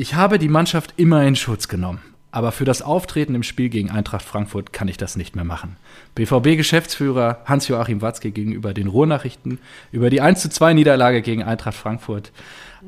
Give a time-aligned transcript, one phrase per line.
[0.00, 2.00] Ich habe die Mannschaft immer in Schutz genommen.
[2.30, 5.76] Aber für das Auftreten im Spiel gegen Eintracht Frankfurt kann ich das nicht mehr machen.
[6.14, 9.58] BVB-Geschäftsführer Hans-Joachim Watzke gegenüber den Ruhrnachrichten
[9.92, 12.32] über die 1 zu 2 Niederlage gegen Eintracht Frankfurt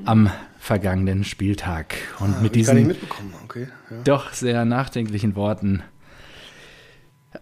[0.07, 1.97] am vergangenen Spieltag.
[2.19, 2.97] Und Ah, mit diesen.
[3.45, 3.69] Okay.
[3.91, 3.97] Ja.
[4.05, 5.83] doch sehr nachdenklichen Worten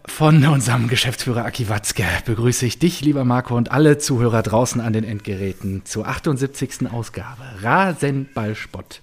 [0.06, 4.92] von unserem Geschäftsführer Aki Watzke begrüße ich dich, lieber Marco, und alle Zuhörer draußen an
[4.92, 6.90] den Endgeräten zur 78.
[6.90, 9.00] Ausgabe Rasenballspott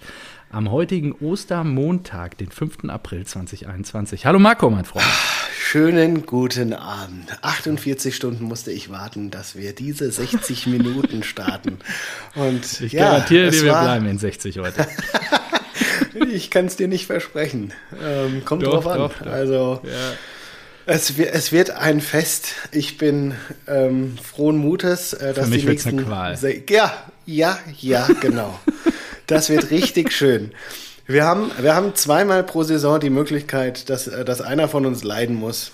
[0.49, 2.85] am heutigen Ostermontag, den 5.
[2.87, 4.25] April 2021.
[4.25, 5.05] Hallo Marco, mein Freund.
[5.59, 7.27] Schönen guten Abend.
[7.41, 11.79] 48 Stunden musste ich warten, dass wir diese 60 Minuten starten.
[12.35, 14.87] Und Ich ja, garantiere dir, wir war- bleiben in 60 heute.
[16.31, 17.73] Ich kann es dir nicht versprechen.
[18.03, 18.97] Ähm, kommt Doch, drauf an.
[18.97, 19.27] doch, doch.
[19.27, 19.91] Also Ja.
[20.87, 22.55] es, wird, es wird ein Fest.
[22.71, 23.35] Ich bin
[23.67, 26.39] ähm, frohen Mutes, äh, dass mich die nächsten eine Qual.
[26.69, 26.91] Ja,
[27.27, 28.59] ja, ja, genau.
[29.27, 30.51] das wird richtig schön.
[31.05, 35.03] Wir haben, wir haben zweimal pro Saison die Möglichkeit, dass, äh, dass einer von uns
[35.03, 35.71] leiden muss.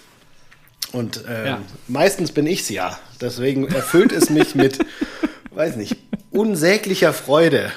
[0.91, 1.61] Und ähm, Ja.
[1.87, 2.99] meistens bin ich's ja.
[3.19, 4.77] Deswegen erfüllt es mich mit,
[5.51, 5.95] weiß nicht,
[6.29, 7.71] unsäglicher Freude,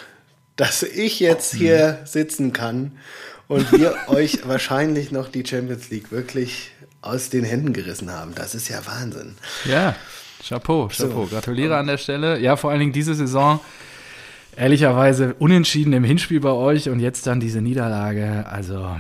[0.56, 2.92] dass ich jetzt hier sitzen kann
[3.48, 8.34] und wir euch wahrscheinlich noch die Champions League wirklich aus den Händen gerissen haben.
[8.34, 9.36] Das ist ja Wahnsinn.
[9.64, 9.94] Ja,
[10.47, 11.27] Chapeau, Chapeau.
[11.27, 12.38] Gratuliere an der Stelle.
[12.38, 13.60] Ja, vor allen Dingen diese Saison
[14.56, 18.46] ehrlicherweise unentschieden im Hinspiel bei euch und jetzt dann diese Niederlage.
[18.50, 18.96] Also,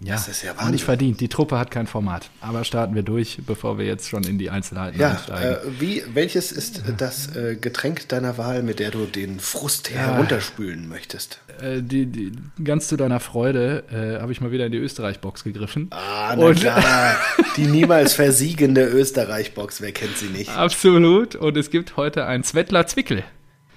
[0.00, 0.72] ja, Das ist ja Wahnsinn.
[0.72, 1.20] nicht verdient.
[1.20, 2.28] Die Truppe hat kein Format.
[2.42, 5.52] Aber starten wir durch, bevor wir jetzt schon in die Einzelheiten Ja, einsteigen.
[5.52, 10.00] äh, wie, welches ist das äh, Getränk deiner Wahl, mit der du den Frust Ja.
[10.12, 11.38] herunterspülen möchtest?
[11.60, 15.44] Äh, die, die, ganz zu deiner Freude äh, habe ich mal wieder in die Österreich-Box
[15.44, 15.86] gegriffen.
[15.90, 17.16] Ah, na Und- klar.
[17.56, 20.50] Die niemals versiegende Österreich-Box, wer kennt sie nicht?
[20.50, 21.36] Absolut.
[21.36, 23.22] Und es gibt heute ein Zwettler Zwickel.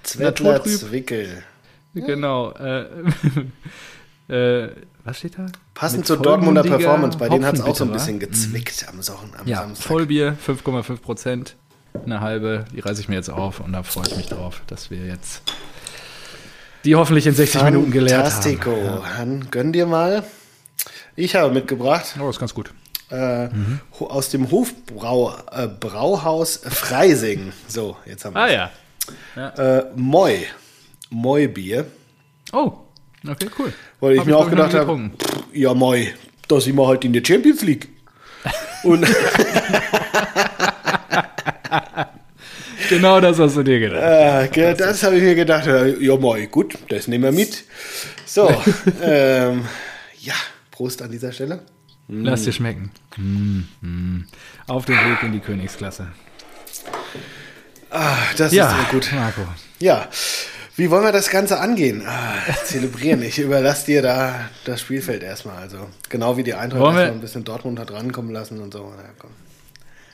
[0.07, 0.79] Zwettler Naturtrüb.
[0.79, 1.43] Zwickel.
[1.93, 2.51] Genau.
[2.53, 2.85] Äh,
[4.33, 4.69] äh,
[5.03, 5.45] was steht da?
[5.73, 9.01] Passend Mit zur Dortmunder Performance, bei denen hat es auch so ein bisschen gezwickt am,
[9.01, 9.87] Sa- am Ja, Samstag.
[9.87, 11.55] Vollbier, 5,5 Prozent,
[12.05, 14.91] eine halbe, die reiße ich mir jetzt auf und da freue ich mich drauf, dass
[14.91, 15.41] wir jetzt
[16.83, 18.31] die hoffentlich in 60 Minuten geleert haben.
[18.31, 19.03] Fantastico.
[19.17, 20.23] Dann gönn dir mal.
[21.15, 22.71] Ich habe mitgebracht Oh, ist ganz gut.
[23.09, 23.49] äh,
[23.99, 27.51] ho- aus dem Hofbrau äh, Brauhaus Freising.
[27.67, 28.71] So, jetzt haben wir Ah ja.
[29.35, 30.45] Äh, Moi.
[31.09, 31.85] Moi-Bier.
[32.51, 32.73] Oh,
[33.27, 33.73] okay, cool.
[33.99, 35.11] Weil ich Hab mir auch glaub noch gedacht habe,
[35.53, 36.07] ja Moi,
[36.47, 37.89] da sind wir halt in der Champions League.
[38.83, 39.05] Und
[42.89, 44.55] Genau das hast du dir gedacht.
[44.57, 45.67] äh, das habe ich mir gedacht,
[45.99, 47.65] ja Moi, gut, das nehmen wir mit.
[48.25, 48.49] So,
[49.01, 49.65] ähm,
[50.19, 50.33] ja,
[50.71, 51.61] Prost an dieser Stelle.
[52.07, 52.91] Lass dir schmecken.
[53.17, 54.27] Mm, mm.
[54.67, 56.07] Auf dem Weg in die Königsklasse.
[57.97, 59.11] Ah, das Ja, ist sehr gut.
[59.13, 59.41] Marco.
[59.79, 60.07] Ja,
[60.75, 62.03] wie wollen wir das Ganze angehen?
[62.05, 63.23] Ah, zelebrieren.
[63.23, 64.35] Ich überlasse dir da
[64.65, 65.57] das Spielfeld erstmal.
[65.57, 68.93] Also genau wie die Eintracht Wollen erstmal ein bisschen Dortmund hat rankommen lassen und so.
[69.17, 69.31] Komm.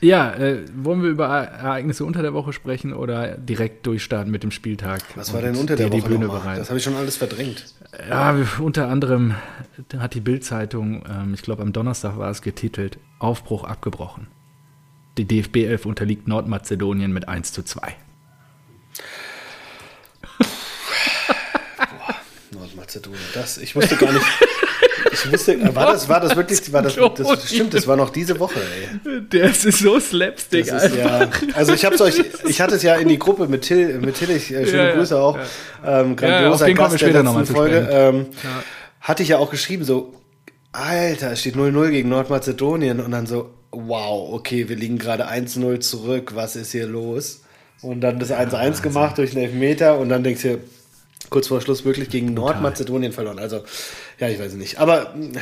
[0.00, 4.50] Ja, äh, wollen wir über Ereignisse unter der Woche sprechen oder direkt durchstarten mit dem
[4.50, 5.02] Spieltag?
[5.14, 6.28] Was war denn unter der dir Woche die Bühne?
[6.56, 7.64] Das habe ich schon alles verdrängt.
[8.08, 9.34] Ja, unter anderem
[9.98, 14.26] hat die Bild-Zeitung, ähm, ich glaube am Donnerstag war es getitelt, Aufbruch abgebrochen.
[15.16, 17.94] Die DFB 11 unterliegt Nordmazedonien mit 1 zu 2.
[22.50, 23.20] Nordmazedonien.
[23.32, 24.24] Das, ich wusste gar nicht.
[25.12, 28.38] Ich wusste, war das, war das wirklich, war das, das stimmt, das war noch diese
[28.40, 29.22] Woche, ey.
[29.30, 32.96] Das ist so slapstick, Das ist ja, also ich hab's euch, ich hatte es ja
[32.96, 35.38] in die Gruppe mit Till, mit Tillich, äh, schöne Ja, ja, Grüße auch,
[35.86, 38.26] ähm, auf grandioser wir Gast der letzten Folge, ähm,
[39.00, 40.12] hatte ich ja auch geschrieben, so,
[40.74, 45.78] Alter, es steht 0-0 gegen Nordmazedonien und dann so, wow, okay, wir liegen gerade 1-0
[45.80, 47.42] zurück, was ist hier los?
[47.80, 50.58] Und dann das 1-1 gemacht durch einen Elfmeter und dann denkst du,
[51.30, 53.38] kurz vor Schluss wirklich gegen Nordmazedonien verloren.
[53.38, 53.62] Also,
[54.24, 54.78] ja, ich weiß nicht.
[54.78, 55.40] Aber mh,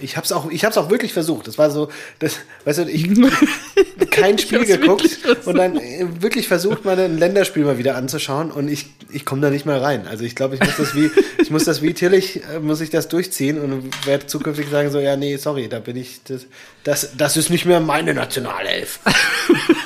[0.00, 1.46] ich hab's auch, ich hab's auch wirklich versucht.
[1.46, 1.88] Das war so,
[2.18, 3.08] das, weißt du, ich
[4.10, 8.50] kein Spiel hab's geguckt und dann äh, wirklich versucht, mal ein Länderspiel mal wieder anzuschauen
[8.50, 10.08] und ich, ich komme da nicht mehr rein.
[10.08, 11.10] Also ich glaube, ich muss das wie,
[11.40, 14.98] ich muss das wie Tillich, äh, muss ich das durchziehen und werde zukünftig sagen so,
[14.98, 16.46] ja, nee, sorry, da bin ich, das,
[16.82, 18.98] das, das ist nicht mehr meine Nationalelf.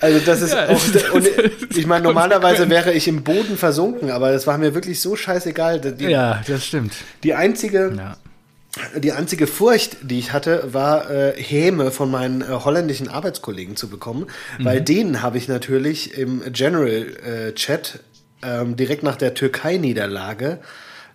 [0.00, 1.28] Also das ist Ja, auch, und
[1.76, 5.80] ich meine, normalerweise wäre ich im Boden versunken, aber das war mir wirklich so scheißegal.
[5.80, 6.94] Die, Ja, das stimmt.
[7.22, 8.16] die einzige, Ja.
[8.98, 13.88] die einzige Furcht, die ich hatte, war äh, Häme von meinen äh, holländischen Arbeitskollegen zu
[13.88, 14.26] bekommen,
[14.58, 16.88] weil denen habe ich natürlich im General
[17.48, 18.00] äh, Chat
[18.42, 20.58] ähm, direkt nach der Türkei-Niederlage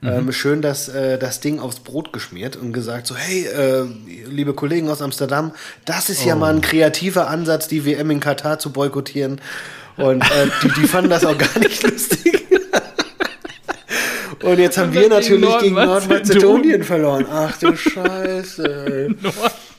[0.08, 3.86] ähm, schön das, äh, das Ding aufs Brot geschmiert und gesagt so, hey, äh,
[4.30, 5.52] liebe Kollegen aus Amsterdam,
[5.86, 9.42] das ist ja mal ein kreativer Ansatz, die WM in Katar zu boykottieren.
[9.98, 12.46] Und äh, die, die fanden das auch gar nicht lustig.
[14.44, 15.88] Und jetzt haben Und wir natürlich gegen Nordmazedonien.
[15.88, 17.26] Nordmazedonien verloren.
[17.32, 19.16] Ach du Scheiße.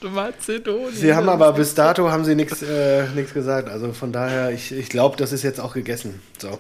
[0.03, 0.93] Nordmazedonien.
[0.93, 3.69] Sie haben aber bis dato haben sie nichts äh, nichts gesagt.
[3.69, 6.21] Also von daher, ich, ich glaube, das ist jetzt auch gegessen.
[6.39, 6.59] So.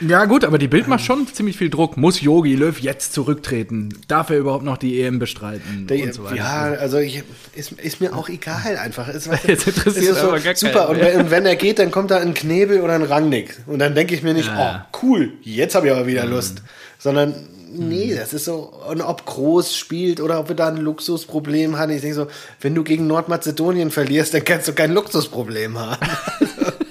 [0.00, 1.96] Ja, gut, aber die Bild macht schon ziemlich viel Druck.
[1.96, 3.88] Muss Yogi Löw jetzt zurücktreten?
[4.08, 5.86] Darf er überhaupt noch die EM bestreiten?
[5.86, 6.36] Der, und so weiter.
[6.36, 7.22] ja, also ich,
[7.54, 9.08] ist, ist mir auch egal einfach.
[9.08, 12.10] Ist, Jetzt interessiert ist es aber gar Super, und und wenn er geht, dann kommt
[12.10, 13.56] da ein Knebel oder ein Rangnick.
[13.66, 14.54] Und dann denke ich mir nicht, Ja.
[14.54, 14.84] Mhm.
[14.92, 16.62] oh, cool, jetzt habe ich aber wieder Lust.
[16.98, 17.34] Sondern,
[17.72, 21.92] nee, das ist so, und ob Groß spielt oder ob wir da ein Luxusproblem haben.
[21.92, 22.26] Ich denke so,
[22.60, 25.96] wenn du gegen Nordmazedonien verlierst, dann kannst du kein Luxusproblem haben.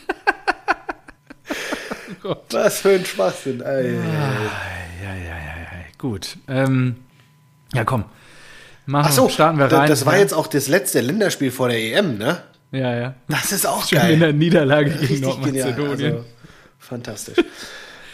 [2.26, 2.46] Gott.
[2.54, 3.62] Was für ein Schwachsinn.
[3.62, 3.94] Ey.
[3.94, 5.66] Ja, ja, ja, ja.
[6.00, 6.38] Gut.
[6.48, 6.96] Ähm,
[7.72, 8.06] ja, komm.
[8.88, 9.88] Machen, Ach so, starten wir rein.
[9.88, 12.42] das war jetzt auch das letzte Länderspiel vor der EM, ne?
[12.72, 13.14] Ja, ja.
[13.28, 14.14] Das ist auch Schon geil.
[14.14, 16.14] in der Niederlage gegen Nordmazedonien.
[16.14, 16.26] Also,
[16.80, 17.38] fantastisch.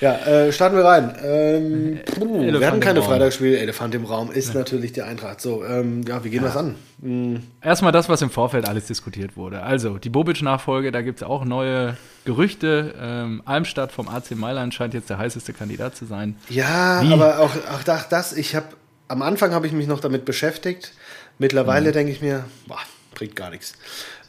[0.02, 1.16] Ja, äh, starten wir rein.
[1.24, 3.12] Ähm, puh, wir hatten keine im Raum.
[3.14, 3.54] Freitagsspiel.
[3.56, 5.40] Elefant im Raum ist natürlich die Eintracht.
[5.42, 6.76] So, ähm, ja, wie gehen wir es an?
[7.02, 9.62] Hm, Erstmal das, was im Vorfeld alles diskutiert wurde.
[9.62, 11.96] Also, die Bobic-Nachfolge, da gibt es auch neue
[12.26, 12.96] Gerüchte.
[13.00, 16.36] Ähm, Almstadt vom AC Mailand scheint jetzt der heißeste Kandidat zu sein.
[16.50, 17.14] Ja, Wie?
[17.14, 18.66] aber auch, auch das, das ich habe
[19.08, 20.94] am Anfang habe ich mich noch damit beschäftigt.
[21.38, 21.94] Mittlerweile Mhm.
[21.94, 22.78] denke ich mir, boah,
[23.22, 23.74] bringt gar nichts.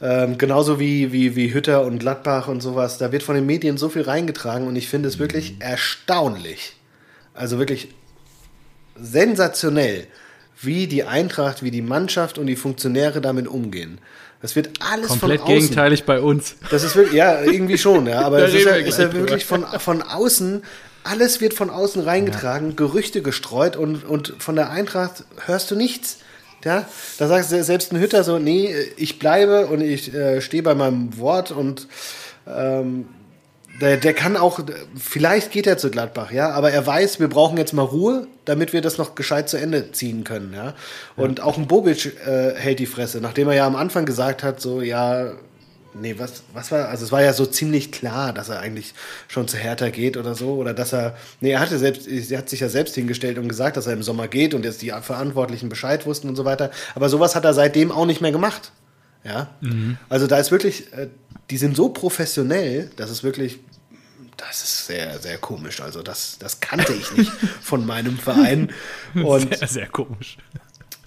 [0.03, 2.99] Ähm, genauso wie, wie, wie Hütter und Gladbach und sowas.
[2.99, 5.21] Da wird von den Medien so viel reingetragen und ich finde es Mhm.
[5.21, 6.73] wirklich erstaunlich.
[7.33, 7.87] Also wirklich
[8.95, 10.05] sensationell,
[10.61, 13.97] wie die Eintracht, wie die Mannschaft und die Funktionäre damit umgehen.
[14.43, 15.59] Das wird alles Komplett von außen.
[15.61, 16.55] gegenteilig bei uns.
[16.69, 18.21] Das ist wirklich, ja, irgendwie schon, ja.
[18.21, 20.61] Aber es ist ja, ist ja wirklich von, von außen,
[21.03, 26.19] alles wird von außen reingetragen, Gerüchte gestreut und, und von der Eintracht hörst du nichts.
[26.63, 26.85] Ja,
[27.17, 30.75] da sagst du selbst ein Hütter so, nee, ich bleibe und ich äh, stehe bei
[30.75, 31.87] meinem Wort und
[32.47, 33.05] ähm,
[33.81, 34.59] der, der kann auch,
[34.95, 38.71] vielleicht geht er zu Gladbach, ja, aber er weiß, wir brauchen jetzt mal Ruhe, damit
[38.71, 40.75] wir das noch gescheit zu Ende ziehen können, ja.
[41.15, 44.61] Und auch ein Bobic äh, hält die Fresse, nachdem er ja am Anfang gesagt hat,
[44.61, 45.31] so, ja,
[45.95, 48.93] nee, was, was war, also es war ja so ziemlich klar, dass er eigentlich
[49.27, 52.49] schon zu Hertha geht oder so, oder dass er, nee, er hatte selbst, er hat
[52.49, 55.69] sich ja selbst hingestellt und gesagt, dass er im Sommer geht und jetzt die Verantwortlichen
[55.69, 58.71] Bescheid wussten und so weiter, aber sowas hat er seitdem auch nicht mehr gemacht.
[59.23, 59.55] Ja,
[60.09, 61.07] also da ist wirklich, äh,
[61.49, 63.59] die sind so professionell, dass es wirklich,
[64.35, 65.81] das ist sehr, sehr komisch.
[65.81, 67.31] Also das, das kannte ich nicht
[67.61, 68.73] von meinem Verein.
[69.13, 70.37] Und sehr, sehr komisch.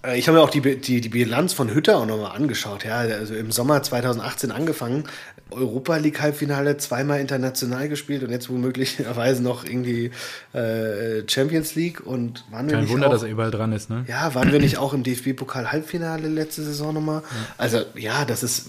[0.07, 2.85] Äh, ich habe mir auch die, die, die Bilanz von Hütter auch nochmal angeschaut.
[2.85, 5.05] Ja, also im Sommer 2018 angefangen,
[5.51, 10.11] Europa League Halbfinale, zweimal international gespielt und jetzt womöglicherweise noch irgendwie
[10.53, 13.91] äh, Champions League und waren wir Kein nicht Wunder, auch, dass er überall dran ist,
[13.91, 14.05] ne?
[14.09, 17.23] ja, waren wir nicht auch im DFB-Pokal Halbfinale letzte Saison nochmal?
[17.59, 18.67] Also, ja, das ist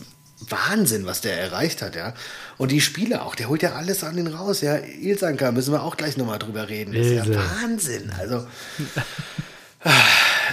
[0.50, 2.14] Wahnsinn, was der erreicht hat, ja.
[2.58, 4.78] Und die Spiele auch, der holt ja alles an den raus, ja.
[4.78, 6.94] Ilsanka, müssen wir auch gleich nochmal drüber reden.
[6.94, 7.42] Das ist ja.
[7.62, 8.12] Wahnsinn.
[8.20, 8.46] Also,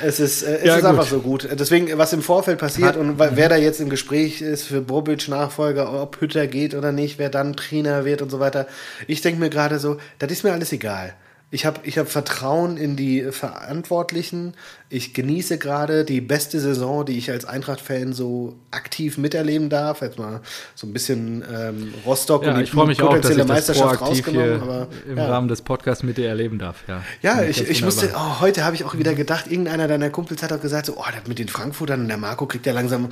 [0.04, 0.90] es ist, äh, es Ja, ist gut.
[0.90, 1.48] einfach so gut.
[1.58, 6.00] Deswegen, was im Vorfeld passiert und wer da jetzt im Gespräch ist für Bobic Nachfolger,
[6.02, 8.66] ob Hütter geht oder nicht, wer dann Trainer wird und so weiter.
[9.06, 11.14] Ich denke mir gerade so, das ist mir alles egal.
[11.50, 14.54] Ich habe ich hab Vertrauen in die Verantwortlichen.
[14.88, 20.02] Ich genieße gerade die beste Saison, die ich als Eintracht-Fan so aktiv miterleben darf.
[20.02, 20.40] Jetzt mal
[20.74, 24.00] so ein bisschen ähm, Rostock Ja, und die ich mich auch, dass ich das Meisterschaft
[24.00, 24.62] rausgenommen.
[24.62, 25.28] Aber, im ja.
[25.28, 26.82] Rahmen des Podcasts mit dir erleben darf.
[26.88, 30.42] Ja, Ja, ich, ich musste, oh, heute habe ich auch wieder gedacht, irgendeiner deiner Kumpels
[30.42, 33.10] hat auch gesagt, so, oh, mit den Frankfurtern und der Marco kriegt ja langsam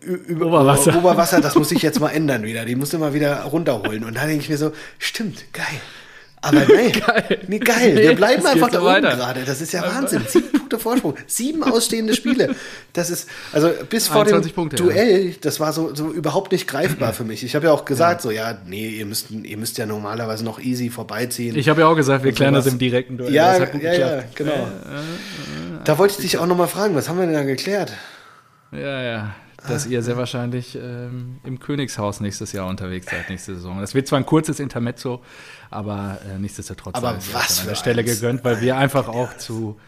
[0.00, 0.96] über, Oberwasser.
[0.96, 2.64] Oberwasser, das muss ich jetzt mal ändern wieder.
[2.64, 4.02] Die musst du mal wieder runterholen.
[4.02, 5.80] Und da denke ich mir so, stimmt, geil.
[6.46, 7.38] Aber nein, Geil.
[7.48, 7.94] Nee, geil.
[7.94, 9.16] Nee, Wir bleiben einfach da so oben weiter.
[9.16, 9.44] gerade.
[9.44, 10.22] Das ist ja Wahnsinn.
[10.28, 11.14] Sieben Punkte Vorsprung.
[11.26, 12.54] Sieben ausstehende Spiele.
[12.92, 14.82] Das ist, also bis vor dem 21 Punkte, ja.
[14.84, 17.42] Duell, das war so, so überhaupt nicht greifbar für mich.
[17.42, 20.60] Ich habe ja auch gesagt, so, ja, nee, ihr müsst, ihr müsst ja normalerweise noch
[20.60, 21.56] easy vorbeiziehen.
[21.56, 23.32] Ich habe ja auch gesagt, wir Und klären das im direkten Duell.
[23.32, 24.68] Ja, Das hat gut ja, ja, genau.
[25.84, 27.92] Da wollte ich dich auch noch mal fragen, was haben wir denn da geklärt?
[28.72, 29.34] Ja, ja.
[29.68, 33.80] Dass ihr sehr wahrscheinlich ähm, im Königshaus nächstes Jahr unterwegs seid, nächste Saison.
[33.80, 35.22] Das wird zwar ein kurzes Intermezzo,
[35.70, 38.10] aber äh, nichtsdestotrotz Aber was an der Stelle eins.
[38.20, 39.78] gegönnt, weil wir einfach auch zu,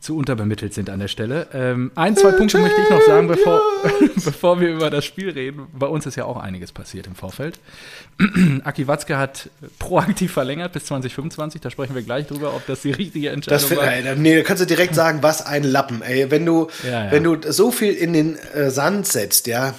[0.00, 1.48] zu unterbemittelt sind an der Stelle.
[1.52, 3.60] Ähm, ein, zwei Punkte möchte ich noch sagen, bevor,
[4.24, 5.66] bevor wir über das Spiel reden.
[5.74, 7.58] Bei uns ist ja auch einiges passiert im Vorfeld.
[8.64, 11.60] Aki Watzke hat proaktiv verlängert bis 2025.
[11.60, 13.86] Da sprechen wir gleich drüber, ob das die richtige Entscheidung Das war.
[13.92, 16.30] ey, nee, da kannst du direkt sagen, was ein Lappen, ey.
[16.30, 17.12] Wenn du, Ja, ja.
[17.12, 19.74] wenn du so viel in den äh, Sand setzt, ja,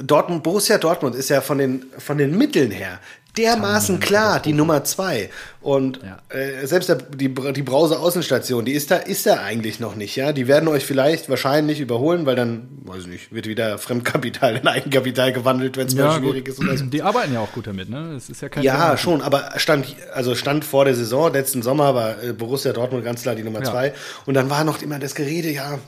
[0.00, 3.00] Dortmund, Borussia Dortmund ist ja von den, von den Mitteln her
[3.38, 5.30] dermaßen klar die Nummer zwei.
[5.60, 6.18] Und Ja.
[6.36, 10.16] äh, selbst der, die, die Brause Außenstation, die ist da, ist da eigentlich noch nicht,
[10.16, 10.32] ja.
[10.32, 14.66] Die werden euch vielleicht wahrscheinlich überholen, weil dann, weiß ich nicht, wird wieder Fremdkapital in
[14.66, 16.54] Eigenkapital gewandelt, wenn es mal schwierig gut.
[16.54, 16.84] ist oder so.
[16.86, 18.14] Die arbeiten ja auch gut damit, ne?
[18.16, 18.96] Es ist ja kein Ja, Thema.
[18.96, 23.22] schon, aber stand, also stand vor der Saison, letzten Sommer war äh, Borussia Dortmund ganz
[23.22, 23.70] klar die Nummer Ja.
[23.70, 23.92] zwei.
[24.26, 25.78] Und dann war noch immer das Gerede, ja,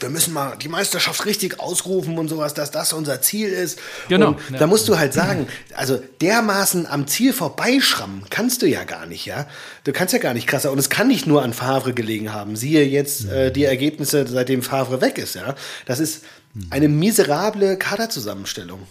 [0.00, 3.78] wir müssen mal die Meisterschaft richtig ausrufen und sowas, dass das unser Ziel ist.
[4.08, 8.84] Genau, Und da musst du halt sagen, also dermaßen am Ziel vorbeischrammen kannst du ja
[8.84, 9.46] gar nicht, ja.
[9.84, 10.72] Du kannst ja gar nicht krasser.
[10.72, 12.56] Und es kann nicht nur an Favre gelegen haben.
[12.56, 15.54] Siehe jetzt äh, die Ergebnisse, seitdem Favre weg ist, ja.
[15.86, 16.24] Das ist
[16.70, 18.86] eine miserable Kaderzusammenstellung.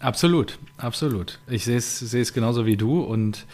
[0.00, 1.38] Absolut, absolut.
[1.48, 3.46] Ich sehe es genauso wie du und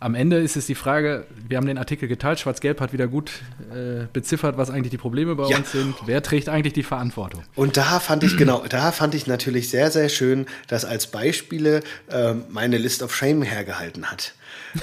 [0.00, 3.30] am Ende ist es die Frage, wir haben den Artikel geteilt, Schwarz-Gelb hat wieder gut
[3.72, 5.58] äh, beziffert, was eigentlich die Probleme bei Ja.
[5.58, 5.94] uns sind.
[6.06, 7.44] Wer trägt eigentlich die Verantwortung?
[7.54, 11.82] Und da fand ich genau, da fand ich natürlich sehr, sehr schön, dass als Beispiele
[12.10, 14.34] ähm, meine List of Shame hergehalten hat.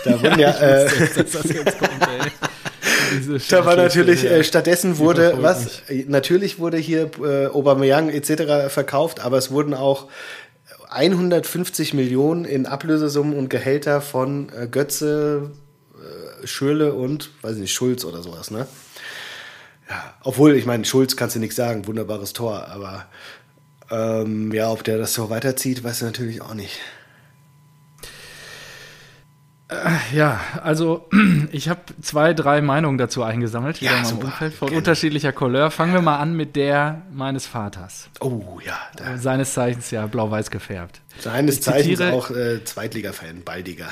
[0.05, 0.85] Da wurden ja, äh,
[1.15, 2.31] dass das jetzt kommt, ey.
[3.49, 8.71] Da war natürlich äh, stattdessen wurde was äh, natürlich wurde hier äh, Aubameyang etc.
[8.71, 10.07] verkauft, aber es wurden auch
[10.89, 15.51] 150 Millionen in Ablösesummen und Gehälter von äh, Götze,
[15.96, 18.67] äh, Schürle und weiß ich nicht Schulz oder sowas, ne?
[19.89, 23.05] Ja, obwohl ich meine Schulz kannst du nichts sagen, wunderbares Tor, aber
[23.91, 26.79] ähm, ja, ob der das so weiterzieht, weißt du natürlich auch nicht.
[30.13, 31.07] Ja, also
[31.51, 34.25] ich habe zwei, drei Meinungen dazu eingesammelt, Ja, super.
[34.25, 34.79] Umfeld, von Gerne.
[34.79, 35.69] unterschiedlicher Couleur.
[35.69, 38.09] Fangen wir mal an mit der meines Vaters.
[38.19, 41.01] Oh ja, da, Seines Zeichens ja blau-weiß gefärbt.
[41.19, 43.89] seines Ich Zeichens auch äh, Zweitliga-Fan, baldiger.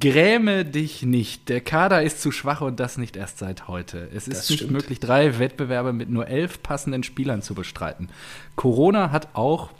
[0.00, 1.48] Gräme dich nicht.
[1.48, 4.08] Der Kader ist zu schwach und das nicht erst seit heute.
[4.12, 4.72] Es ist Das nicht stimmt.
[4.72, 8.08] möglich, drei Wettbewerbe mit nur elf passenden Spielern zu bestreiten.
[8.56, 9.70] Corona hat auch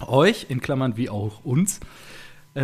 [0.00, 1.80] euch, in Klammern wie auch uns, äh,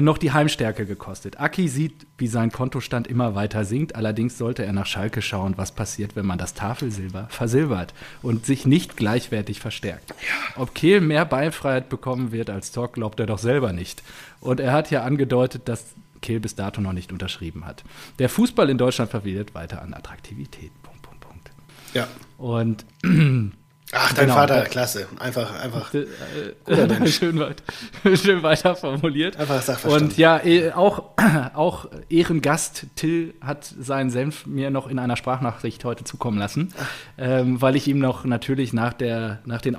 [0.01, 1.39] noch die Heimstärke gekostet.
[1.41, 3.95] Aki sieht, wie sein Kontostand immer weiter sinkt.
[3.97, 8.67] Allerdings sollte er nach Schalke schauen, was passiert, wenn man das Tafelsilber versilbert und sich
[8.67, 10.15] nicht gleichwertig verstärkt.
[10.57, 14.03] Ob Kehl mehr Beinfreiheit bekommen wird als Talk, glaubt er doch selber nicht.
[14.41, 17.85] Und er hat ja angedeutet, dass Kehl bis dato noch nicht unterschrieben hat.
[18.19, 20.71] Der Fußball in Deutschland verliert weiter an Attraktivität.
[20.83, 21.51] Punkt, Punkt, Punkt.
[21.93, 22.09] Ja.
[22.39, 22.87] Und
[23.97, 24.35] Ach, dein Genau.
[24.37, 25.07] Vater, klasse.
[25.19, 25.93] Einfach, einfach.
[25.95, 27.63] äh, schön, weit,
[28.19, 29.37] schön weiter formuliert.
[29.37, 30.03] Einfach Sachverstand.
[30.13, 31.05] Und ja, eh, auch,
[31.55, 36.73] auch Ehrengast Till hat seinen Senf mir noch in einer Sprachnachricht heute zukommen lassen,
[37.19, 39.77] ähm, weil ich ihm noch natürlich nach, der, nach den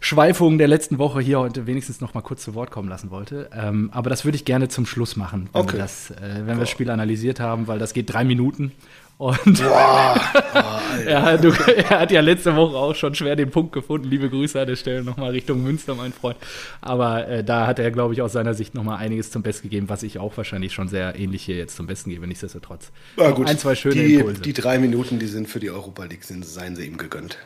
[0.00, 3.50] Ausschweifungen der letzten Woche hier heute wenigstens noch mal kurz zu Wort kommen lassen wollte.
[3.52, 5.72] Ähm, aber das würde ich gerne zum Schluss machen, wenn, Okay.
[5.74, 8.72] wir, das, äh, wenn wir das Spiel analysiert haben, weil das geht drei Minuten.
[9.18, 14.08] Und ja, du, er hat ja letzte Woche auch schon schwer den Punkt gefunden.
[14.08, 16.36] Liebe Grüße an der Stelle nochmal Richtung Münster, mein Freund.
[16.82, 19.88] Aber äh, da hat er, glaube ich, aus seiner Sicht nochmal einiges zum Besten gegeben,
[19.88, 22.92] was ich auch wahrscheinlich schon sehr ähnlich hier jetzt zum Besten gebe, nichtsdestotrotz.
[23.16, 23.48] Ja, gut.
[23.48, 24.42] Ein, zwei schöne die, Impulse.
[24.42, 27.38] die drei Minuten, die sind für die Europa League, sind, seien sie ihm gegönnt.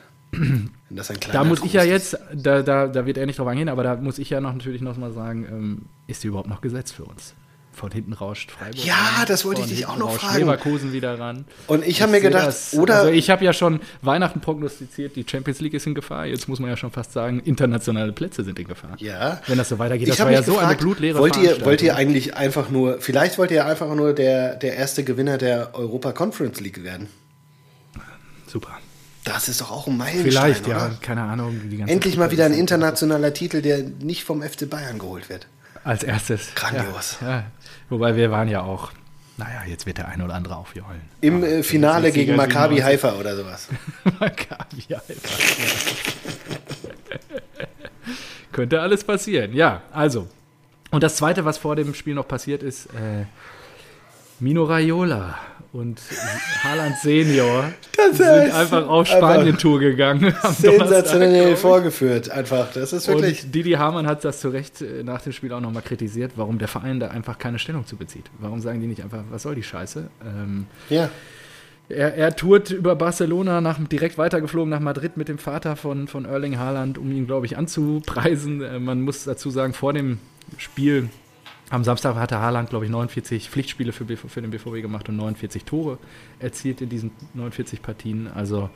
[1.33, 3.97] Da muss ich ja jetzt, da, da, da wird er nicht drauf eingehen, aber da
[3.97, 7.05] muss ich ja noch natürlich noch mal sagen, ähm, ist die überhaupt noch gesetzt für
[7.05, 7.35] uns?
[7.81, 8.85] Von hinten rauscht Freiburg.
[8.85, 10.41] Ja, ran, das wollte ich dich auch noch fragen.
[10.41, 11.47] Leverkusen wieder ran.
[11.67, 15.25] Und ich habe mir gedacht, das- oder Also ich habe ja schon Weihnachten prognostiziert, die
[15.27, 16.27] Champions League ist in Gefahr.
[16.27, 18.97] Jetzt muss man ja schon fast sagen, internationale Plätze sind in Gefahr.
[18.99, 19.41] Ja.
[19.47, 21.39] Wenn das so weitergeht, das ich habe war ja mich so eine gefragt, blutleere wollt
[21.39, 25.39] ihr, wollt ihr eigentlich einfach nur, vielleicht wollt ihr einfach nur der, der erste Gewinner
[25.39, 27.09] der Europa Conference League werden.
[28.47, 28.79] Super.
[29.25, 30.77] Das ist doch auch ein Meilenstein, Vielleicht, oder?
[30.77, 31.59] ja, keine Ahnung.
[31.87, 35.47] Endlich mal wieder ein internationaler Titel, der nicht vom FC Bayern geholt wird.
[35.83, 36.55] Als erstes.
[36.55, 37.17] Grandios.
[37.23, 37.45] Ja, ja.
[37.91, 38.93] Wobei wir waren ja auch,
[39.37, 41.03] naja, jetzt wird der eine oder andere aufjohlen.
[41.21, 42.85] Im äh, Finale jetzt gegen Maccabi 97.
[42.85, 43.69] Haifa oder sowas.
[44.21, 45.15] Maccabi, Alter.
[48.53, 49.83] Könnte alles passieren, ja.
[49.93, 50.29] Also.
[50.91, 53.27] Und das Zweite, was vor dem Spiel noch passiert ist, äh,
[54.39, 55.39] Mino Raiola
[55.73, 56.01] und
[56.65, 60.35] Haaland Senior Das sind einfach auf Spanien-Tour gegangen.
[60.59, 62.73] Sensationell vorgeführt, einfach.
[62.73, 63.45] Das ist wirklich.
[63.45, 66.59] Und Didi Hamann hat das zu Recht äh, nach dem Spiel auch nochmal kritisiert, warum
[66.59, 68.25] der Verein da einfach keine Stellung zu bezieht.
[68.39, 70.09] Warum sagen die nicht einfach, was soll die Scheiße?
[70.25, 71.11] Ähm, Ja.
[71.89, 76.25] er, er tourt über Barcelona nach, direkt weitergeflogen nach Madrid mit dem Vater von, von
[76.25, 78.63] Erling Haaland, um ihn, glaube ich, anzupreisen.
[78.63, 80.19] Äh, man muss dazu sagen, vor dem
[80.57, 81.11] Spiel
[81.71, 85.65] am Samstag hatte Haaland, glaube ich, 49 Pflichtspiele für, für den BVB gemacht und 49
[85.65, 85.99] Tore
[86.39, 88.29] erzielt in diesen 49 Partien.
[88.29, 88.69] Also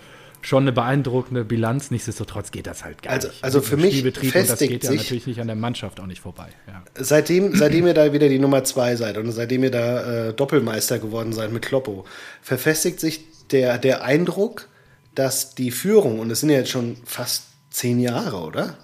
[0.43, 1.91] schon eine beeindruckende Bilanz.
[1.91, 3.43] Nichtsdestotrotz geht das halt gar Also- nicht.
[3.43, 6.07] also für mich und das festigt geht ja sich- natürlich nicht an der Mannschaft auch
[6.07, 6.49] nicht vorbei.
[6.67, 6.83] Ja.
[6.95, 10.99] Seitdem, seitdem ihr da wieder die Nummer zwei seid und seitdem ihr da äh, Doppelmeister
[10.99, 12.05] geworden seid mit Kloppo,
[12.43, 14.69] verfestigt sich der, der Eindruck,
[15.15, 18.77] dass die Führung, und es sind ja jetzt schon fast zehn Jahre, oder?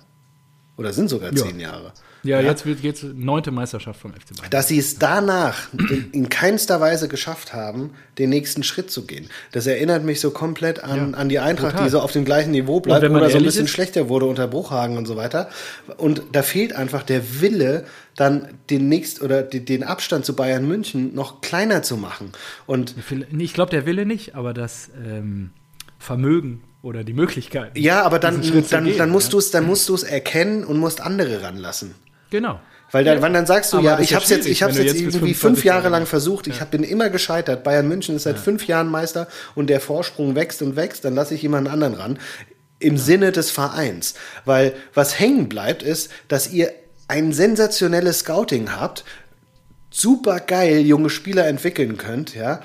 [0.76, 1.92] Oder sind sogar zehn Jahre.
[2.22, 4.50] Ja, jetzt wird jetzt neunte Meisterschaft vom FC Bayern.
[4.50, 9.28] Dass sie es danach in, in keinster Weise geschafft haben, den nächsten Schritt zu gehen.
[9.52, 11.86] Das erinnert mich so komplett an, Ja, an die Eintracht, total.
[11.86, 14.46] die so auf dem gleichen Niveau bleibt oder so ein bisschen ist- schlechter wurde unter
[14.48, 15.48] Bruchhagen und so weiter.
[15.96, 17.84] Und da fehlt einfach der Wille,
[18.16, 22.32] dann den nächst oder den Abstand zu Bayern München noch kleiner zu machen.
[22.66, 22.94] Und
[23.38, 25.50] Ich glaube, der Wille nicht, aber das ähm,
[25.98, 27.76] Vermögen oder die Möglichkeit.
[27.78, 29.32] ja, aber dann, dann, gehen, dann musst ja.
[29.32, 31.94] du es, dann musst du es erkennen und musst andere ranlassen.
[32.30, 32.60] Genau.
[32.92, 34.86] Weil dann, wann dann sagst du, Aber ja, ich ja habe jetzt, ich hab's jetzt
[34.86, 37.62] jetzt irgendwie 25 fünf Jahre lang versucht, ich hab, bin immer gescheitert.
[37.62, 41.34] Bayern München ist seit fünf Jahren Meister und der Vorsprung wächst und wächst, dann lasse
[41.34, 42.18] ich jemanden anderen ran.
[42.80, 44.14] Im Sinne des Vereins.
[44.44, 46.72] Weil was hängen bleibt, ist, dass ihr
[47.06, 49.04] ein sensationelles Scouting habt,
[49.90, 52.60] super geil junge Spieler entwickeln könnt, ja.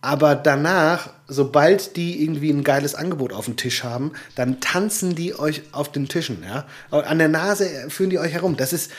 [0.00, 5.36] Aber danach, sobald die irgendwie ein geiles Angebot auf dem Tisch haben, dann tanzen die
[5.36, 6.66] euch auf den Tischen, ja.
[6.96, 8.56] An der Nase führen die euch herum.
[8.56, 8.92] Das ist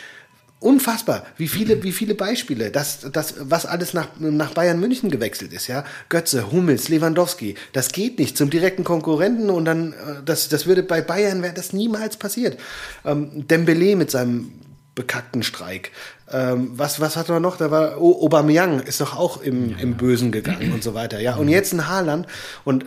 [0.60, 5.54] unfassbar, wie viele, wie viele Beispiele, das, das, was alles nach, nach Bayern München gewechselt
[5.54, 5.86] ist, ja.
[6.10, 10.84] Götze, Hummels, Lewandowski, das geht nicht zum direkten Konkurrenten und dann, äh, das, das würde
[10.84, 12.60] bei Bayern wäre das niemals passiert.
[13.06, 14.52] Ähm, Dembele mit seinem
[14.96, 15.92] bekackten Streik.
[16.32, 17.58] Ähm, was, was hat man noch?
[17.58, 21.20] Da war o Aubameyang ist doch auch im, im Bösen gegangen und so weiter.
[21.20, 22.28] Ja, und jetzt ein Haaland
[22.66, 22.86] und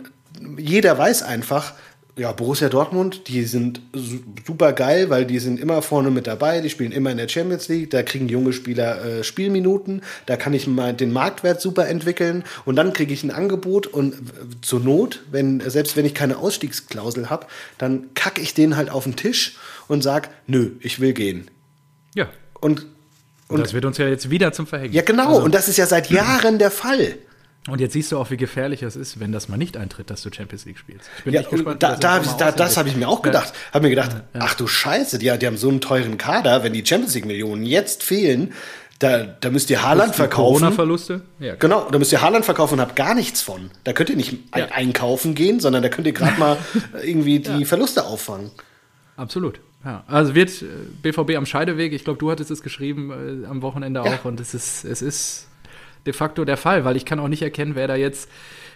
[0.57, 1.73] jeder weiß einfach,
[2.15, 6.61] ja, Borussia Dortmund, die sind su- super geil, weil die sind immer vorne mit dabei,
[6.61, 10.53] die spielen immer in der Champions League, da kriegen junge Spieler äh, Spielminuten, da kann
[10.53, 14.31] ich mal den Marktwert super entwickeln und dann kriege ich ein Angebot und w-
[14.61, 17.47] zur Not, wenn, selbst wenn ich keine Ausstiegsklausel habe,
[17.79, 19.57] dann kacke ich den halt auf den Tisch
[19.87, 21.49] und sag, nö, ich will gehen.
[22.13, 22.29] Ja.
[22.59, 22.85] Und,
[23.49, 24.95] Und das wird uns ja jetzt wieder zum Verhängnis.
[24.95, 25.27] ja, genau.
[25.29, 27.17] Also, und das ist ja seit Jahren der Fall.
[27.69, 30.21] und jetzt siehst du auch, wie gefährlich es ist, wenn das mal nicht eintritt, dass
[30.21, 31.09] du Champions League spielst.
[31.19, 31.83] Ich bin Ja, echt gespannt.
[31.83, 33.53] da, das da, das habe ich mir auch gedacht.
[33.73, 36.85] Habe mir gedacht, ach du Scheiße, die, die haben so einen teuren Kader, wenn die
[36.85, 38.53] Champions League Millionen jetzt fehlen,
[38.99, 40.59] da, da müsst ihr Haaland verkaufen.
[40.59, 41.21] Corona-Verluste?
[41.39, 43.69] Ja, Genau, da müsst ihr Haaland verkaufen und habt gar nichts von.
[43.83, 44.67] Da könnt ihr nicht Ja.
[44.71, 46.57] einkaufen gehen, sondern da könnt ihr gerade mal
[47.03, 48.51] irgendwie die Verluste auffangen.
[49.17, 49.59] Absolut.
[49.83, 50.65] Ja, also wird äh,
[51.01, 51.93] BVB am Scheideweg.
[51.93, 54.05] Ich glaube, du hattest es geschrieben äh, am Wochenende Ja.
[54.05, 55.47] auch und es ist, es ist
[56.05, 58.29] de facto der Fall, weil ich kann auch nicht erkennen, wer da jetzt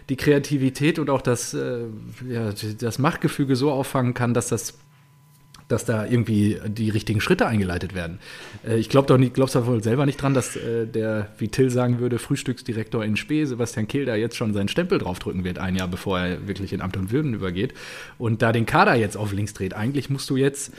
[0.09, 1.85] die Kreativität und auch das, äh,
[2.29, 4.77] ja, das Machtgefüge so auffangen kann, dass das
[5.67, 8.19] dass da irgendwie die richtigen Schritte eingeleitet werden.
[8.65, 11.49] Äh, ich glaube doch nicht, glaubst du wohl selber nicht dran, dass äh, der, wie
[11.49, 15.59] Till sagen würde, Frühstücksdirektor in Spee, Sebastian Kehl, da jetzt schon seinen Stempel draufdrücken wird,
[15.59, 17.73] ein Jahr bevor er wirklich in Amt und Würden übergeht
[18.17, 19.73] und da den Kader jetzt auf links dreht.
[19.73, 20.71] Eigentlich musst du jetzt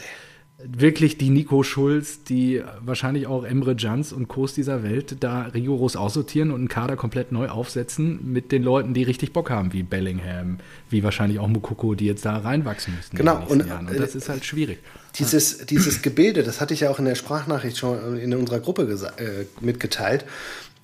[0.60, 5.94] wirklich die Nico Schulz, die wahrscheinlich auch Emre Jans und Kos dieser Welt da rigoros
[5.94, 9.84] aussortieren und einen Kader komplett neu aufsetzen mit den Leuten, die richtig Bock haben, wie
[9.84, 10.58] Bellingham,
[10.90, 13.12] wie wahrscheinlich auch Mukoko, die jetzt da reinwachsen müssen.
[13.12, 13.86] in Genau, und, Jahren.
[13.86, 14.80] äh, und das ist halt schwierig.
[15.16, 18.82] Dieses, dieses Gebilde, das hatte ich ja auch in der Sprachnachricht schon in unserer Gruppe
[19.16, 20.24] äh, mitgeteilt,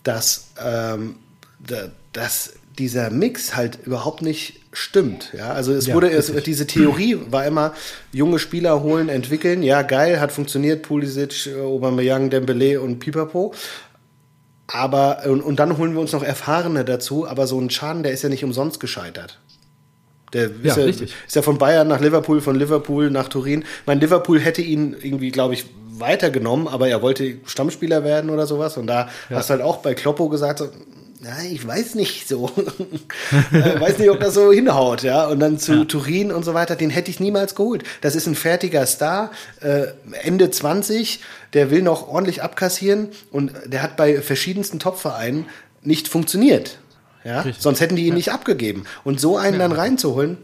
[0.04, 1.16] dass, ähm,
[1.66, 5.32] da, dass dieser Mix halt überhaupt nicht stimmt.
[5.36, 7.74] Ja, also es Ja, wurde es, diese Theorie war immer
[8.12, 9.62] junge Spieler holen, entwickeln.
[9.62, 10.82] Ja, geil, hat funktioniert.
[10.82, 13.54] Pulisic, äh, Aubameyang, Dembele und Pipapo.
[14.66, 17.26] Aber und, und dann holen wir uns noch Erfahrene dazu.
[17.28, 19.38] Aber so ein Schaden, der ist ja nicht umsonst gescheitert.
[20.32, 21.14] Der ist, Ja, ja, richtig.
[21.26, 23.64] ist ja von Bayern nach Liverpool, von Liverpool nach Turin.
[23.86, 28.76] Mein Liverpool hätte ihn irgendwie, glaube ich, weitergenommen, aber er wollte Stammspieler werden oder sowas.
[28.76, 30.68] Und da hast du halt auch bei Kloppo gesagt, so,
[31.24, 32.50] na, ich weiß nicht so.
[33.52, 35.26] äh, weiß nicht, ob das so hinhaut, ja.
[35.26, 37.82] Und dann zu Turin und so weiter, den hätte ich niemals geholt.
[38.02, 39.86] Das ist ein fertiger Star, äh,
[40.22, 41.20] Ende 20,
[41.54, 45.46] der will noch ordentlich abkassieren und der hat bei verschiedensten Top-Vereinen
[45.82, 46.78] nicht funktioniert.
[47.24, 47.40] Ja?
[47.40, 47.62] Richtig.
[47.62, 48.84] Sonst hätten die ihn nicht abgegeben.
[49.02, 50.38] Und so einen dann reinzuholen,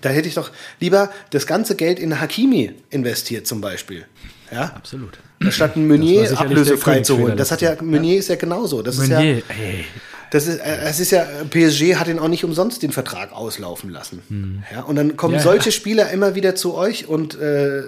[0.00, 4.06] da hätte ich doch lieber das ganze Geld in Hakimi investiert, zum Beispiel.
[4.52, 4.72] Ja?
[4.76, 5.18] Absolut.
[5.48, 7.36] Statt einen Meunier ablösefrei zu holen.
[7.36, 8.82] Das hat ja, Meunier ist ja genauso.
[8.82, 9.84] Das ist ja, Meunier, ey.
[10.30, 13.90] das ist, äh, es ist ja, PSG hat ihn auch nicht umsonst den Vertrag auslaufen
[13.90, 14.64] lassen.
[14.72, 15.38] Ja, und dann kommen Hm.
[15.38, 15.72] Ja, solche ja.
[15.72, 17.82] Spieler immer wieder zu euch und äh,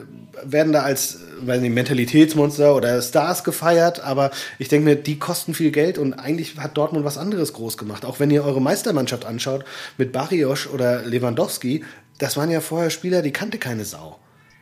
[0.44, 5.54] werden da als weiß nicht, Mentalitätsmonster oder Stars gefeiert, aber ich denke mir, die kosten
[5.54, 8.04] viel Geld und eigentlich hat Dortmund was anderes groß gemacht.
[8.04, 9.64] Auch wenn ihr eure Meistermannschaft anschaut
[9.98, 11.84] mit Barrios oder Lewandowski,
[12.18, 14.18] das waren ja vorher Spieler, die kannte keine Sau.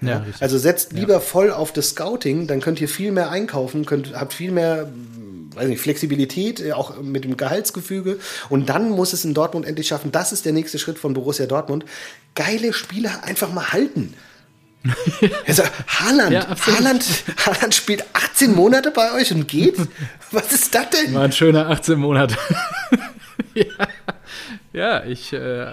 [0.07, 4.15] Ja, also setzt lieber voll auf das Scouting, dann könnt ihr viel mehr einkaufen, könnt,
[4.15, 4.89] habt viel mehr
[5.55, 8.19] weiß nicht, Flexibilität, äh, auch mit dem Gehaltsgefüge.
[8.49, 10.13] Und dann muss es in Dortmund endlich schaffen.
[10.13, 11.85] Das ist der nächste Schritt von Borussia Dortmund.
[12.35, 14.15] Geile Spieler einfach mal halten.
[15.47, 16.47] Also, Haaland, Ja.
[16.67, 17.05] Haaland,
[17.47, 19.77] Haaland spielt 18 Monate bei euch und geht?
[20.31, 21.15] Was ist das denn?
[21.15, 22.37] War ein schöner 18 Monate.
[23.55, 23.65] ja.
[24.73, 25.67] Ja, ich äh,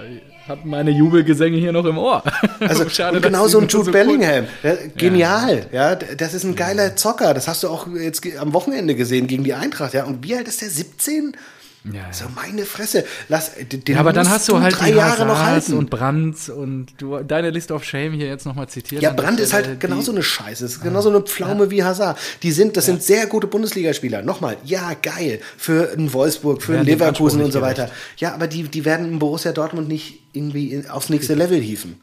[0.47, 2.24] habe meine Jubelgesänge hier noch im Ohr.
[2.60, 4.45] Also Schade, und genau so ein Jude so Bellingham.
[4.62, 5.65] Ja, genial.
[5.71, 5.95] Ja.
[5.95, 7.34] das ist ein geiler Zocker.
[7.34, 9.95] Das hast du auch jetzt am Wochenende gesehen gegen die Eintracht.
[9.95, 10.69] Ja, und wie alt ist der?
[10.69, 11.36] 17?
[11.84, 13.06] Ja, So meine Fresse.
[13.28, 15.74] Lass, den Ja, aber dann hast du halt drei die Jahre noch halten.
[15.74, 19.02] und Brands und du, deine List of Shame hier jetzt nochmal zitiert.
[19.02, 20.63] ja, Brandt ist halt die- genauso eine Scheiße.
[20.65, 22.20] Ist genauso eine Pflaume wie Hazard.
[22.44, 24.22] Die sind, das sind sehr gute Bundesligaspieler.
[24.22, 25.41] Nochmal, ja, geil.
[25.58, 27.89] Für einen Wolfsburg, für einen Leverkusen und so weiter.
[28.17, 32.00] Ja, aber die, die werden in Borussia Dortmund nicht irgendwie aufs nächste Level hieven.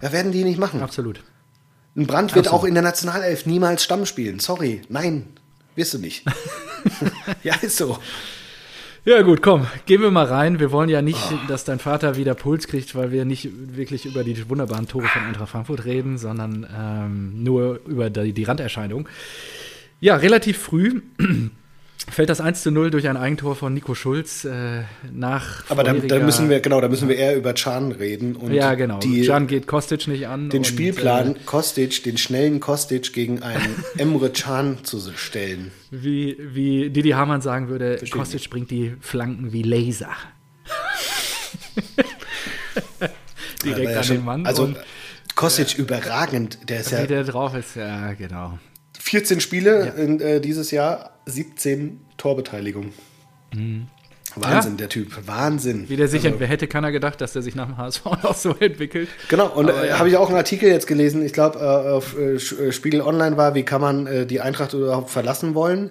[0.00, 0.82] Da werden die nicht machen.
[0.82, 1.20] Absolut.
[1.96, 2.64] Ein Brand wird Absolut.
[2.64, 4.40] auch in der Nationalelf niemals Stamm spielen.
[4.40, 4.82] Sorry.
[4.90, 5.26] Nein.
[5.74, 6.24] Wirst du nicht.
[7.42, 7.98] ja, ist so.
[9.04, 10.60] Ja gut, komm, gehen wir mal rein.
[10.60, 11.38] Wir wollen ja nicht, Oh.
[11.48, 15.22] dass dein Vater wieder Puls kriegt, weil wir nicht wirklich über die wunderbaren Tore von
[15.22, 19.08] Eintracht Frankfurt reden, sondern ähm, nur über die, die Randerscheinung.
[20.00, 21.02] Ja, relativ früh
[22.10, 25.92] fällt das 1 zu 0 durch ein Eigentor von Nico Schulz äh, nach Aber da,
[25.94, 28.98] da müssen wir, genau, da müssen wir eher über Can reden und Ja, genau.
[28.98, 30.50] die, Can geht Kostic nicht an.
[30.50, 35.70] den und, Spielplan Äh, Kostic, den schnellen Kostic gegen einen Emre Can zu stellen.
[35.90, 40.10] wie, wie Didi Hamann sagen würde, Verstehe Kostic bringt die Flanken wie Laser.
[43.64, 44.46] Direkt ja an den Mann.
[44.46, 44.76] Also und
[45.34, 46.58] Kostic überragend.
[46.68, 48.58] Der ist ja wie der drauf ist, ja, genau.
[48.98, 52.92] 14 Spiele in, äh, dieses Jahr, 17 Torbeteiligung.
[54.36, 55.26] Wahnsinn, der Typ.
[55.26, 55.82] Wahnsinn.
[55.82, 55.88] Mhm.
[55.90, 58.34] Wie der sich, Also- wer hätte keiner gedacht, dass der sich nach dem HSV auch
[58.34, 59.08] so entwickelt.
[59.28, 59.98] Genau, und äh, ja.
[59.98, 63.36] habe ich auch einen Artikel jetzt gelesen, ich glaube, äh, auf äh, äh, Spiegel Online
[63.36, 65.90] war, wie kann man äh, die Eintracht überhaupt verlassen wollen.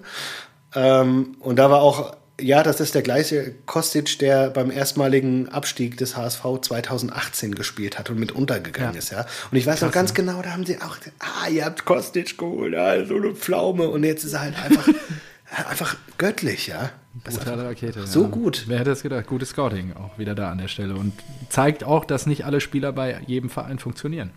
[0.74, 5.96] Ähm, und da war auch, ja, das ist der gleiche Kostic, der beim erstmaligen Abstieg
[5.96, 8.98] des HSV 2018 gespielt hat und mit untergegangen Ja.
[8.98, 9.26] ist, ja.
[9.50, 12.74] Und ich weiß noch ganz genau, da haben sie auch, ah, ihr habt Kostic geholt,
[12.74, 13.88] ah, so eine Pflaume.
[13.88, 14.88] Und jetzt ist er halt einfach,
[15.68, 16.90] einfach göttlich, ja.
[17.24, 18.06] Brutale Rakete.
[18.06, 18.28] so ja.
[18.28, 18.64] gut.
[18.68, 19.26] Wer hätte das gedacht?
[19.26, 20.94] Gutes Scouting auch wieder da an der Stelle.
[20.94, 21.12] Und
[21.50, 24.30] zeigt auch, dass nicht alle Spieler bei jedem Verein funktionieren.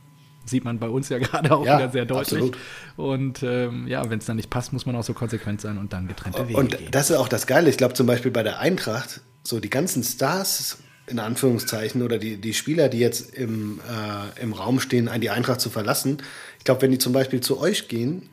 [0.46, 2.42] Sieht man bei uns ja gerade auch Ja, wieder sehr deutlich.
[2.42, 2.58] absolut.
[2.98, 5.92] Und ähm, ja, wenn es dann nicht passt, muss man auch so konsequent sein und
[5.94, 6.88] dann getrennte Wege Und gehen.
[6.92, 7.70] das ist auch das Geile.
[7.70, 10.78] Ich glaube zum Beispiel bei der Eintracht, so die ganzen Stars,
[11.08, 15.62] in Anführungszeichen, oder die, die Spieler, die jetzt im, äh, im Raum stehen, die Eintracht
[15.62, 16.18] zu verlassen,
[16.58, 18.30] ich glaube, wenn die zum Beispiel zu euch gehen,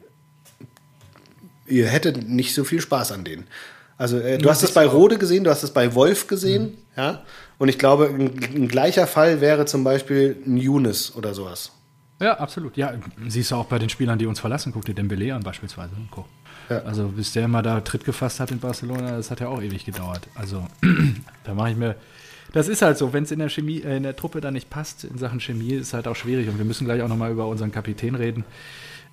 [1.66, 3.44] ihr hättet nicht so viel Spaß an denen.
[3.98, 7.22] Also äh, du hast es bei Rode gesehen, du hast es bei Wolf gesehen, ja.
[7.58, 11.70] Und ich glaube, ein, ein gleicher Fall wäre zum Beispiel ein Younes oder sowas.
[12.22, 12.76] Ja, absolut.
[12.76, 12.94] Ja,
[13.26, 14.72] siehst du auch bei den Spielern, die uns verlassen.
[14.72, 15.90] Guck dir Dembele an beispielsweise.
[16.10, 16.24] Co.
[16.68, 16.78] Ja.
[16.82, 19.84] Also bis der mal da Tritt gefasst hat in Barcelona, das hat ja auch ewig
[19.84, 20.28] gedauert.
[20.34, 20.66] Also
[21.44, 21.96] da mache ich mir...
[22.52, 24.68] Das ist halt so, wenn es in der Chemie, äh, in der Truppe dann nicht
[24.70, 26.48] passt, in Sachen Chemie, ist halt auch schwierig.
[26.48, 28.44] Und wir müssen gleich auch nochmal über unseren Kapitän reden.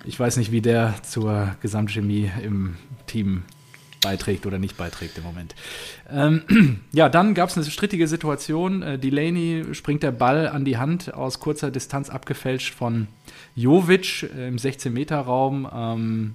[0.04, 3.42] Ich weiß nicht, wie der zur Gesamtchemie im Team
[4.00, 5.54] beiträgt oder nicht beiträgt im Moment.
[6.10, 8.82] Ähm, ja, dann gab es eine strittige Situation.
[8.82, 13.08] Äh, Delaney springt der Ball an die Hand aus kurzer Distanz abgefälscht von
[13.54, 15.68] Jovic äh, im 16-Meter-Raum.
[15.72, 16.34] Ähm,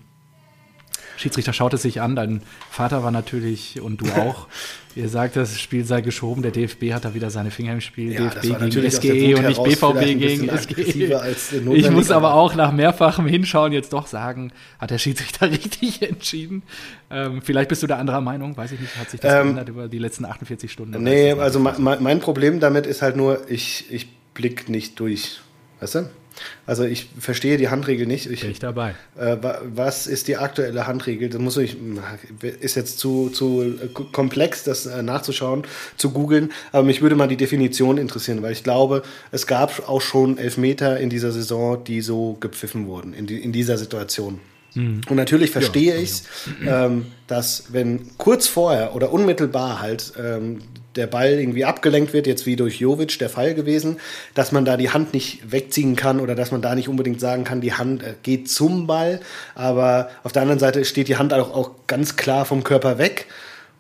[1.18, 4.48] Schiedsrichter schaut es sich an, dein Vater war natürlich und du auch.
[4.96, 8.14] Ihr sagt, das Spiel sei geschoben, der DFB hat da wieder seine Finger im Spiel.
[8.14, 11.74] Ja, DFB gegen SGE und nicht BVB gegen SGE.
[11.74, 16.64] Ich muss aber auch nach mehrfachem Hinschauen jetzt doch sagen, hat der Schiedsrichter richtig entschieden.
[17.12, 19.70] Ähm, vielleicht bist du da anderer Meinung, weiß ich nicht, hat sich das Ähm, geändert
[19.70, 21.04] über die letzten 48 Stunden?
[21.04, 25.42] Nee, also mein, mein Problem damit ist halt nur, ich, ich blick nicht durch.
[25.82, 26.10] Weißt du?
[26.66, 28.30] Also ich verstehe die Handregel nicht.
[28.30, 28.96] Ich, Bin ich dabei.
[29.18, 31.30] äh, wa- was ist die aktuelle Handregel?
[31.30, 31.78] Das muss ich,
[32.60, 35.64] ist jetzt zu, zu äh, komplex, das äh, nachzuschauen,
[35.98, 36.52] zu googeln.
[36.72, 41.00] Aber mich würde mal die Definition interessieren, weil ich glaube, es gab auch schon Elfmeter
[41.00, 44.40] in dieser Saison, die so gepfiffen wurden, in, die, in dieser Situation.
[44.76, 46.24] Und natürlich verstehe ich,
[46.68, 50.60] ähm, dass wenn kurz vorher oder unmittelbar halt ähm,
[50.96, 53.98] der Ball irgendwie abgelenkt wird, jetzt wie durch Jovic der Fall gewesen,
[54.34, 57.44] dass man da die Hand nicht wegziehen kann oder dass man da nicht unbedingt sagen
[57.44, 59.20] kann, die Hand äh, geht zum Ball.
[59.56, 63.28] Aber auf der anderen Seite steht die Hand auch, auch ganz klar vom Körper weg.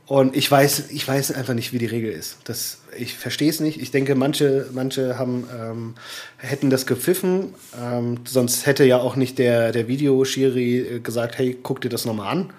[0.07, 2.37] Und ich weiß, ich weiß einfach nicht, wie die Regel ist.
[2.43, 3.81] Das, ich verstehe es nicht.
[3.81, 5.95] Ich denke, manche, manche haben, ähm,
[6.37, 7.55] hätten das gepfiffen.
[7.81, 12.05] Ähm, sonst hätte ja auch nicht der, der Videoschiri äh, gesagt, hey, guck dir das
[12.05, 12.53] nochmal an.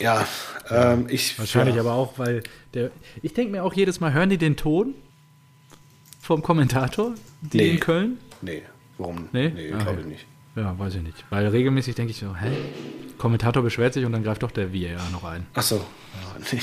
[0.00, 0.26] Ja,
[0.70, 1.38] ähm, ich.
[1.38, 1.82] Wahrscheinlich ja.
[1.82, 2.42] aber auch, weil
[2.72, 2.90] der.
[3.22, 4.94] Ich denke mir auch jedes Mal, hören die den Ton
[6.20, 7.70] vom Kommentator, die Nee.
[7.70, 8.18] in Köln?
[8.40, 8.62] Nee,
[8.98, 9.28] warum?
[9.32, 9.48] Nee?
[9.48, 10.26] nee Ah, glaube ich nicht.
[10.56, 11.24] Ja, weiß ich nicht.
[11.30, 12.50] Weil regelmäßig denke ich so, hä?
[13.18, 15.46] Kommentator beschwert sich und dann greift doch der VAR noch ein.
[15.54, 15.76] Ach so.
[15.76, 16.58] Ja.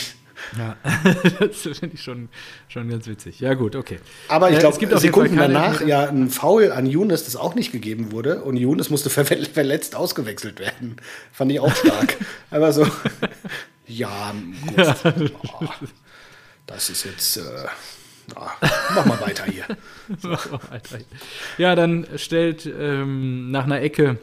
[0.58, 0.76] Ja,
[1.40, 2.28] das finde ich schon,
[2.68, 3.40] schon ganz witzig.
[3.42, 4.00] Ja, gut, okay.
[4.28, 6.88] Aber ich Äh, glaube, es gibt auf jeden Fall Sekunden danach ja ein Foul an
[6.88, 8.42] Younes, das auch nicht gegeben wurde.
[8.42, 10.96] Und Younes musste ver verletzt ausgewechselt werden.
[11.32, 12.18] Fand ich auch stark.
[12.50, 12.88] Aber so,
[13.88, 14.34] ja,
[14.66, 14.76] gut.
[15.44, 15.74] Boah.
[16.66, 17.38] Das ist jetzt.
[17.38, 17.42] Äh,
[18.36, 19.66] na, mach mal weiter hier.
[21.58, 24.18] ja, dann stellt ähm, nach einer Ecke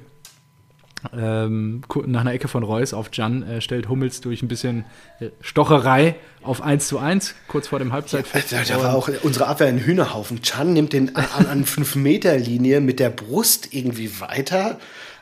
[1.16, 4.84] ähm, nach einer Ecke von Reus auf Jan äh, stellt Hummels durch ein bisschen
[5.20, 8.50] äh, Stocherei auf 1 zu 1, kurz vor dem Halbzeitfest.
[8.50, 10.42] Ja, da war auch unsere Abwehr ein Hühnerhaufen.
[10.42, 14.78] Chan nimmt den an, an 5-Meter-Linie mit der Brust irgendwie weiter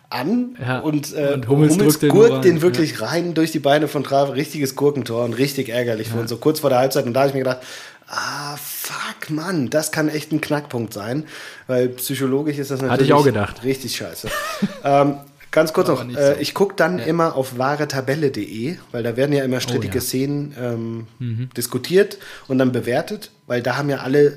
[0.08, 3.58] an Ja, und, äh, und Hummels Hummels, den gurt rein, den wirklich rein durch die
[3.58, 4.32] Beine von Trav.
[4.32, 6.30] Richtiges Gurkentor und richtig ärgerlich für uns.
[6.30, 7.06] So kurz vor der Halbzeit.
[7.06, 7.60] Und da habe ich mir gedacht,
[8.08, 11.24] ah, fuck, Mann, das kann echt ein Knackpunkt sein.
[11.66, 13.64] Weil psychologisch ist das natürlich ich auch gedacht.
[13.64, 14.28] richtig scheiße.
[14.84, 15.16] ähm,
[15.52, 16.40] Ganz kurz noch, nicht äh, so.
[16.40, 20.00] ich gucke dann immer auf wahretabelle.de, weil da werden ja immer strittige ja.
[20.02, 24.36] Szenen ähm, diskutiert und dann bewertet, weil da haben ja alle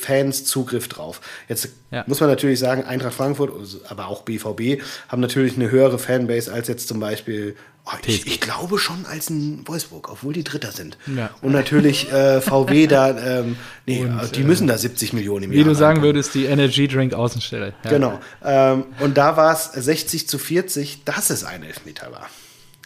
[0.00, 1.20] Fans Zugriff drauf.
[1.48, 2.02] Jetzt Ja.
[2.08, 3.52] muss man natürlich sagen, Eintracht Frankfurt,
[3.88, 8.40] aber auch BVB, haben natürlich eine höhere Fanbase als jetzt zum Beispiel, oh, ich, ich
[8.40, 10.98] glaube schon als ein Wolfsburg, obwohl die Dritter sind.
[11.06, 11.30] Ja.
[11.42, 15.58] Und natürlich äh, VW da, ähm, nee, Und, die müssen da 70 Millionen im Wie
[15.58, 17.74] Jahr du sagen würdest, die Energy Drink Außenstelle.
[17.84, 17.90] Ja.
[17.90, 18.20] Genau.
[18.44, 22.28] Ähm, und da war es 60 zu 40, dass es ein Elfmeter war.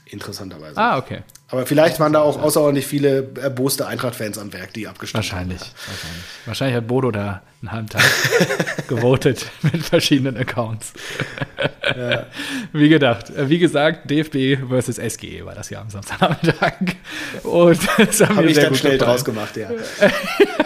[0.05, 0.77] Interessanterweise.
[0.77, 1.23] Ah, okay.
[1.53, 5.61] Aber vielleicht waren da auch außerordentlich viele erboste Eintracht-Fans am Werk, die abgestimmt Wahrscheinlich.
[5.61, 5.71] haben.
[5.87, 6.23] Wahrscheinlich.
[6.47, 8.03] Wahrscheinlich hat Bodo da einen halben Tag
[8.89, 10.93] gewotet mit verschiedenen Accounts.
[12.73, 13.31] Wie gedacht.
[13.31, 16.73] Äh, Wie gesagt, DFB versus SGE war das ja am Samstagnachmittag.
[17.43, 19.11] Und das haben Habe wir ich sehr dann gut schnell gefallen.
[19.13, 19.69] draus gemacht, ja.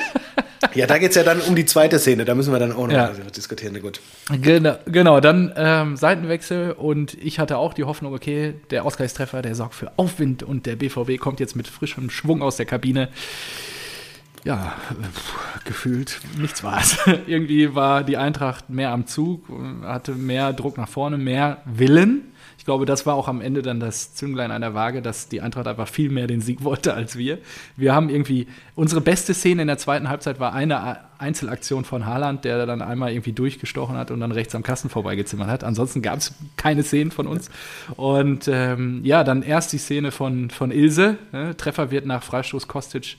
[0.77, 2.25] ja, da geht es ja dann um die zweite Szene.
[2.25, 3.13] Da müssen wir dann auch noch Ja.
[3.35, 3.81] diskutieren.
[3.81, 4.01] Gut.
[4.41, 9.55] Genau, genau, dann ähm, Seitenwechsel und ich hatte auch die Hoffnung, okay, der Ausgleichstreffer, der
[9.55, 13.09] sorgt für Aufwind und der BVB kommt jetzt mit frischem Schwung aus der Kabine.
[14.47, 14.75] Ja,
[15.65, 16.99] gefühlt nichts war's.
[17.27, 19.45] Irgendwie war die Eintracht mehr am Zug,
[19.83, 22.33] hatte mehr Druck nach vorne, mehr Willen.
[22.57, 25.41] Ich glaube, das war auch am Ende dann das Zünglein an der Waage, dass die
[25.41, 27.39] Eintracht einfach viel mehr den Sieg wollte als wir.
[27.77, 32.45] Wir haben irgendwie, unsere beste Szene in der zweiten Halbzeit war eine Einzelaktion von Haaland,
[32.45, 35.65] der dann einmal irgendwie durchgestochen hat und dann rechts am Kasten vorbeigezimmert hat.
[35.65, 37.51] Ansonsten gab es keine Szenen von uns.
[37.97, 41.19] Und ähm, ja, dann erst die Szene von, von Ilse.
[41.33, 41.57] Ne?
[41.57, 43.17] Treffer wird nach Freistoß Kostic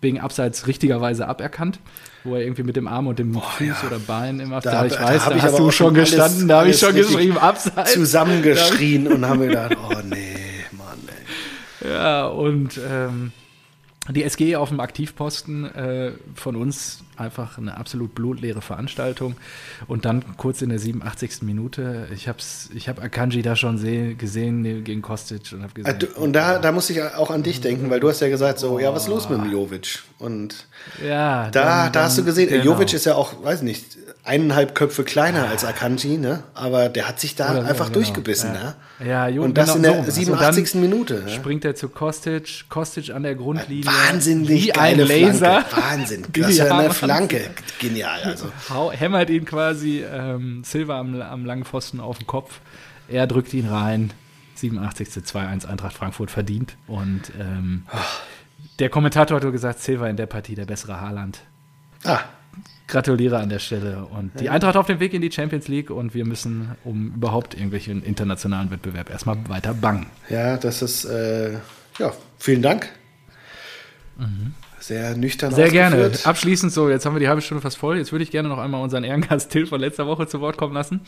[0.00, 1.80] wegen Abseits richtigerweise aberkannt,
[2.24, 4.92] wo er irgendwie mit dem Arm und dem Fuß oder Bein immer, Da- da, ich
[4.94, 7.92] da weiß, hab da ich hast du schon gestanden, da habe ich schon geschrieben, Abseits.
[7.94, 10.36] Zusammengeschrien und haben gedacht, oh nee,
[10.72, 10.98] Mann,
[11.82, 11.90] ey.
[11.92, 13.32] Ja, und ähm,
[14.10, 19.36] die SG auf dem Aktivposten äh, von uns einfach eine absolut blutleere Veranstaltung.
[19.86, 21.42] Und dann kurz in der 87.
[21.42, 22.38] Minute, ich habe
[22.74, 26.32] ich hab Akanji da schon seh, gesehen nee, gegen Kostic und habe Ah, gesagt, Und
[26.32, 28.94] da, da muss ich auch an dich denken, weil du hast ja gesagt, so, ja,
[28.94, 30.00] was ist los mit dem Jovic?
[30.18, 30.66] Und
[31.04, 32.64] ja, da, dann- da hast du gesehen, genau.
[32.64, 36.44] Jovic ist ja auch, weiß nicht, eineinhalb Köpfe kleiner als Akanji, ne?
[36.54, 37.94] Aber der hat sich da Oder so, einfach genau.
[37.94, 38.74] durchgebissen, Ja.
[39.00, 39.08] ne?
[39.08, 39.98] Ja, jo, Und das genau in der so.
[40.00, 40.72] Also 87.
[40.72, 41.22] dann Minute.
[41.24, 41.30] Ne?
[41.30, 43.86] Springt er zu Kostic, Kostic an der Grundlinie.
[43.86, 45.62] Wahnsinnig wie ein geile Laser.
[45.62, 45.76] Flanke.
[45.76, 46.26] Wahnsinn.
[46.32, 46.90] Das ist ja eine.
[46.90, 47.50] Flanke.
[47.80, 48.46] Genial, also.
[48.70, 52.60] Hau, hämmert ihn quasi ähm, Silva am, am langen Pfosten auf den Kopf.
[53.08, 54.12] Er drückt ihn rein.
[54.56, 55.08] 87.
[55.08, 56.76] 2-1 Eintracht Frankfurt verdient.
[56.86, 57.84] Und ähm,
[58.78, 61.40] der Kommentator hat gesagt, Silva in der Partie der bessere Haaland.
[62.04, 62.20] Ah,
[62.88, 64.06] Gratuliere an der Stelle.
[64.06, 67.54] Und die Eintracht auf dem Weg in die Champions League und wir müssen um überhaupt
[67.54, 70.06] irgendwelchen internationalen Wettbewerb erstmal weiter bangen.
[70.28, 71.52] ja, das ist, äh,
[71.98, 72.88] ja, vielen Dank.
[74.80, 75.56] Sehr nüchtern Mhm.
[75.56, 76.10] Sehr gerne.
[76.24, 77.98] Abschließend so, jetzt haben wir die halbe Stunde fast voll.
[77.98, 80.74] Jetzt würde ich gerne noch einmal unseren Ehrengast Till von letzter Woche zu Wort kommen
[80.74, 81.00] lassen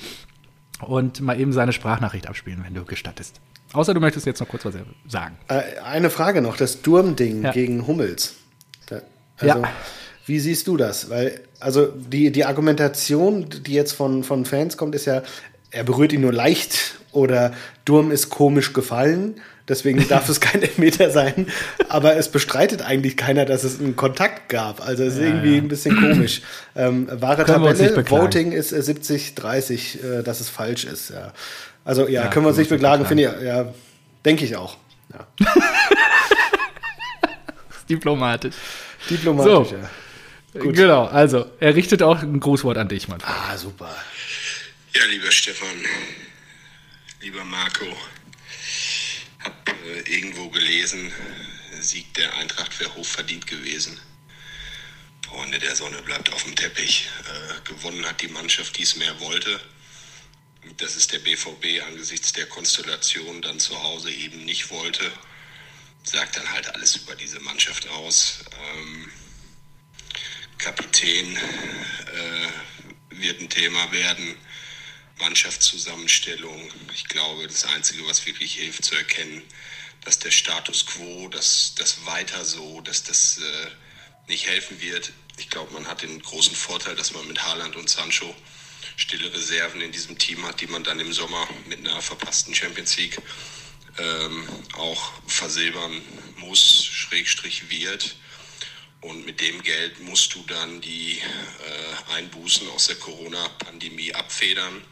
[0.80, 3.40] und mal eben seine Sprachnachricht abspielen, wenn du gestattest.
[3.72, 4.74] Außer du möchtest jetzt noch kurz was
[5.08, 5.36] sagen.
[5.48, 7.52] Äh, eine Frage noch, das Durm-Ding Ja.
[7.52, 8.34] gegen Hummels.
[8.86, 9.00] Da,
[9.38, 9.68] also, Ja.
[10.26, 11.08] Wie siehst du das?
[11.10, 15.22] Weil, also die, die Argumentation, die jetzt von, von Fans kommt, ist ja,
[15.70, 17.52] er berührt ihn nur leicht oder
[17.84, 21.46] Durm ist komisch gefallen, deswegen darf es kein Elfmeter sein.
[21.88, 24.86] Aber es bestreitet eigentlich keiner, dass es einen Kontakt gab.
[24.86, 25.62] Also es ist irgendwie ja.
[25.62, 26.42] ein bisschen komisch.
[26.76, 28.10] Ähm, wahre Können Tabelle.
[28.10, 31.10] Voting ist äh, 70, 30, äh, dass es falsch ist.
[31.10, 31.32] Ja.
[31.84, 33.72] Also ja, Ja, können wir uns nicht beklagen, finde ich, ja,
[34.24, 34.76] denke ich auch.
[35.12, 35.26] Ja.
[37.88, 38.54] Diplomatisch.
[39.08, 39.76] Diplomatisch, So.
[39.76, 39.90] ja.
[40.52, 43.32] Genau, also er richtet auch ein Grußwort an dich, mein Freund.
[43.32, 43.94] Ah, super.
[44.94, 45.68] Ja, lieber Stefan,
[47.20, 47.86] lieber Marco,
[49.44, 51.12] hab äh, irgendwo gelesen,
[51.80, 54.00] Sieg der Eintracht wäre hochverdient gewesen.
[55.30, 57.08] Freunde der Sonne bleibt auf dem Teppich.
[57.28, 59.60] Äh, gewonnen hat die Mannschaft, die es mehr wollte.
[60.78, 65.10] Das ist der BVB angesichts der Konstellation dann zu Hause eben nicht wollte.
[66.02, 68.44] Sagt dann halt alles über diese Mannschaft aus.
[68.74, 69.10] Ähm,
[70.60, 72.48] Kapitän äh,
[73.10, 74.36] wird ein Thema werden.
[75.18, 76.70] Mannschaftszusammenstellung.
[76.94, 79.42] Ich glaube, das Einzige, was wirklich hilft zu erkennen,
[80.04, 83.70] dass der Status quo, dass das weiter so, dass das äh,
[84.28, 85.12] nicht helfen wird.
[85.38, 88.34] Ich glaube, man hat den großen Vorteil, dass man mit Haaland und Sancho
[88.96, 92.96] stille Reserven in diesem Team hat, die man dann im Sommer mit einer verpassten Champions
[92.96, 93.18] League
[93.98, 96.00] ähm, auch versilbern
[96.36, 98.16] muss, Schrägstrich wird.
[99.00, 104.82] Und mit dem Geld musst du dann die äh, Einbußen aus der Corona-Pandemie abfedern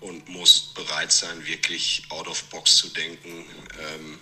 [0.00, 3.44] und musst bereit sein, wirklich out of box zu denken.
[3.94, 4.18] Ähm,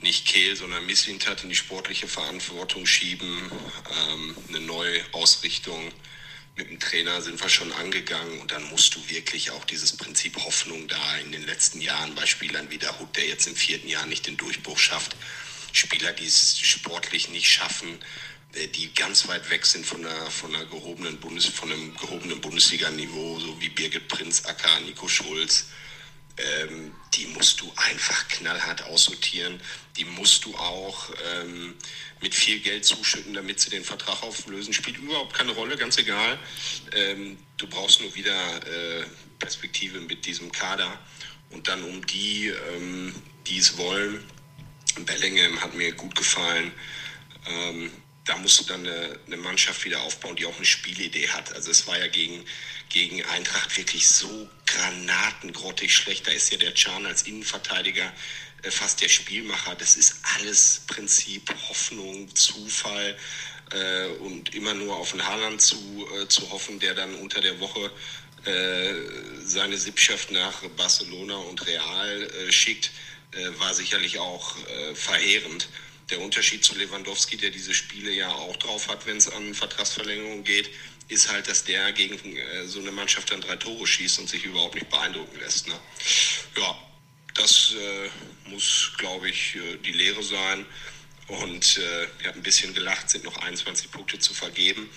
[0.00, 3.50] nicht Kehl, sondern Misslintat in die sportliche Verantwortung schieben,
[4.10, 5.92] ähm, eine neue Ausrichtung
[6.56, 10.36] mit dem Trainer sind wir schon angegangen und dann musst du wirklich auch dieses Prinzip
[10.36, 13.88] Hoffnung da in den letzten Jahren bei Spielern wie der Hut, der jetzt im vierten
[13.88, 15.16] Jahr nicht den Durchbruch schafft,
[15.72, 17.98] Spieler, die es sportlich nicht schaffen,
[18.54, 22.40] äh, die ganz weit weg sind von, einer, von, einer gehobenen Bundes, von einem gehobenen
[22.40, 25.66] Bundesliga-Niveau, so wie Birgit Prinz, Acker, Nico Schulz,
[26.36, 29.60] ähm, die musst du einfach knallhart aussortieren.
[29.96, 31.74] Die musst du auch ähm,
[32.20, 34.72] mit viel Geld zuschütten, damit sie den Vertrag auflösen.
[34.72, 36.38] Spielt überhaupt keine Rolle, ganz egal.
[36.92, 39.04] Ähm, du brauchst nur wieder äh,
[39.38, 40.98] Perspektive mit diesem Kader.
[41.50, 43.14] Und dann um die, ähm,
[43.46, 44.24] die es wollen,
[44.94, 46.72] Bellingham hat mir gut gefallen.
[47.46, 47.90] Ähm,
[48.24, 51.52] da musst du dann eine, eine, Mannschaft wieder aufbauen, die auch eine Spielidee hat.
[51.54, 52.44] Also es war ja gegen,
[52.88, 56.26] gegen Eintracht wirklich so granatengrottig schlecht.
[56.26, 58.12] Da ist ja der Can als Innenverteidiger
[58.62, 59.74] äh, fast der Spielmacher.
[59.74, 63.16] Das ist alles Prinzip Hoffnung, Zufall
[63.72, 67.58] äh, und immer nur auf den Haaland zu, äh, zu hoffen, der dann unter der
[67.58, 67.90] Woche
[68.44, 68.94] äh,
[69.44, 72.90] seine Sippschaft nach Barcelona und Real äh, schickt,
[73.58, 74.56] war sicherlich auch
[74.94, 75.68] verheerend.
[76.10, 80.42] Der Unterschied zu Lewandowski, der diese Spiele ja auch drauf hat, wenn es an Vertragsverlängerung
[80.42, 80.70] geht,
[81.10, 84.44] ist halt, dass der gegen äh, so eine Mannschaft dann drei Tore schießt und sich
[84.44, 85.68] überhaupt nicht beeindrucken lässt.
[85.68, 85.74] Ne?
[86.56, 86.78] Ja,
[87.34, 90.64] das äh, muss, glaube ich, äh, die Lehre sein.
[91.26, 94.88] Und äh, ich habe ein bisschen gelacht, sind noch 21 Punkte zu vergeben,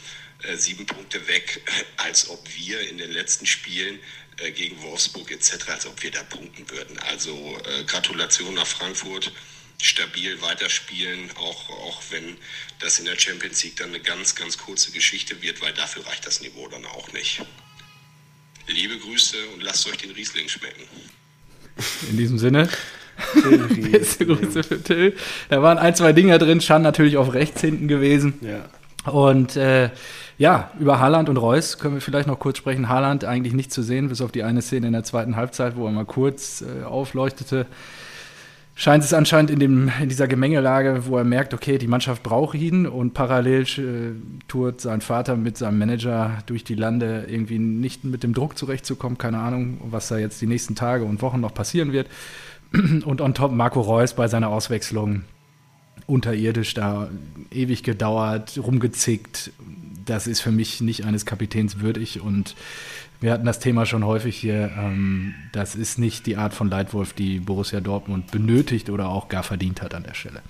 [0.43, 1.61] äh, sieben Punkte weg,
[1.97, 3.99] als ob wir in den letzten Spielen
[4.37, 6.97] äh, gegen Wolfsburg etc., als ob wir da punkten würden.
[6.99, 9.31] Also Gratulation nach Frankfurt
[9.81, 12.37] stabil weiterspielen, auch, auch wenn
[12.79, 16.25] das in der Champions League dann eine ganz, ganz kurze Geschichte wird, weil dafür reicht
[16.25, 17.41] das Niveau dann auch nicht.
[18.67, 20.83] Liebe Grüße und lasst euch den Riesling schmecken.
[22.09, 22.69] In diesem Sinne.
[23.91, 25.15] Beste Grüße für Till.
[25.49, 28.39] Da waren ein, zwei Dinger drin, Schan natürlich auf rechts hinten gewesen.
[28.41, 28.69] Ja.
[29.11, 29.89] Und äh,
[30.37, 32.89] ja, über Haaland und Reus können wir vielleicht noch kurz sprechen.
[32.89, 35.85] Haaland eigentlich nicht zu sehen, bis auf die eine Szene in der zweiten Halbzeit, wo
[35.85, 37.65] er mal kurz äh, aufleuchtete
[38.75, 42.55] scheint es anscheinend in, dem, in dieser Gemengelage, wo er merkt, okay, die Mannschaft braucht
[42.55, 48.03] ihn und parallel äh, tourt sein Vater mit seinem Manager durch die Lande irgendwie nicht
[48.03, 49.17] mit dem Druck zurechtzukommen.
[49.17, 52.07] Keine Ahnung, was da jetzt die nächsten Tage und Wochen noch passieren wird.
[53.05, 55.25] Und on top Marco Reus bei seiner Auswechslung
[56.07, 57.07] unterirdisch da
[57.51, 59.51] ewig gedauert, rumgezickt.
[60.05, 62.55] Das ist für mich nicht eines Kapitäns würdig und
[63.19, 64.71] wir hatten das Thema schon häufig hier.
[64.77, 69.43] Ähm, das ist nicht die Art von Leitwolf, die Borussia Dortmund benötigt oder auch gar
[69.43, 70.41] verdient hat an der Stelle.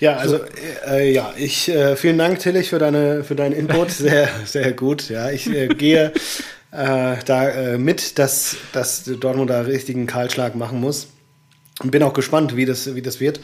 [0.00, 0.40] Ja, also
[0.86, 3.90] äh, ja, ich äh, vielen Dank, Tillich, für deine für deinen Input.
[3.98, 5.08] Sehr, sehr gut.
[5.08, 6.12] Ja, ich äh, gehe
[6.70, 11.08] äh, da äh, mit, dass, dass Dortmund da richtigen Kahlschlag machen muss.
[11.80, 13.40] Und bin auch gespannt, wie das, wie das wird.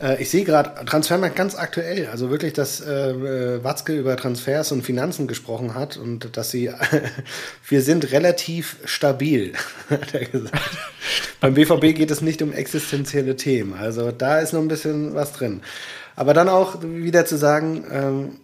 [0.00, 4.72] Äh, ich sehe gerade Transfermarkt ganz aktuell, also wirklich, dass äh, äh, Watzke über Transfers
[4.72, 6.70] und Finanzen gesprochen hat und dass sie,
[7.68, 9.54] wir sind relativ stabil,
[9.90, 10.58] hat er gesagt.
[11.40, 15.32] Beim BVB geht es nicht um existenzielle Themen, also da ist noch ein bisschen was
[15.32, 15.62] drin.
[16.16, 18.36] Aber dann auch wieder zu sagen, ähm,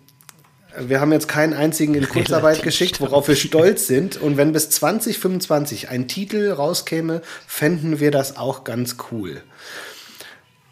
[0.78, 4.16] wir haben jetzt keinen einzigen in Kurzarbeit Relativ geschickt, worauf wir stolz sind.
[4.16, 9.42] Und wenn bis 2025 ein Titel rauskäme, fänden wir das auch ganz cool.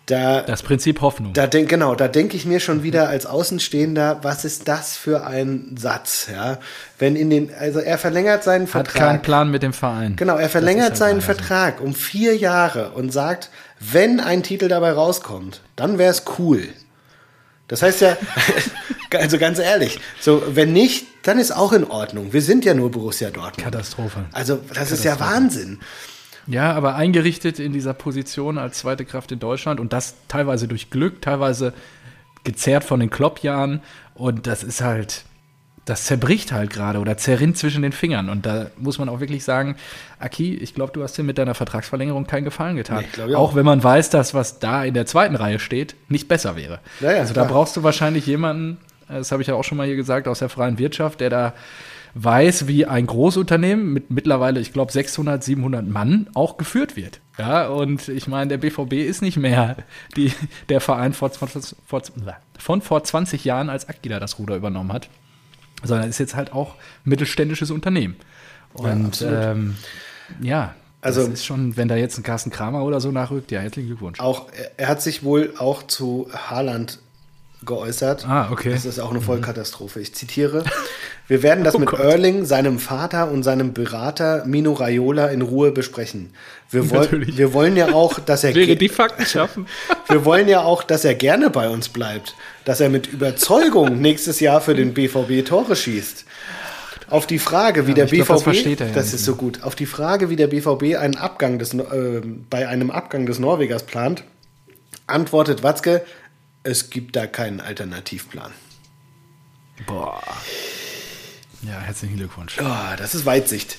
[0.08, 1.34] Da, das Prinzip Hoffnung.
[1.34, 5.26] Da denk, genau, da denke ich mir schon wieder als Außenstehender, was ist das für
[5.26, 6.58] ein Satz, ja?
[6.98, 8.94] Wenn in den, also er verlängert seinen Vertrag.
[8.94, 10.16] Hat keinen Plan mit dem Verein.
[10.16, 14.92] Genau, er verlängert halt seinen Vertrag um vier Jahre und sagt, wenn ein Titel dabei
[14.92, 16.66] rauskommt, dann wäre es cool.
[17.68, 18.16] Das heißt ja,
[19.12, 22.32] also ganz ehrlich, so, wenn nicht, dann ist auch in Ordnung.
[22.32, 23.62] Wir sind ja nur Borussia Dortmund.
[23.62, 24.24] Katastrophe.
[24.32, 24.94] Also, das Katastrophe.
[24.94, 25.80] ist ja Wahnsinn.
[26.48, 30.90] Ja, aber eingerichtet in dieser Position als zweite Kraft in Deutschland und das teilweise durch
[30.90, 31.74] Glück, teilweise
[32.42, 33.82] gezerrt von den Kloppjahren
[34.14, 35.24] und das ist halt,
[35.84, 39.44] das zerbricht halt gerade oder zerrinnt zwischen den Fingern und da muss man auch wirklich
[39.44, 39.76] sagen,
[40.20, 43.05] Aki, ich glaube, du hast dir mit deiner Vertragsverlängerung keinen Gefallen getan.
[43.18, 43.51] Nee, auch.
[43.51, 43.55] auch.
[43.55, 46.80] wenn man weiß, dass was da in der zweiten Reihe steht, nicht besser wäre.
[47.01, 49.86] Ja, ja, also da brauchst du wahrscheinlich jemanden, das habe ich ja auch schon mal
[49.86, 51.53] hier gesagt, aus der freien Wirtschaft, der da
[52.24, 57.20] weiß, wie ein Großunternehmen mit mittlerweile, ich glaube, 600, 700 Mann auch geführt wird.
[57.38, 59.76] Ja, und ich meine, der BVB ist nicht mehr
[60.16, 60.32] die,
[60.68, 61.48] der Verein vor, vor,
[62.58, 65.08] von vor 20 Jahren, als Akila das Ruder übernommen hat,
[65.84, 68.16] sondern ist jetzt halt auch mittelständisches Unternehmen.
[68.72, 69.76] Und ja, ähm,
[70.40, 73.60] ja also das ist schon, wenn da jetzt ein Carsten Kramer oder so nachrückt, ja,
[73.60, 74.18] herzlichen Glückwunsch.
[74.18, 76.98] Auch, er hat sich wohl auch zu Haaland
[77.64, 78.26] geäußert.
[78.26, 78.72] Ah, okay.
[78.72, 80.00] Das ist auch eine Vollkatastrophe.
[80.00, 80.64] Ich zitiere:
[81.26, 82.00] Wir werden das oh mit Gott.
[82.00, 86.30] Erling, seinem Vater und seinem Berater Mino Raiola in Ruhe besprechen.
[86.70, 89.66] Wir, woll wir wollen ja auch, dass er Wäre die Fakten schaffen.
[90.09, 92.34] wir wollen ja auch, dass er gerne bei uns bleibt,
[92.64, 96.24] dass er mit Überzeugung nächstes Jahr für den BVB Tore schießt.
[97.11, 99.62] Auf die Frage, wie ja, der BVB, glaub, das, ja das ist so gut.
[99.62, 103.84] Auf die Frage, wie der BVB einen Abgang des, äh, bei einem Abgang des Norwegers
[103.84, 104.24] plant,
[105.06, 106.02] antwortet Watzke:
[106.68, 108.52] es gibt da keinen Alternativplan.
[109.86, 110.22] Boah.
[111.62, 112.56] Ja, herzlichen Glückwunsch.
[112.60, 113.78] Oh, das ist Weitsicht.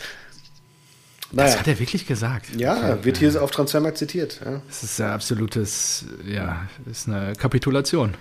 [1.32, 1.50] Naja.
[1.50, 2.48] Das hat er wirklich gesagt.
[2.58, 3.06] Ja, okay.
[3.06, 4.42] wird hier auf Transfermarkt zitiert.
[4.44, 4.62] Ja.
[4.68, 8.16] Das ist ein absolutes, ja, ist eine Kapitulation.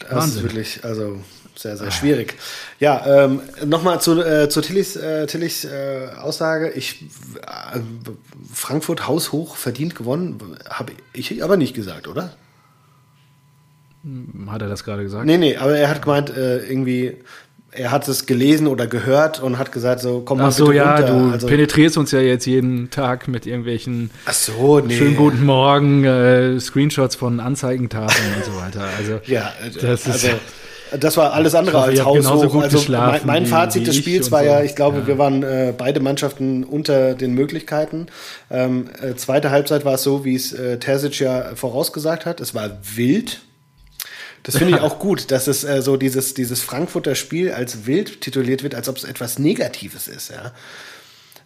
[0.00, 0.36] Das Wahnsinn.
[0.38, 1.22] ist wirklich, also
[1.54, 1.90] sehr, sehr ah.
[1.90, 2.36] schwierig.
[2.80, 6.70] Ja, ähm, nochmal zu, äh, zu Tillys, äh, Tillys äh, Aussage.
[6.70, 7.80] Ich, äh,
[8.54, 12.34] Frankfurt haushoch verdient gewonnen, habe ich aber nicht gesagt, oder?
[14.48, 15.26] Hat er das gerade gesagt?
[15.26, 17.16] Nee, nee, aber er hat gemeint, äh, irgendwie,
[17.72, 20.76] er hat es gelesen oder gehört und hat gesagt, so komm mal Ach so, bitte
[20.76, 21.06] ja, runter.
[21.06, 24.96] du also, penetrierst uns ja jetzt jeden Tag mit irgendwelchen Ach so, nee.
[24.96, 28.84] schönen guten Morgen, äh, Screenshots von Anzeigentafeln und so weiter.
[28.98, 30.24] Also, ja, das ist.
[30.24, 30.28] Also,
[30.98, 32.62] das war alles andere hoffe, als haushoch.
[32.62, 34.46] Also mein, mein Fazit des Spiels war so.
[34.46, 35.06] ja, ich glaube, ja.
[35.06, 38.06] wir waren äh, beide Mannschaften unter den Möglichkeiten.
[38.50, 42.40] Ähm, äh, zweite Halbzeit war es so, wie es äh, Terzic ja vorausgesagt hat.
[42.40, 43.40] Es war wild.
[44.42, 48.20] Das finde ich auch gut, dass es äh, so dieses, dieses Frankfurter Spiel als wild
[48.20, 50.52] tituliert wird, als ob es etwas Negatives ist, ja.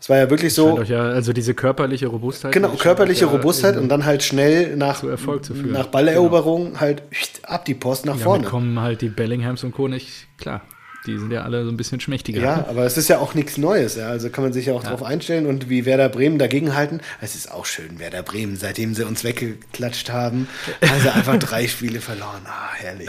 [0.02, 0.82] Es war ja wirklich so.
[0.82, 2.50] Ja, also diese körperliche Robustheit.
[2.50, 5.70] Genau, körperliche Robustheit und dann halt schnell nach, Erfolg zu führen.
[5.70, 6.80] nach Balleroberung genau.
[6.80, 7.04] halt
[7.44, 8.42] ab die Post nach ja, vorne.
[8.42, 9.86] kommen halt die Bellinghams und Co.
[9.86, 10.62] nicht klar.
[11.06, 12.40] Die sind ja alle so ein bisschen schmächtiger.
[12.40, 13.96] Ja, aber es ist ja auch nichts Neues.
[13.96, 14.08] Ja.
[14.08, 14.90] Also kann man sich ja auch ja.
[14.90, 17.00] darauf einstellen und wie Werder Bremen dagegen halten.
[17.20, 20.46] Es ist auch schön, Werder Bremen, seitdem sie uns weggeklatscht haben,
[20.80, 22.42] also einfach drei Spiele verloren.
[22.46, 23.08] Ah, herrlich.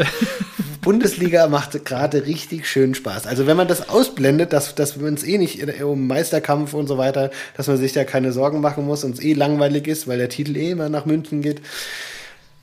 [0.81, 3.27] Bundesliga macht gerade richtig schön Spaß.
[3.27, 6.97] Also wenn man das ausblendet, dass, dass man es eh nicht um Meisterkampf und so
[6.97, 10.17] weiter, dass man sich da keine Sorgen machen muss und es eh langweilig ist, weil
[10.17, 11.61] der Titel eh immer nach München geht,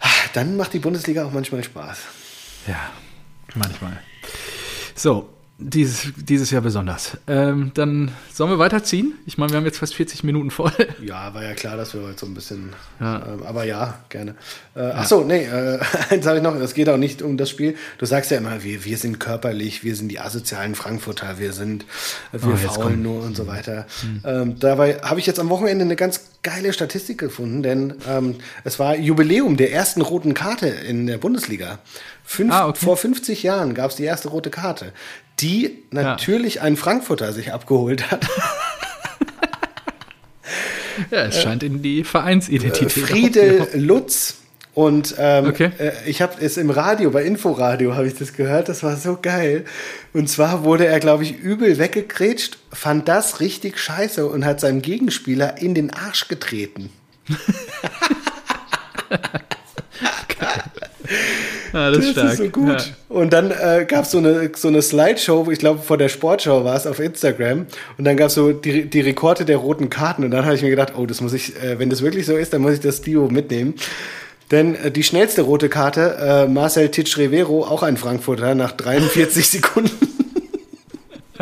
[0.01, 1.99] ah, dann macht die Bundesliga auch manchmal Spaß.
[2.67, 2.91] Ja,
[3.55, 4.01] manchmal.
[5.01, 5.31] So,
[5.61, 7.19] dieses, dieses Jahr besonders.
[7.27, 9.15] Ähm, dann sollen wir weiterziehen?
[9.27, 10.73] Ich meine, wir haben jetzt fast 40 Minuten voll.
[11.01, 12.71] Ja, war ja klar, dass wir heute so ein bisschen.
[13.01, 13.23] Ja.
[13.27, 14.35] Ähm, aber ja, gerne.
[14.77, 14.91] Äh, ja.
[14.97, 15.79] Achso, nee, äh,
[16.11, 16.55] eins habe ich noch.
[16.57, 17.75] Es geht auch nicht um das Spiel.
[17.99, 21.85] Du sagst ja immer, wir, wir sind körperlich, wir sind die asozialen Frankfurter, wir sind,
[22.33, 23.87] wir oh, faulen nur und so weiter.
[24.03, 24.21] Mhm.
[24.25, 28.79] Ähm, dabei habe ich jetzt am Wochenende eine ganz geile Statistik gefunden, denn ähm, es
[28.79, 31.79] war Jubiläum der ersten roten Karte in der Bundesliga.
[32.25, 32.85] Fünf, ah, okay.
[32.85, 34.93] Vor 50 Jahren gab es die erste rote Karte,
[35.41, 36.63] die natürlich ja.
[36.63, 38.27] ein Frankfurter sich abgeholt hat.
[41.11, 42.97] ja, es scheint in die Vereinsidentität.
[42.97, 44.37] Äh, Friedel Lutz.
[44.73, 45.73] Und ähm, okay.
[45.79, 49.19] äh, ich habe es im Radio, bei Inforadio habe ich das gehört, das war so
[49.21, 49.65] geil.
[50.13, 54.81] Und zwar wurde er, glaube ich, übel weggekrätscht, fand das richtig scheiße und hat seinem
[54.81, 56.91] Gegenspieler in den Arsch getreten.
[61.73, 62.69] Ja, das, das ist, so gut.
[62.69, 62.85] Ja.
[63.09, 66.65] Und dann äh, gab es so eine, so eine Slideshow, ich glaube vor der Sportshow
[66.65, 67.67] war es auf Instagram.
[67.99, 70.25] Und dann gab es so die, die Rekorde der roten Karten.
[70.25, 72.37] Und dann habe ich mir gedacht, oh, das muss ich, äh, wenn das wirklich so
[72.37, 73.75] ist, dann muss ich das Dio mitnehmen.
[74.51, 79.49] Denn äh, die schnellste rote Karte, äh, Marcel Titsch Rivero, auch ein Frankfurter, nach 43
[79.51, 80.20] Sekunden.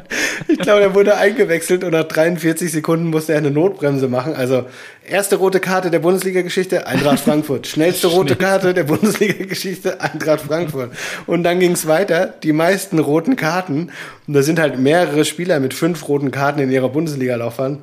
[0.49, 4.35] Ich glaube, er wurde eingewechselt und nach 43 Sekunden musste er eine Notbremse machen.
[4.35, 4.65] Also
[5.07, 7.67] erste rote Karte der Bundesliga-Geschichte, Eintracht Frankfurt.
[7.67, 10.93] Schnellste rote Karte der Bundesliga-Geschichte, Eintracht Frankfurt.
[11.27, 13.91] Und dann ging es weiter, die meisten roten Karten.
[14.27, 17.79] Und da sind halt mehrere Spieler mit fünf roten Karten in ihrer Bundesliga-Laufbahn.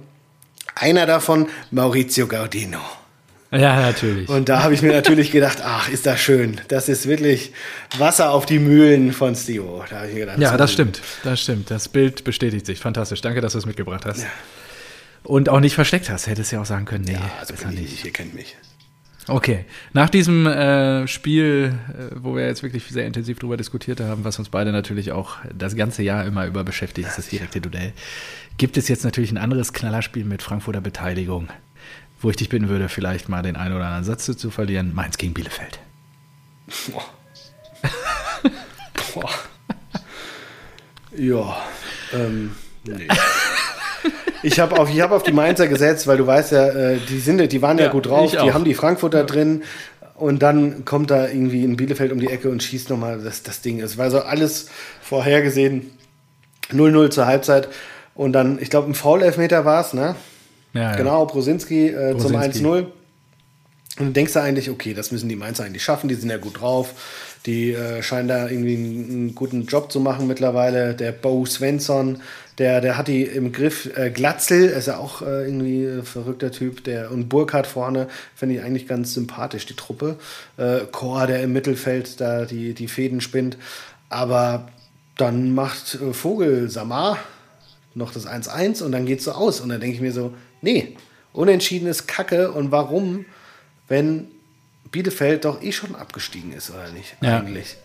[0.75, 2.79] Einer davon, Maurizio Gaudino.
[3.51, 4.27] Ja, natürlich.
[4.27, 6.59] Und da habe ich mir natürlich gedacht, ach, ist das schön.
[6.67, 7.53] Das ist wirklich
[7.97, 9.83] Wasser auf die Mühlen von Stio.
[9.89, 11.01] Da gedacht, ja, das stimmt.
[11.23, 11.71] Das stimmt.
[11.71, 12.79] Das Bild bestätigt sich.
[12.79, 13.21] Fantastisch.
[13.21, 14.23] Danke, dass du es mitgebracht hast.
[14.23, 14.29] Ja.
[15.23, 16.27] Und auch nicht versteckt hast.
[16.27, 18.03] Hättest ja auch sagen können, nee, ja, also besser nicht.
[18.03, 18.55] Ihr kennt mich.
[19.27, 24.23] Okay, nach diesem äh, Spiel, äh, wo wir jetzt wirklich sehr intensiv darüber diskutiert haben,
[24.23, 27.93] was uns beide natürlich auch das ganze Jahr immer über beschäftigt, ist das direkte Duell,
[28.57, 31.47] gibt es jetzt natürlich ein anderes Knallerspiel mit Frankfurter Beteiligung
[32.21, 34.93] wo ich dich bitten würde, vielleicht mal den einen oder anderen Satz zu verlieren.
[34.93, 35.79] Mainz gegen Bielefeld.
[36.91, 37.05] Boah.
[39.13, 39.29] Boah.
[41.15, 41.57] ja.
[42.13, 42.51] Ähm,
[42.87, 43.07] Nee.
[44.43, 47.19] Ich habe auf, ich hab auf die Mainzer gesetzt, weil du weißt ja, äh, die,
[47.19, 49.63] sind, die waren ja, Ja, gut drauf, die haben die Frankfurter drin
[50.13, 53.61] und dann kommt da irgendwie in Bielefeld um die Ecke und schießt nochmal das, das
[53.61, 53.81] Ding.
[53.81, 54.67] Es war so alles
[55.01, 55.91] vorhergesehen.
[56.71, 57.69] 0-0 zur Halbzeit
[58.13, 60.15] und dann, ich glaube, ein Foul-Elfmeter war es, ne?
[60.75, 60.95] Ja, ja.
[60.95, 62.65] Genau, Brosinski äh, zum Brosinski.
[62.65, 62.85] 1-0.
[63.97, 66.37] Und du denkst du eigentlich, okay, das müssen die Mainzer eigentlich schaffen, die sind ja
[66.37, 66.93] gut drauf.
[67.45, 70.95] Die äh, scheinen da irgendwie einen, einen guten Job zu machen mittlerweile.
[70.95, 72.21] Der Bo Svensson,
[72.57, 73.89] der, der hat die im Griff.
[73.95, 76.83] Äh, Glatzel ist ja auch äh, irgendwie ein verrückter Typ.
[76.83, 80.17] Der, und Burkhardt vorne finde ich eigentlich ganz sympathisch, die Truppe.
[80.57, 83.57] Äh, Chor, der im Mittelfeld da die, die Fäden spinnt.
[84.09, 84.67] Aber
[85.15, 87.19] dann macht äh, Vogel Samar
[87.93, 89.61] noch das 1-1 und dann geht's so aus.
[89.61, 90.95] Und dann denke ich mir so, nee,
[91.33, 92.51] unentschieden ist Kacke.
[92.51, 93.25] Und warum,
[93.87, 94.27] wenn
[94.91, 97.15] Bielefeld doch eh schon abgestiegen ist, oder nicht?
[97.21, 97.39] Ja.
[97.39, 97.75] Eigentlich.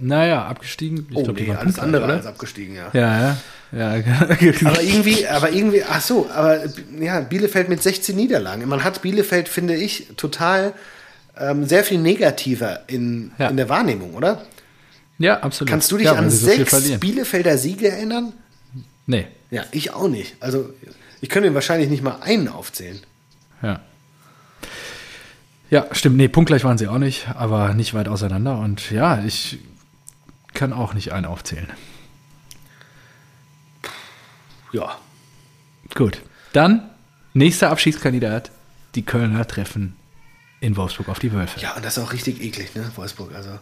[0.00, 1.06] Naja, abgestiegen.
[1.10, 2.14] Ich Oh, glaub, nee, alles punktgleich, andere oder?
[2.14, 2.90] als abgestiegen, ja.
[2.92, 3.36] Ja,
[3.72, 3.96] ja.
[3.96, 4.04] ja.
[4.64, 6.64] Aber irgendwie, aber irgendwie, ach so, aber
[7.00, 8.68] ja, Bielefeld mit 16 Niederlagen.
[8.68, 10.74] Man hat Bielefeld, finde ich, total
[11.38, 13.48] ähm, sehr viel negativer in, Ja.
[13.48, 14.44] in der Wahrnehmung, oder?
[15.18, 15.70] ja, absolut.
[15.70, 16.98] Kannst du dich ja, an so sechs.
[17.00, 18.32] Bielefelder Siege erinnern?
[19.06, 20.36] Nee, Ja, ich auch nicht.
[20.40, 20.70] Also,
[21.24, 23.00] ich könnte wahrscheinlich nicht mal einen aufzählen.
[23.62, 23.80] ja.
[25.70, 26.16] Ja, stimmt.
[26.16, 28.58] Nee, punktgleich waren sie auch nicht, aber nicht weit auseinander.
[28.58, 29.58] Und ja, ich
[30.52, 31.66] kann auch nicht einen aufzählen.
[34.72, 34.98] Ja.
[35.94, 36.20] Gut.
[36.52, 36.90] Dann,
[37.32, 38.50] nächster Abschiedskandidat.
[38.94, 39.96] Die Kölner treffen
[40.60, 41.58] in Wolfsburg auf die Wölfe.
[41.58, 43.34] Ja, und das ist auch richtig eklig, ne, Wolfsburg.
[43.34, 43.58] Also.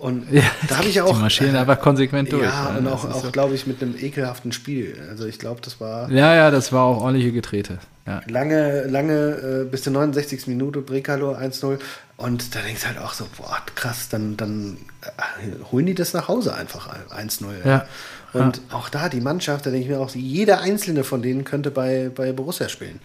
[0.00, 1.14] Und Ja, da habe ich auch.
[1.14, 2.42] Die marschieren einfach konsequent durch.
[2.44, 3.30] ja, und Das auch, auch so.
[3.30, 4.96] glaube ich, mit einem ekelhaften Spiel.
[5.08, 7.78] Also ich glaube, das war Ja, ja, das war auch ordentliche Getrete.
[8.06, 8.22] Ja.
[8.26, 10.46] lange, lange, äh, bis zur 69.
[10.48, 11.78] Minute, Brekalo 1-0.
[12.16, 15.08] Und da denkst du halt auch so, boah, krass, dann, dann äh,
[15.70, 17.44] holen die das nach Hause einfach 1-0.
[17.64, 17.86] Ja.
[18.32, 21.70] Und auch da die Mannschaft, da denke ich mir auch, jeder einzelne von denen könnte
[21.70, 23.00] bei, bei Borussia spielen.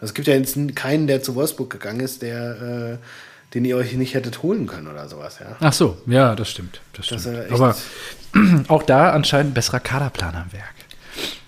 [0.00, 3.06] Also es gibt ja jetzt keinen, der zu Wolfsburg gegangen ist, der, äh,
[3.54, 5.56] den ihr euch nicht hättet holen können oder sowas, ja.
[5.60, 6.80] Ach so, ja, das stimmt.
[6.94, 7.38] Das Das stimmt.
[7.44, 7.76] echt- Aber
[8.68, 10.64] auch da anscheinend ein besserer Kaderplan am Werk.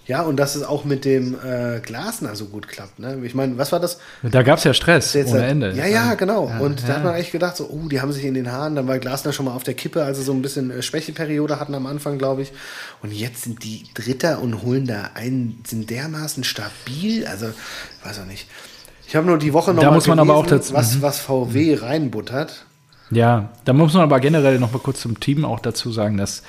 [0.07, 2.99] Ja, und dass es auch mit dem äh, Glasner so gut klappt.
[2.99, 3.21] Ne?
[3.25, 3.99] Ich meine, was war das?
[4.23, 5.73] Da gab es ja Stress Jetzt ohne Ende.
[5.73, 6.47] Ja, ja, genau.
[6.47, 6.95] Ja, und da ja.
[6.97, 8.77] hat man echt gedacht, so, oh, die haben sich in den Haaren.
[8.77, 11.75] Dann war Glasner schon mal auf der Kippe, also so ein bisschen äh, Schwächeperiode hatten
[11.75, 12.53] am Anfang, glaube ich.
[13.03, 17.27] Und jetzt sind die Dritter und holen da einen, sind dermaßen stabil.
[17.27, 17.47] Also,
[18.05, 18.47] weiß auch nicht.
[19.07, 21.03] Ich habe nur die Woche noch Da mal muss man aber auch gelesen, dazu- mhm.
[21.03, 22.65] was, was VW reinbuttert.
[23.11, 26.43] Ja, da muss man aber generell noch mal kurz zum Team auch dazu sagen, dass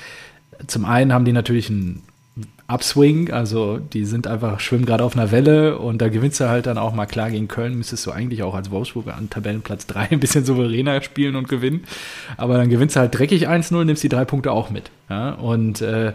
[0.68, 2.01] zum einen haben die natürlich einen
[2.68, 6.66] Upswing, also die sind einfach, schwimmen gerade auf einer Welle und da gewinnst du halt
[6.66, 10.12] dann auch mal klar gegen Köln, müsstest du eigentlich auch als Wolfsburger an Tabellenplatz 3
[10.12, 11.84] ein bisschen souveräner spielen und gewinnen.
[12.38, 14.89] Aber dann gewinnst du halt dreckig 1-0, nimmst die drei Punkte auch mit.
[15.10, 15.32] Ja?
[15.34, 16.14] Und äh,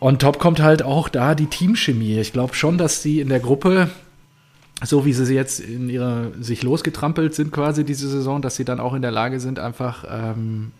[0.00, 2.18] on top kommt halt auch da die Teamchemie.
[2.18, 3.90] Ich glaube schon, dass sie in der Gruppe
[4.82, 8.80] so wie sie jetzt in ihrer sich losgetrampelt sind quasi diese Saison, dass sie dann
[8.80, 10.72] auch in der Lage sind, einfach ähm,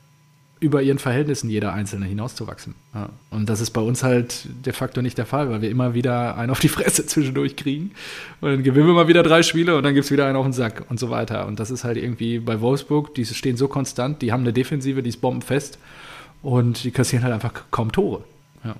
[0.60, 2.74] über ihren Verhältnissen jeder Einzelne hinauszuwachsen.
[2.94, 3.10] Ja.
[3.30, 6.38] Und das ist bei uns halt de facto nicht der Fall, weil wir immer wieder
[6.38, 7.92] einen auf die Fresse zwischendurch kriegen.
[8.40, 10.46] Und dann gewinnen wir mal wieder drei Spiele und dann gibt es wieder einen auf
[10.46, 11.46] den Sack und so weiter.
[11.46, 15.02] Und das ist halt irgendwie bei Wolfsburg, die stehen so konstant, die haben eine Defensive,
[15.02, 15.78] die ist bombenfest
[16.42, 18.24] und die kassieren halt einfach kaum Tore.
[18.64, 18.74] Ja.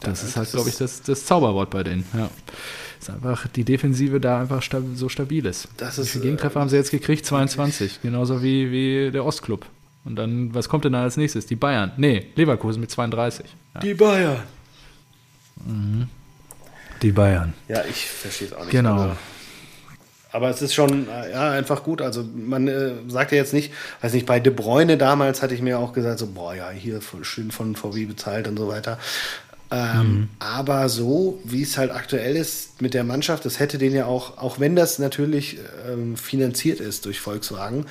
[0.00, 2.04] Das ist halt, das glaube ich, das, das Zauberwort bei denen.
[2.12, 2.28] Ja.
[3.00, 5.68] Ist einfach die Defensive da einfach sta so stabil ist.
[5.78, 7.24] Das Wie ist, viele Gegentreffer äh, haben sie jetzt gekriegt?
[7.24, 8.02] 22.
[8.02, 9.64] Genauso wie, wie der Ostclub.
[10.04, 11.46] Und dann, was kommt denn da als nächstes?
[11.46, 11.92] Die Bayern.
[11.96, 13.46] Nee, Leverkusen mit 32.
[13.74, 13.80] Ja.
[13.80, 14.42] Die Bayern.
[17.00, 17.54] Die Bayern.
[17.68, 18.70] Ja, ich verstehe es auch nicht.
[18.70, 18.96] Genau.
[18.96, 19.16] Aber,
[20.32, 22.02] aber es ist schon äh, ja, einfach gut.
[22.02, 23.72] Also man äh, sagt ja jetzt nicht,
[24.02, 27.00] weiß nicht, bei De Bruyne damals hatte ich mir auch gesagt, so, boah, ja, hier
[27.22, 28.98] schön von VW bezahlt und so weiter.
[29.72, 30.28] Ähm, Mhm.
[30.40, 34.38] Aber so, wie es halt aktuell ist mit der Mannschaft, das hätte den ja auch,
[34.38, 35.58] auch wenn das natürlich
[35.88, 37.86] ähm, finanziert ist durch Volkswagen,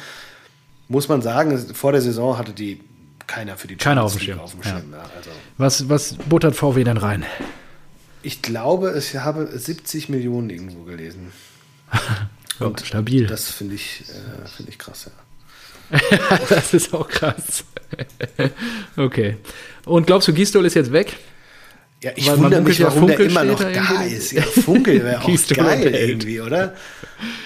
[0.89, 2.81] muss man sagen, vor der Saison hatte die
[3.27, 4.91] keiner für die Keiner auf dem Schirm, auf dem Schirm.
[4.91, 5.03] Ja.
[5.15, 7.25] Also, Was, was buttert VW denn rein?
[8.23, 11.31] ich glaube, ich habe 70 Millionen irgendwo gelesen.
[12.59, 13.25] Ja, stabil.
[13.25, 15.09] Das, Das finde ich, äh, finde ich krass,
[15.91, 15.97] ja.
[16.73, 17.63] ist auch krass.
[18.97, 19.37] okay.
[19.85, 21.15] Und glaubst du, Gistol ist jetzt weg?
[22.01, 24.15] Ja, ich Weil wundere mich, ja, warum der Funkel immer noch da da irgendwie.
[24.15, 24.31] ist.
[24.31, 26.73] Ja, Funkel wäre auch geil irgendwie, oder?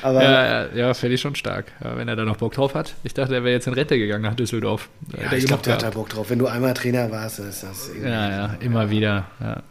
[0.03, 1.71] Aber Ja, ja, ja fände ich schon stark.
[1.83, 2.93] Ja, wenn er da noch Bock drauf hat.
[3.03, 4.89] Ich dachte, er wäre jetzt in Rente gegangen nach Düsseldorf.
[5.17, 5.89] Ja, er ich glaube, der hat da.
[5.89, 6.29] Bock drauf.
[6.29, 8.09] Wenn du einmal Trainer warst, dann ist das irgendwie.
[8.09, 9.25] Ja, ja, immer wieder.
[9.39, 9.63] Ja.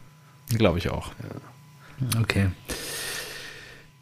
[0.59, 1.13] Glaube ich auch.
[2.21, 2.49] Okay.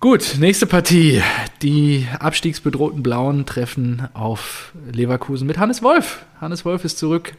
[0.01, 1.23] Gut, nächste Partie.
[1.61, 6.25] Die abstiegsbedrohten Blauen treffen auf Leverkusen mit Hannes Wolf.
[6.41, 7.35] Hannes Wolf ist zurück.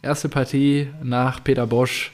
[0.00, 2.12] Erste Partie nach Peter Bosch.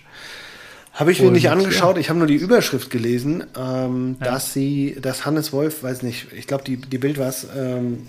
[1.01, 4.32] Habe ich mir Und, nicht angeschaut, ich habe nur die Überschrift gelesen, ähm, Ja.
[4.32, 8.07] dass sie, dass Hannes Wolf, weiß nicht, ich glaube, die, die Bild war es, ähm,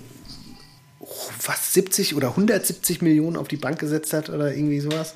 [1.40, 5.16] fast 70 oder 170 Millionen auf die Bank gesetzt hat oder irgendwie sowas.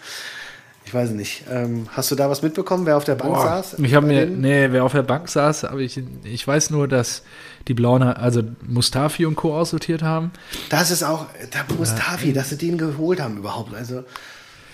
[0.86, 1.44] Ich weiß nicht.
[1.52, 3.80] Ähm, hast du da was mitbekommen, wer auf der Bank Boah, saß?
[3.80, 7.24] Ich habe mir, nee, wer auf der Bank saß, aber ich, ich weiß nur, dass
[7.68, 9.56] die Blauen, also Mustafi und Co.
[9.56, 10.32] aussortiert haben.
[10.70, 13.74] Das ist auch, da Mustafi, dass sie den geholt haben überhaupt.
[13.74, 14.04] Also,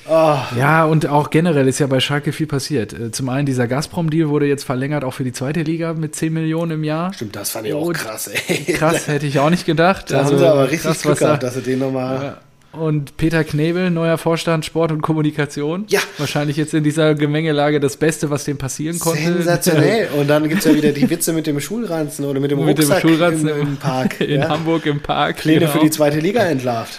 [0.08, 2.94] Ja, und auch generell ist ja bei Schalke viel passiert.
[2.94, 6.34] Äh, Zum einen, dieser Gazprom-Deal wurde jetzt verlängert, auch für die zweite Liga mit 10
[6.34, 7.14] Millionen im Jahr.
[7.14, 8.74] stimmt, das fand ich auch Und krass, ey.
[8.74, 10.12] Krass, hätte ich auch nicht gedacht.
[10.12, 12.24] Da haben sie aber richtig krass, Glück was da- gehabt, dass sie den nochmal.
[12.24, 12.38] Ja.
[12.74, 15.84] Und Peter Knebel, neuer Vorstand Sport und Kommunikation.
[15.90, 16.00] Ja.
[16.18, 19.22] Wahrscheinlich jetzt in dieser Gemengelage das Beste, was dem passieren konnte.
[19.22, 20.08] Sensationell.
[20.18, 22.78] Und dann gibt es ja wieder die Witze mit dem Schulranzen oder mit dem Mit
[22.78, 24.22] dem Rucksack Schulranzen im, im Park.
[24.22, 24.48] In ja.
[24.48, 25.38] Hamburg im Park.
[25.38, 25.72] Pläne genau.
[25.72, 26.98] für die zweite Liga entlarvt.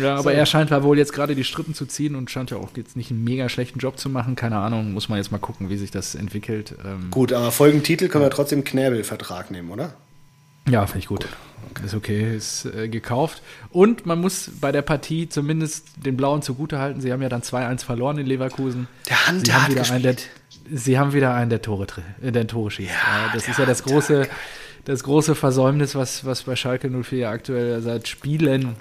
[0.00, 2.56] Ja, aber er scheint da wohl jetzt gerade die Strippen zu ziehen und scheint ja
[2.56, 4.36] auch jetzt nicht einen mega schlechten Job zu machen.
[4.36, 6.74] Keine Ahnung, muss man jetzt mal gucken, wie sich das entwickelt.
[6.84, 9.94] Ähm, Gut, aber Folgentitel können wir trotzdem Knäbel-Vertrag nehmen, oder?
[10.68, 11.26] Ja, finde ich gut.
[11.84, 13.42] Ist okay, ist äh, gekauft.
[13.70, 17.00] Und man muss bei der Partie zumindest den Blauen zugutehalten.
[17.00, 18.88] Sie haben ja dann 2-1 verloren in Leverkusen.
[19.08, 20.16] Der Hunter Sie haben hat wieder einen, der.
[20.70, 21.86] Sie haben wieder einen, der Tore,
[22.20, 22.90] äh, der Tore schießt.
[22.90, 24.28] Ja, das ist ja das große,
[24.84, 28.76] das große Versäumnis, was, was bei Schalke 04 ja aktuell seit Spielen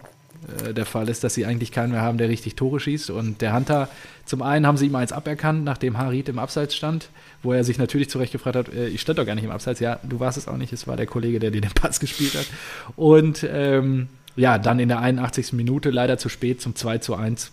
[0.47, 3.09] äh, der Fall ist, dass sie eigentlich keinen mehr haben, der richtig Tore schießt.
[3.09, 3.89] Und der Hunter,
[4.25, 7.09] zum einen haben sie ihm eins aberkannt, nachdem Harit im Abseits stand,
[7.43, 9.79] wo er sich natürlich zurecht gefragt hat, äh, ich stand doch gar nicht im Abseits.
[9.79, 12.35] Ja, du warst es auch nicht, es war der Kollege, der dir den Pass gespielt
[12.35, 12.47] hat.
[12.95, 15.53] Und ähm, ja, dann in der 81.
[15.53, 17.51] Minute, leider zu spät, zum 2 zu 1,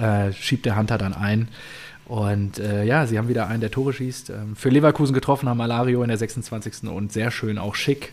[0.00, 1.48] äh, schiebt der Hunter dann ein.
[2.06, 4.30] Und äh, ja, sie haben wieder einen, der Tore schießt.
[4.30, 6.88] Ähm, für Leverkusen getroffen haben Alario in der 26.
[6.90, 8.12] und sehr schön auch schick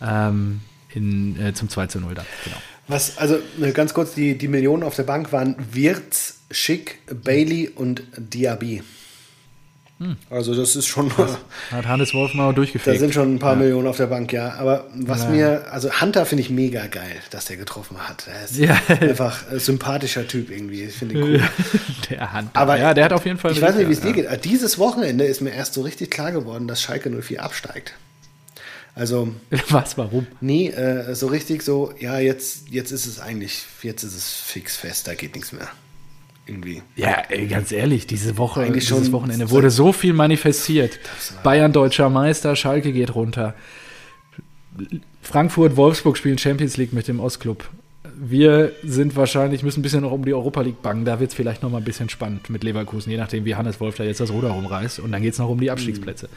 [0.00, 0.62] ähm,
[0.94, 2.24] in, äh, zum 2 zu 0 dann.
[2.44, 2.56] Genau.
[2.88, 7.68] Was, also äh, ganz kurz, die, die Millionen auf der Bank waren Wirtz, Schick, Bailey
[7.74, 8.82] und Diaby.
[10.28, 11.10] Also das ist schon,
[11.70, 13.60] Hat Hannes Wolf mal da sind schon ein paar Ja.
[13.60, 14.52] Millionen auf der Bank, ja.
[14.58, 15.30] Aber was Ja.
[15.30, 18.26] mir, also Hunter finde ich mega geil, dass der getroffen hat.
[18.28, 18.78] Er ist Ja.
[19.00, 20.82] einfach ein sympathischer Typ irgendwie.
[20.82, 21.40] Ich finde cool.
[22.10, 22.50] der Hunter.
[22.60, 23.52] Aber ja, der hat auf jeden Fall.
[23.52, 24.44] Ich weiß nicht, wie es dir geht.
[24.44, 27.94] Dieses Wochenende ist mir erst so richtig klar geworden, dass Schalke 04 absteigt.
[28.96, 29.28] Also,
[29.68, 30.26] Was, warum?
[30.40, 34.76] nee, äh, so richtig so, ja, jetzt, jetzt ist es eigentlich, jetzt ist es fix
[34.76, 35.68] fest, da geht nichts mehr.
[36.46, 36.82] Irgendwie.
[36.94, 40.98] Ja, ey, ganz ehrlich, diese Woche, Eigentlich dieses Wochenende wurde so viel manifestiert.
[41.42, 43.54] Bayern deutscher Meister, Schalke geht runter.
[45.20, 47.68] Frankfurt, Wolfsburg spielen Champions League mit dem Ostclub.
[48.18, 51.04] Wir sind wahrscheinlich, müssen ein bisschen noch um die Europa League bangen.
[51.04, 53.78] Da wird es vielleicht noch mal ein bisschen spannend mit Leverkusen, je nachdem, wie Hannes
[53.78, 55.00] Wolf da jetzt das Ruder rumreißt.
[55.00, 56.28] Und dann geht es noch um die Abstiegsplätze.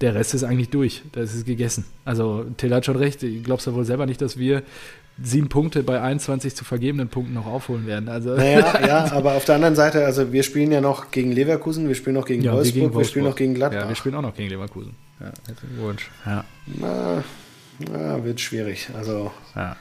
[0.00, 1.02] Der Rest ist eigentlich durch.
[1.12, 1.84] Das ist gegessen.
[2.04, 3.24] Also, Till hat schon recht.
[3.44, 4.62] Glaubst du wohl selber nicht, dass wir
[5.22, 8.08] sieben Punkte bei 21 zu vergebenen Punkten noch aufholen werden?
[8.08, 11.88] Also, Naja, ja, aber auf der anderen Seite, also wir spielen ja noch gegen Leverkusen,
[11.88, 13.82] wir spielen noch gegen, Ja, Wolfsburg, wir wir, gegen spielen noch gegen Gladbach.
[13.82, 14.94] Ja, wir spielen auch noch gegen Leverkusen.
[15.20, 16.10] Ja, herzlichen Glückwunsch.
[16.24, 17.24] Ja, Na,
[17.78, 18.88] na, wird schwierig.
[18.94, 19.76] Also ja.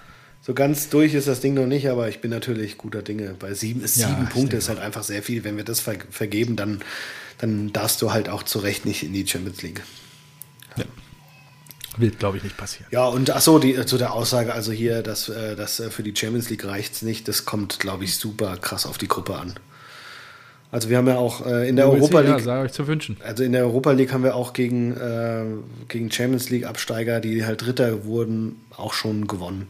[0.45, 3.35] So ganz durch ist das Ding noch nicht, aber ich bin natürlich guter Dinge.
[3.39, 5.43] Bei sieben ist Ja, sieben Punkte ist halt einfach sehr viel.
[5.43, 6.81] Wenn wir das ver vergeben, dann,
[7.39, 9.81] dann darfst du halt auch zu Recht nicht in die Champions League.
[11.97, 12.87] Wird, glaube ich, nicht passieren.
[12.91, 16.03] Ja, und ach so, die, zu der Aussage, also hier, dass, äh, dass äh, für
[16.03, 19.55] die Champions League reicht's nicht, das kommt, glaube ich, super krass auf die Gruppe an.
[20.71, 23.15] Also wir haben ja auch äh, in der Europa Ja, League, sei euch zu wünschen.
[23.23, 25.45] also in der Europa League haben wir auch gegen, äh,
[25.87, 29.69] gegen Champions League Absteiger, die halt Dritter wurden, auch schon gewonnen.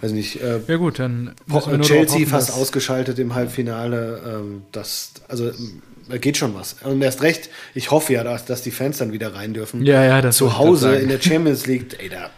[0.00, 1.34] Weiß nicht, äh, Ja gut, dann
[1.82, 4.22] Chelsea hoffen, fast ausgeschaltet im Halbfinale.
[4.26, 5.50] Ähm, das, also
[6.08, 6.76] da geht schon was.
[6.84, 9.84] Und erst recht, ich hoffe ja, dass, dass die Fans dann wieder rein dürfen.
[9.84, 12.30] Ja, ja, das Zu Hause in der Champions League, ey, da,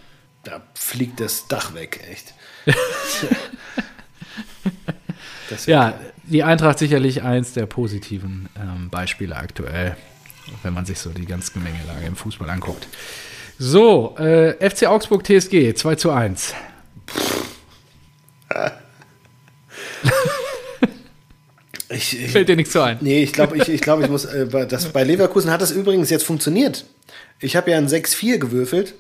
[0.45, 2.35] da fliegt das Dach weg, echt.
[5.67, 6.01] Ja, geil.
[6.25, 9.97] die Eintracht sicherlich eins der positiven ähm, Beispiele aktuell,
[10.63, 12.89] wenn man sich so die ganze Gemengelage im Fußball anguckt.
[13.59, 16.55] So, äh, FC Augsburg TSG 2 zu 1.
[21.91, 22.99] Ich, ich, Fällt dir nichts zu ein?
[23.03, 24.25] nee, ich glaube, ich, ich, glaub, ich muss.
[24.25, 26.85] Äh, bei- das, bei Leverkusen hat das übrigens jetzt funktioniert.
[27.41, 28.95] Ich habe ja ein 6-4 gewürfelt.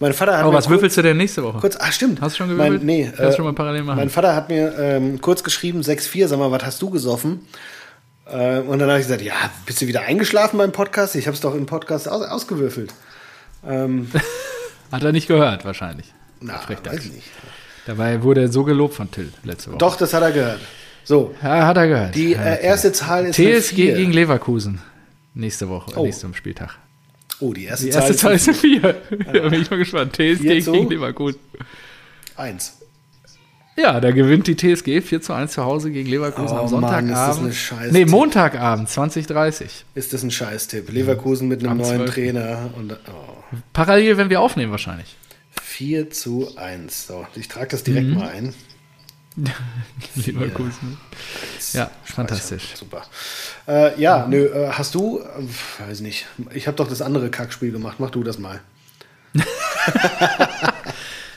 [0.00, 1.58] Mein Vater hat Aber was kurz- würfelst du denn nächste Woche?
[1.60, 2.20] Kurz, ah, stimmt.
[2.20, 2.80] Hast du schon gewürfelt?
[2.80, 3.96] Mein, nee, Kannst du schon mal parallel machen.
[3.98, 7.46] Mein Vater hat mir ähm, kurz geschrieben, 6-4, sag mal, was hast du gesoffen?
[8.26, 9.34] Äh, und dann habe ich gesagt, ja,
[9.66, 11.14] bist du wieder eingeschlafen beim Podcast?
[11.16, 12.92] Ich habe es doch im Podcast aus, ausgewürfelt.
[13.66, 14.10] Ähm,
[14.92, 16.12] Hat er nicht gehört, wahrscheinlich.
[16.40, 16.96] Na, Frechtags.
[16.96, 17.26] weiß ich nicht.
[17.86, 19.78] Dabei wurde er so gelobt von Till letzte Woche.
[19.78, 20.60] Doch, das hat er gehört.
[21.04, 22.14] So, Ja, hat er gehört.
[22.14, 24.80] die äh, erste Zahl ist TSG gegen Leverkusen.
[25.34, 26.04] Nächste Woche, Oh.
[26.04, 26.76] nächsten Spieltag.
[27.40, 28.80] Oh, die erste, Die erste Zahl ist eine 4.
[29.32, 30.12] Da bin ich mal gespannt.
[30.14, 30.72] TSG so?
[30.72, 31.38] gegen Leverkusen.
[32.36, 32.74] Eins.
[33.76, 37.06] Ja, da gewinnt die TSG 4 zu 1 zu Hause gegen Leverkusen Oh am Mann,
[37.06, 37.48] Sonntagabend.
[37.52, 39.84] ist das Scheiß- nee, Montagabend, 2030.
[39.94, 40.90] Ist das ein Scheißtipp?
[40.90, 42.10] Leverkusen mit einem Am neuen 12..
[42.12, 45.16] Trainer und oh, Parallel, wenn wir aufnehmen wahrscheinlich.
[45.78, 47.06] 4 zu 1.
[47.06, 48.52] So, ich trage das direkt mal ein.
[50.16, 50.98] Leverkusen.
[51.72, 52.74] Ja, fantastisch.
[52.74, 53.04] Super.
[53.68, 57.70] Äh, ja, nö, äh, hast du, äh, weiß nicht, ich habe doch das andere Kackspiel
[57.70, 58.00] gemacht.
[58.00, 58.60] Mach du das mal.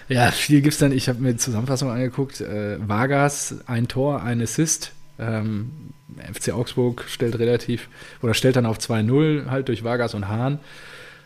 [0.08, 0.92] Ja, viel gibt's dann.
[0.92, 2.42] Ich habe mir die Zusammenfassung angeguckt.
[2.42, 4.92] Äh, Vargas, ein Tor, ein Assist.
[5.18, 5.72] Ähm,
[6.34, 7.88] FC Augsburg stellt relativ,
[8.22, 10.60] oder stellt dann auf 2-0 halt durch Vargas und Hahn.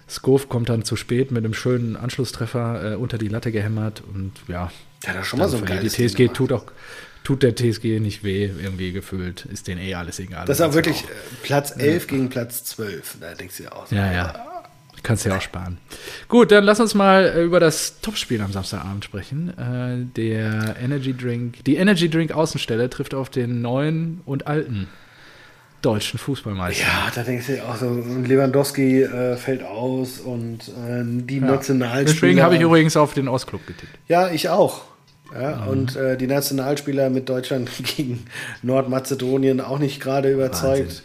[0.08, 4.34] Skov kommt dann zu spät mit einem schönen Anschlusstreffer äh, unter die Latte gehämmert und
[4.48, 4.72] ja.
[5.04, 6.66] Der hat doch schon mal so ein geiles Die TSG tut auch,
[7.24, 9.46] tut der TSG nicht weh, irgendwie gefühlt.
[9.46, 10.46] Ist denen eh alles egal.
[10.46, 11.08] Das ist auch wirklich äh,
[11.44, 13.18] Platz 11 gegen Platz 12.
[13.20, 13.96] Da denkst du dir auch so.
[13.96, 14.56] Ja, ja.
[15.04, 15.78] Kannst ja auch sparen.
[16.28, 19.56] Gut, dann lass uns mal äh, über das Topspiel am Samstagabend sprechen.
[19.58, 24.88] Äh, der Energy Drink, die Energy Drink Außenstelle trifft auf den neuen und alten
[25.86, 26.84] deutschen Fußballmeister.
[26.84, 27.90] Ja, da denkst du auch so,
[28.26, 31.46] Lewandowski äh, fällt aus und äh, die Ja.
[31.48, 32.14] Nationalspieler.
[32.14, 33.94] Deswegen habe ich übrigens auf den Ostclub getippt.
[34.08, 34.82] Ja, ich auch.
[35.34, 35.68] Ja, Mhm.
[35.68, 38.26] und äh, die Nationalspieler mit Deutschland gegen
[38.62, 41.04] Nordmazedonien auch nicht gerade überzeugt.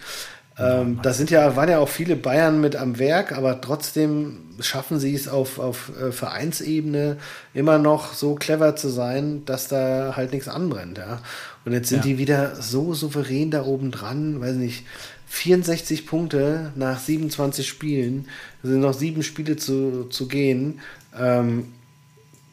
[0.59, 4.99] Ähm, da sind ja, waren ja auch viele Bayern mit am Werk, aber trotzdem schaffen
[4.99, 7.17] sie es auf, auf äh, Vereinsebene
[7.55, 10.99] immer noch so clever zu sein, dass da halt nichts anbrennt.
[10.99, 11.21] Ja?
[11.65, 12.05] Und jetzt sind Ja.
[12.05, 14.85] die wieder so souverän da oben dran, weiß nicht,
[15.29, 18.27] 64 Punkte nach 27 Spielen,
[18.63, 20.81] es sind noch sieben Spiele zu, zu gehen.
[21.19, 21.69] Ähm,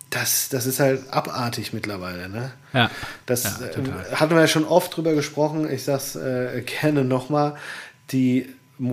[0.10, 2.52] das, das ist halt abartig mittlerweile, ne?
[2.74, 2.90] Ja.
[3.26, 5.70] Das Ja, äh, hatten wir ja schon oft drüber gesprochen.
[5.70, 7.56] Ich sag's äh, gerne nochmal.
[8.12, 8.46] Die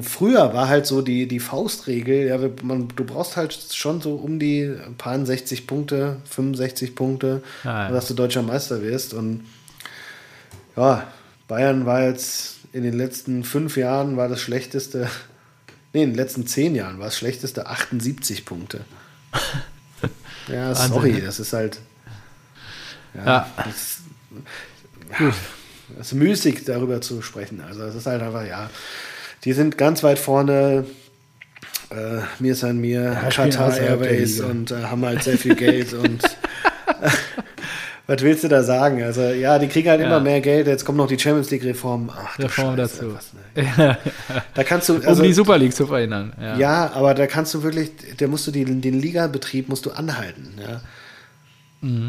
[0.02, 4.38] früher war halt so die, die Faustregel, ja, man, du brauchst halt schon so um
[4.38, 7.90] die paar 60 Punkte, 65 Punkte, Ja, ja.
[7.92, 9.12] dass du deutscher Meister wirst.
[9.14, 9.44] Und
[10.76, 11.06] ja,
[11.48, 15.08] Bayern war jetzt in den letzten fünf Jahren war das schlechteste,
[15.92, 18.84] nee, in den letzten zehn Jahren war das schlechteste 78 Punkte.
[20.48, 21.20] Ja, Wahnsinn, sorry, ne?
[21.22, 21.80] das ist halt.
[23.14, 23.48] Ja.
[23.56, 24.00] Das,
[25.18, 25.32] ja,
[25.98, 27.62] es ist müßig, darüber zu sprechen.
[27.62, 28.68] Also, es ist halt einfach, ja,
[29.44, 30.84] die sind ganz weit vorne.
[31.90, 36.22] Äh, mir San Mir, spielen Qatar Airways und äh, haben halt sehr viel Geld und
[38.06, 39.02] was willst du da sagen?
[39.02, 40.06] Also, ja, die kriegen halt Ja.
[40.06, 40.66] immer mehr Geld.
[40.66, 42.10] Jetzt kommt noch die Champions League-Reform.
[42.14, 43.14] Ach, Reform Scheiße, dazu.
[43.14, 43.96] was, ne?
[44.54, 46.32] Da kannst du, also, um die Super League zu verhindern.
[46.40, 46.58] Ja.
[46.58, 50.54] ja, aber da kannst du wirklich, da musst du den, den Ligabetrieb musst du anhalten.
[50.60, 50.80] Ja.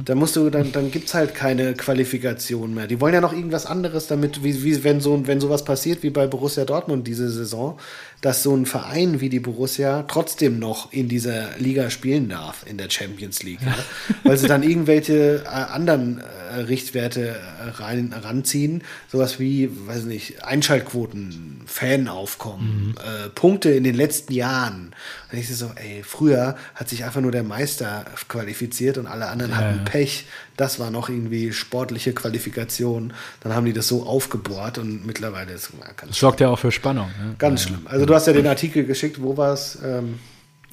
[0.05, 2.87] Da musst du, dann, dann gibt es halt keine Qualifikation mehr.
[2.87, 6.11] Die wollen ja noch irgendwas anderes, damit, wie, wie wenn, so, wenn sowas passiert wie
[6.11, 7.77] bei Borussia Dortmund diese Saison,
[8.21, 12.77] dass so ein Verein wie die Borussia trotzdem noch in dieser Liga spielen darf, in
[12.77, 13.61] der Champions League.
[13.63, 13.75] Ja.
[14.23, 20.43] Weil sie dann irgendwelche äh, anderen äh, Richtwerte äh, rein, ranziehen, sowas wie, weiß nicht,
[20.43, 24.95] Einschaltquoten, Fanaufkommen, äh, Punkte in den letzten Jahren.
[25.31, 29.55] Und ich so, ey, früher hat sich einfach nur der Meister qualifiziert und alle anderen
[29.55, 30.25] hatten Pech.
[30.57, 33.13] Das war noch irgendwie sportliche Qualifikation.
[33.41, 36.59] Dann haben die das so aufgebohrt und mittlerweile ist ja, ganz, Das sorgt ja auch
[36.59, 37.07] für Spannung.
[37.21, 37.35] Ne?
[37.37, 37.81] ganz schlimm.
[37.85, 39.77] Also du hast ja den Artikel geschickt, wo war es?
[39.83, 40.19] Ähm,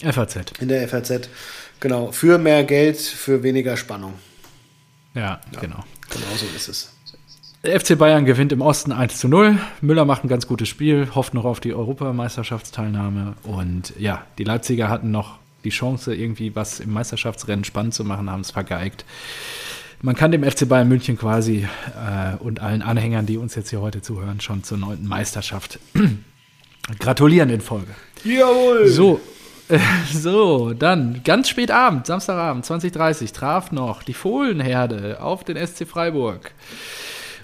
[0.00, 0.36] FAZ.
[0.60, 1.28] in der FAZ.
[1.80, 4.14] Genau, für mehr Geld, für weniger Spannung.
[5.14, 5.84] Ja, genau.
[6.10, 6.92] Genau so ist es.
[7.64, 9.56] FC Bayern gewinnt im Osten 1 zu 0.
[9.80, 13.34] Müller macht ein ganz gutes Spiel, hofft noch auf die Europameisterschaftsteilnahme.
[13.44, 18.28] Und ja, die Leipziger hatten noch die Chance, irgendwie was im Meisterschaftsrennen spannend zu machen,
[18.30, 19.04] haben es vergeigt.
[20.04, 23.80] Man kann dem FC Bayern München quasi äh, und allen Anhängern, die uns jetzt hier
[23.80, 25.78] heute zuhören, schon zur neunten Meisterschaft
[26.98, 27.94] gratulieren in Folge.
[28.24, 28.88] Jawohl!
[28.88, 29.20] So,
[29.68, 29.78] äh,
[30.12, 36.52] so, dann ganz spät Abend, Samstagabend, 2030, traf noch die Fohlenherde auf den SC Freiburg.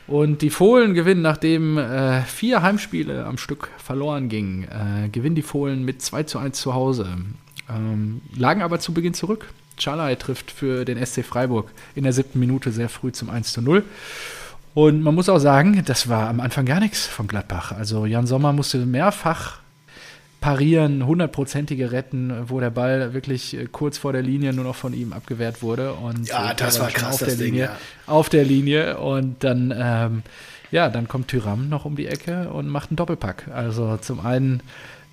[0.09, 5.42] Und die Fohlen gewinnen, nachdem äh, vier Heimspiele am Stück verloren gingen, äh, gewinnen die
[5.42, 7.18] Fohlen mit 2 zu 1 zu Hause.
[7.70, 9.46] Ähm, lagen aber zu Beginn zurück.
[9.78, 13.62] Chalai trifft für den SC Freiburg in der siebten Minute sehr früh zum 1 zu
[13.62, 13.84] 0.
[14.74, 17.72] Und man muss auch sagen, das war am Anfang gar nichts von Gladbach.
[17.72, 19.58] Also Jan Sommer musste mehrfach
[20.40, 24.94] parieren, hundertprozentige retten, wo der Ball wirklich äh, kurz vor der Linie nur noch von
[24.94, 25.94] ihm abgewehrt wurde.
[25.94, 27.76] Und Ja, äh, das war krass, auf das der Ding, Linie, ja.
[28.06, 30.22] auf der Linie und dann ähm,
[30.70, 33.48] ja, dann kommt Tyram noch um die Ecke und macht einen Doppelpack.
[33.52, 34.60] Also zum einen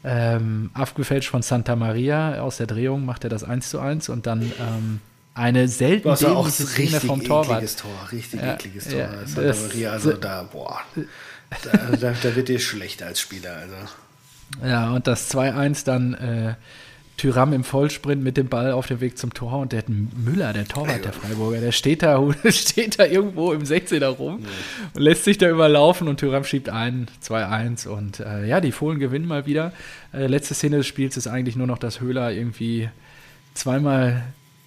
[0.06, 4.28] ähm, abgefälscht von Santa Maria aus der Drehung macht er das 1 zu 1 und
[4.28, 5.02] dann ähm,
[5.34, 7.58] eine selten auch dämliche ein Szene richtig vom Torwart.
[7.64, 9.00] ekliges Tor, richtig Ja, ekliges Tor.
[9.00, 10.80] ja, Santa Maria, also da, boah,
[11.64, 13.56] da, da, da wird dir schlecht als Spieler.
[13.56, 13.76] Also.
[14.68, 16.54] Ja, und das 2-1 dann äh,
[17.18, 20.66] Tyram im Vollsprint mit dem Ball auf dem Weg zum Tor und der Müller, der
[20.66, 24.50] Torwart der Freiburger, der steht da, steht da irgendwo im 16er rum ja.
[24.94, 29.00] und lässt sich da überlaufen und Tyram schiebt ein, 2-1 und äh, ja, die Fohlen
[29.00, 29.72] gewinnen mal wieder.
[30.14, 32.90] Äh, letzte Szene des Spiels ist eigentlich nur noch, dass Höhler irgendwie
[33.54, 34.24] zweimal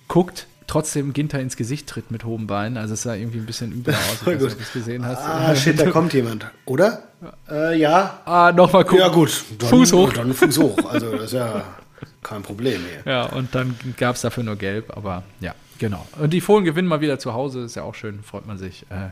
[0.09, 2.79] guckt, trotzdem Ginter ins Gesicht tritt mit hohem Bein.
[2.79, 5.21] Also es sah irgendwie ein bisschen übel aus, ob du es gesehen hast.
[5.21, 7.03] Ah, shit, da kommt jemand, oder?
[7.51, 8.21] Äh, ja.
[8.25, 9.01] Ah, nochmal gucken.
[9.01, 10.13] Ja gut, dann, Fuß hoch.
[10.15, 11.63] Dann Fuß hoch, also das ist ja
[12.23, 13.13] kein Problem hier.
[13.13, 16.07] Ja, und dann gab es dafür nur Gelb, aber ja, genau.
[16.19, 18.83] Und die Fohlen gewinnen mal wieder zu Hause, ist ja auch schön, freut man sich.
[18.91, 19.11] Äh,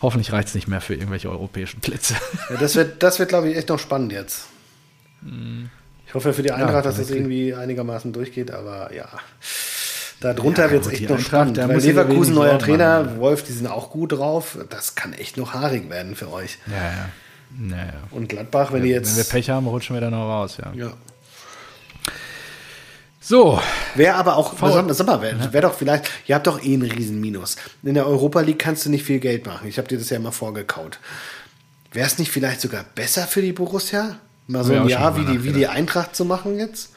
[0.00, 2.14] hoffentlich reicht es nicht mehr für irgendwelche europäischen Plätze.
[2.50, 4.46] Ja, das wird, das wird glaube ich, echt noch spannend jetzt.
[5.22, 5.64] Mm.
[6.06, 9.08] Ich hoffe für die Eintracht, ja, dass das irgendwie einigermaßen durchgeht, aber ja.
[10.20, 11.56] Darunter ja, wird es echt noch spannend.
[11.56, 13.18] Weil Leverkusen, neuer Trainer, machen.
[13.18, 14.58] Wolf, die sind auch gut drauf.
[14.68, 16.58] Das kann echt noch haarig werden für euch.
[16.66, 17.08] Ja, ja.
[17.58, 17.92] Naja.
[18.10, 19.16] Und Gladbach, wenn ja, die jetzt.
[19.16, 20.72] Wenn wir Pech haben, rutschen wir dann noch raus, ja.
[20.74, 20.92] Ja.
[23.22, 23.60] So.
[23.94, 27.20] Wäre aber auch, sag mal, wäre wär doch vielleicht, ihr habt doch eh einen riesen
[27.20, 27.56] Minus.
[27.82, 29.68] In der Europa League kannst du nicht viel Geld machen.
[29.68, 30.98] Ich habe dir das ja immer vorgekaut.
[31.92, 34.16] Wäre es nicht vielleicht sogar besser für die Borussia?
[34.48, 36.91] Mal so ein Jahr wie die, wie die Eintracht zu machen jetzt?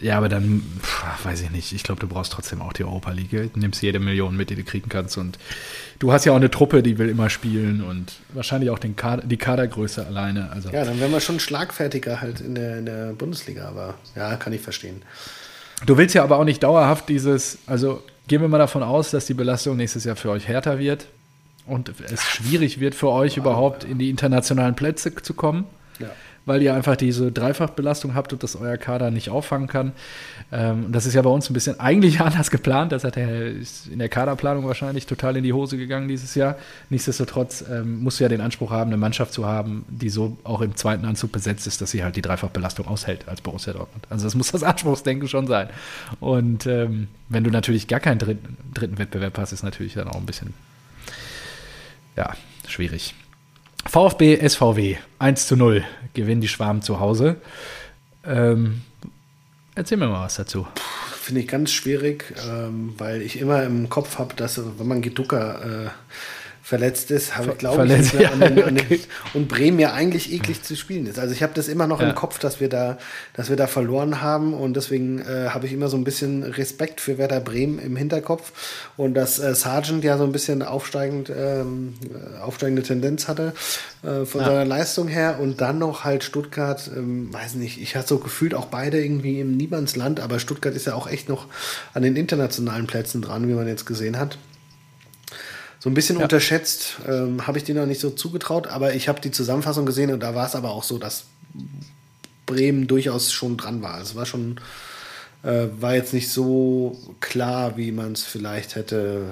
[0.00, 1.72] Ja, aber dann, pff, weiß ich nicht.
[1.72, 3.30] Ich glaube, du brauchst trotzdem auch die Europa League.
[3.30, 5.18] Du nimmst jede Million mit, die du kriegen kannst.
[5.18, 5.38] Und
[5.98, 9.26] du hast ja auch eine Truppe, die will immer spielen und wahrscheinlich auch den Kader,
[9.26, 10.50] die Kadergröße alleine.
[10.50, 10.70] Also.
[10.70, 13.68] Ja, dann wären wir schon schlagfertiger halt in der, in der Bundesliga.
[13.68, 15.02] Aber ja, kann ich verstehen.
[15.84, 19.26] Du willst ja aber auch nicht dauerhaft dieses, also gehen wir mal davon aus, dass
[19.26, 21.06] die Belastung nächstes Jahr für euch härter wird
[21.66, 25.64] und es schwierig wird für euch überhaupt in die internationalen Plätze zu kommen.
[25.98, 26.10] Ja
[26.46, 29.92] weil ihr einfach diese Dreifachbelastung habt und das euer Kader nicht auffangen kann.
[30.52, 32.92] Ähm, das ist ja bei uns ein bisschen eigentlich anders geplant.
[32.92, 36.56] Das hat er in der Kaderplanung wahrscheinlich total in die Hose gegangen dieses Jahr.
[36.88, 40.60] Nichtsdestotrotz ähm, musst du ja den Anspruch haben, eine Mannschaft zu haben, die so auch
[40.60, 44.06] im zweiten Anzug besetzt ist, dass sie halt die Dreifachbelastung aushält als Borussia Dortmund.
[44.10, 45.68] Also das muss das Anspruchsdenken schon sein.
[46.20, 50.16] Und ähm, wenn du natürlich gar keinen dritten, dritten Wettbewerb hast, ist natürlich dann auch
[50.16, 50.54] ein bisschen
[52.16, 52.34] ja,
[52.66, 53.14] schwierig.
[53.86, 57.36] VfB SVW 1 zu 0 gewinnen die Schwaben zu Hause.
[58.24, 58.82] Ähm,
[59.74, 60.66] erzähl mir mal was dazu.
[61.20, 65.86] Finde ich ganz schwierig, ähm, weil ich immer im Kopf habe, dass wenn man Geducker
[65.86, 65.90] äh,
[66.70, 69.00] verletzt ist, habe ich glaube ich ja, an den, an den, okay.
[69.34, 71.18] und Bremen ja eigentlich eklig zu spielen ist.
[71.18, 72.08] Also ich habe das immer noch ja.
[72.08, 72.96] im Kopf, dass wir da,
[73.34, 77.00] dass wir da verloren haben und deswegen äh, habe ich immer so ein bisschen Respekt
[77.00, 78.52] für Werder Bremen im Hinterkopf
[78.96, 83.52] und dass äh, Sargent ja so ein bisschen aufsteigend, ähm, äh, aufsteigende Tendenz hatte
[84.04, 84.46] äh, von ja.
[84.46, 88.54] seiner Leistung her und dann noch halt Stuttgart, ähm, weiß nicht, ich hatte so gefühlt
[88.54, 91.46] auch beide irgendwie im Niemandsland, aber Stuttgart ist ja auch echt noch
[91.94, 94.38] an den internationalen Plätzen dran, wie man jetzt gesehen hat
[95.80, 96.22] so ein bisschen ja.
[96.24, 96.98] unterschätzt.
[97.08, 100.20] Ähm, habe ich dir noch nicht so zugetraut, aber ich habe die Zusammenfassung gesehen und
[100.20, 101.24] da war es aber auch so, dass
[102.46, 104.00] Bremen durchaus schon dran war.
[104.00, 104.60] Es war schon,
[105.42, 109.22] äh, war jetzt nicht so klar, wie man es vielleicht hätte.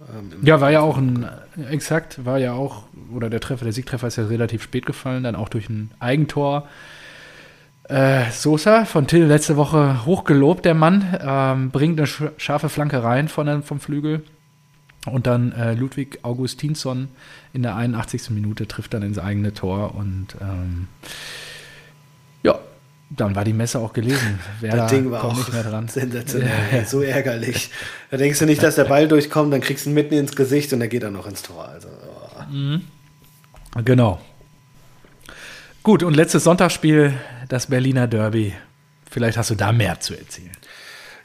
[0.00, 1.28] Ähm, ja, war ja auch ein,
[1.68, 5.34] exakt, war ja auch, oder der Treffer, der Siegtreffer ist ja relativ spät gefallen, dann
[5.34, 6.68] auch durch ein Eigentor.
[7.88, 12.06] Äh, Sosa von Till letzte Woche hochgelobt, der Mann, ähm, bringt eine
[12.36, 14.22] scharfe Flanke rein von, vom Flügel.
[15.06, 17.08] Und dann äh, Ludwig Augustinsson
[17.52, 18.30] in der 81.
[18.30, 20.88] Minute trifft dann ins eigene Tor und ähm,
[22.42, 22.58] ja,
[23.10, 24.40] dann war die Messe auch gelesen.
[24.60, 25.88] Werder das Ding war auch nicht mehr dran.
[25.88, 26.84] sensationell, ja.
[26.84, 27.70] so ärgerlich.
[28.10, 30.72] Da denkst du nicht, dass der Ball durchkommt, dann kriegst du ihn mitten ins Gesicht
[30.72, 31.68] und dann geht er noch ins Tor.
[31.68, 32.52] Also, oh.
[32.52, 32.82] mhm.
[33.84, 34.20] Genau.
[35.82, 37.12] Gut, und letztes Sonntagsspiel,
[37.48, 38.54] das Berliner Derby.
[39.10, 40.56] Vielleicht hast du da mehr zu erzählen.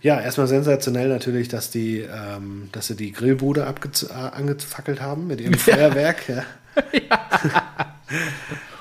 [0.01, 5.41] Ja, erstmal sensationell natürlich, dass die, ähm, dass sie die Grillbude äh, angefackelt haben mit
[5.41, 6.29] ihrem Feuerwerk.
[6.29, 6.43] Ja.
[6.93, 7.95] ja.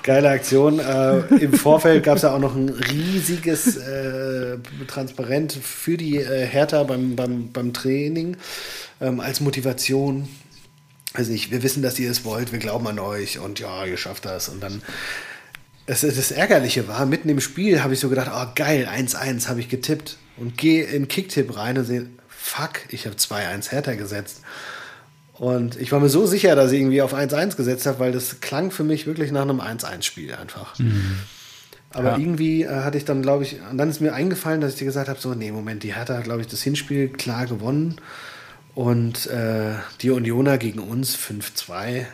[0.05, 0.79] Geile Aktion.
[0.79, 4.57] Äh, Im Vorfeld gab es ja auch noch ein riesiges äh,
[4.87, 8.37] Transparent für die äh, Hertha beim, beim, beim Training
[9.01, 10.29] ähm, als Motivation.
[11.15, 13.97] Also nicht, wir wissen, dass ihr es wollt, wir glauben an euch und ja, ihr
[13.97, 14.49] schafft das.
[14.49, 14.83] Und dann
[15.87, 19.61] das, das Ärgerliche war, mitten im Spiel habe ich so gedacht, oh geil, 1-1 habe
[19.61, 24.43] ich getippt und gehe in Kicktipp rein und sehe, fuck, ich habe 2-1 Hertha gesetzt.
[25.35, 28.41] Und ich war mir so sicher, dass ich irgendwie auf 1-1 gesetzt habe, weil das
[28.41, 30.79] klang für mich wirklich nach einem 1-1-Spiel einfach.
[30.79, 31.21] Mhm.
[31.93, 32.19] Aber ja.
[32.19, 34.85] irgendwie äh, hatte ich dann, glaube ich, und dann ist mir eingefallen, dass ich dir
[34.85, 37.97] gesagt habe: so, nee, Moment, die Hertha hat, glaube ich, das Hinspiel klar gewonnen.
[38.75, 42.05] Und äh, die Unioner gegen uns 5-2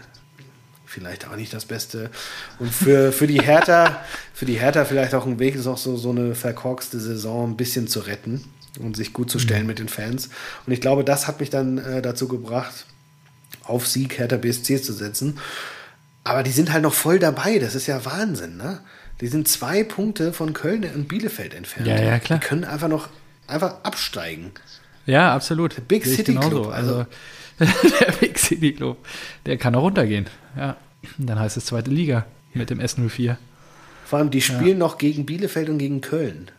[0.94, 2.10] vielleicht auch nicht das Beste.
[2.58, 4.00] Und für, für die Hertha,
[4.32, 7.56] für die Hertha vielleicht auch ein Weg ist auch so, so eine verkorkste Saison ein
[7.56, 8.44] bisschen zu retten
[8.80, 9.66] und sich gut zu stellen mhm.
[9.68, 10.30] mit den Fans.
[10.66, 12.86] Und ich glaube, das hat mich dann äh, dazu gebracht,
[13.64, 15.38] auf Sieg Hertha BSC zu setzen.
[16.22, 17.58] Aber die sind halt noch voll dabei.
[17.58, 18.80] Das ist ja Wahnsinn, ne?
[19.20, 21.86] Die sind zwei Punkte von Köln und Bielefeld entfernt.
[21.86, 22.38] Ja, ja, klar.
[22.38, 23.08] Die können einfach noch
[23.46, 24.52] einfach absteigen.
[25.06, 25.86] Ja, absolut.
[25.86, 26.34] Big Sehe City.
[26.34, 27.06] Club, also- Also,
[28.00, 28.98] der Big City Club,
[29.46, 30.26] der kann auch runtergehen.
[30.56, 30.76] Ja.
[31.18, 33.36] Dann heißt es zweite Liga mit dem S04.
[34.06, 36.50] Vor allem, die spielen noch gegen Bielefeld und gegen Köln.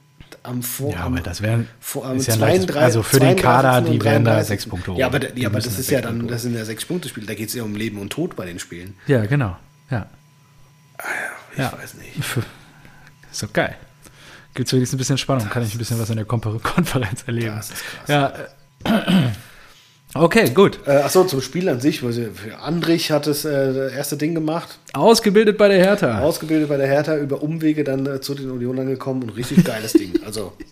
[0.44, 3.20] Am Vor Ja, aber das wären vor, am ist ja ein leichtes- 32 also für
[3.20, 3.92] den Kader, 32.
[4.00, 4.48] die werden da 33.
[4.48, 5.04] sechs Punkte Ja, holen.
[5.16, 7.26] aber, ja, aber das da ist ja dann, das sind ja sechs Punkte Spiele.
[7.26, 8.96] Da geht es ja um Leben und Tod bei den Spielen.
[9.08, 9.58] Ja, genau.
[9.90, 10.08] Ja.
[11.54, 11.74] Ich Ja.
[11.74, 12.12] weiß nicht.
[13.32, 13.76] Ist doch geil.
[14.54, 17.56] Gibt es wenigstens ein bisschen Spannung, kann ich ein bisschen was in der Konferenz erleben.
[17.56, 18.08] Das ist krass.
[18.08, 18.34] Ja.
[20.16, 20.80] äh, Okay, gut.
[20.88, 22.02] Äh, achso, zum Spiel an sich.
[22.04, 24.78] weil sie- Für Andrich hat äh, das erste Ding gemacht.
[24.94, 26.20] Ausgebildet bei der Hertha.
[26.22, 29.94] Ausgebildet bei der Hertha, über Umwege dann äh, zu den Unionern gekommen und richtig geiles
[29.94, 30.14] Ding.
[30.26, 30.54] Also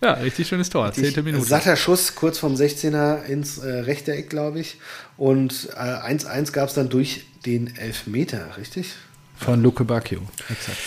[0.00, 0.92] Ja, richtig schönes Tor.
[0.92, 1.44] Zehnte Minute.
[1.44, 4.78] satter Schuss kurz vom 16er ins äh, rechte Eck, glaube ich.
[5.16, 8.92] Und äh, 1-1 gab es dann durch den Elfmeter, richtig?
[9.36, 10.20] Von Luke Bacchio.
[10.48, 10.78] Exakt.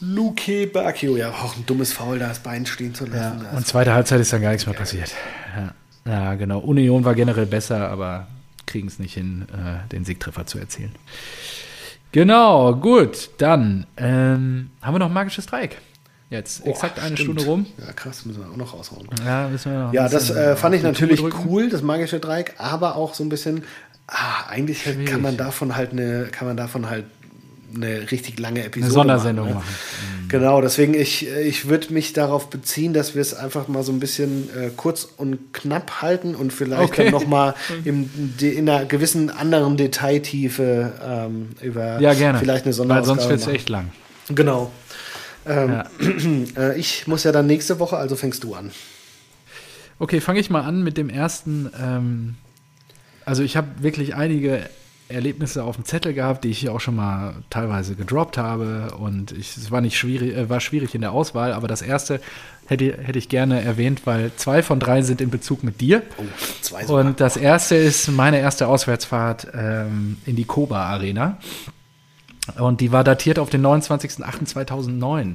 [0.00, 3.40] Luke Bacchio, ja, auch ein dummes Foul, da das Bein stehen zu lassen.
[3.44, 5.12] Das- Und zweite Halbzeit ist dann gar nichts mehr passiert.
[5.56, 5.72] Ja,
[6.08, 6.58] ja genau.
[6.60, 8.26] Union war generell besser, aber
[8.66, 10.94] kriegen es nicht hin, äh, den Siegtreffer zu erzielen.
[12.12, 13.30] Genau, gut.
[13.38, 15.78] Dann ähm, haben wir noch ein magisches Dreieck.
[16.30, 17.40] Jetzt Oh, exakt eine stimmt.
[17.40, 17.66] Stunde rum.
[17.78, 19.08] Ja, krass, müssen wir auch noch raushauen.
[19.24, 22.54] Ja, müssen wir noch Ja, das bisschen äh, fand ich natürlich cool, das magische Dreieck,
[22.58, 23.64] aber auch so ein bisschen,
[24.06, 25.08] ah, eigentlich Schwierig.
[25.08, 27.06] kann man davon halt eine, kann man davon halt
[27.74, 29.58] eine richtig lange Episode Eine Sondersendung machen.
[29.58, 29.64] ne?
[29.64, 30.28] machen.
[30.28, 34.00] Genau, deswegen ich, ich würde mich darauf beziehen, dass wir es einfach mal so ein
[34.00, 37.04] bisschen äh, kurz und knapp halten und vielleicht Okay.
[37.04, 37.54] dann nochmal
[37.84, 38.10] in,
[38.40, 42.38] in einer gewissen anderen Detailtiefe ähm, über Ja, gerne.
[42.38, 43.90] vielleicht eine Weil Sonderausgabe sonst wird es echt lang.
[44.28, 44.70] Genau.
[45.46, 45.84] Ähm, Ja.
[46.74, 48.70] äh, ich muss ja dann nächste Woche, also fängst du an.
[49.98, 51.70] Okay, fange ich mal an mit dem ersten.
[51.80, 52.34] Ähm,
[53.24, 54.68] also ich habe wirklich einige
[55.08, 59.32] Erlebnisse auf dem Zettel gehabt, die ich hier auch schon mal teilweise gedroppt habe und
[59.32, 62.20] ich, es war nicht schwierig, äh, war schwierig in der Auswahl, aber das erste
[62.66, 66.02] hätte, hätte ich gerne erwähnt, weil zwei von drei sind in Bezug mit dir.
[66.18, 66.22] Oh,
[66.60, 67.04] zwei sogar.
[67.04, 71.38] Und das erste ist meine erste Auswärtsfahrt ähm, in die Koba Arena.
[72.58, 75.34] Und die war datiert auf den 29.08.2009.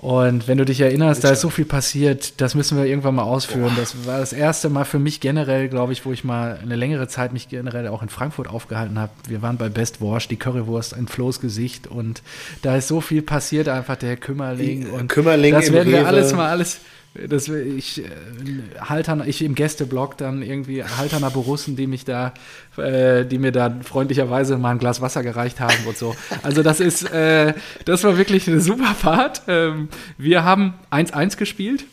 [0.00, 3.24] Und wenn du dich erinnerst, da ist so viel passiert, das müssen wir irgendwann mal
[3.24, 3.72] ausführen.
[3.76, 7.08] Das war das erste Mal für mich generell, glaube ich, wo ich mal eine längere
[7.08, 9.12] Zeit mich generell auch in Frankfurt aufgehalten habe.
[9.28, 12.22] Wir waren bei Best Wurst, die Currywurst in Flo's Gesicht und
[12.62, 14.80] da ist so viel passiert, einfach der Kümmerling.
[14.86, 16.08] Die, Und Kümmerling das werden wir Rewe.
[16.08, 16.80] alles mal alles.
[17.14, 18.08] Das, ich äh,
[18.80, 22.32] Haltern, ich im Gästeblock dann irgendwie Halterner Borussen, die mich da,
[22.78, 26.16] äh, die mir da freundlicherweise mal ein Glas Wasser gereicht haben und so.
[26.42, 27.52] Also das ist, äh,
[27.84, 29.42] das war wirklich eine super Fahrt.
[29.46, 31.84] Ähm, wir haben 1-1 gespielt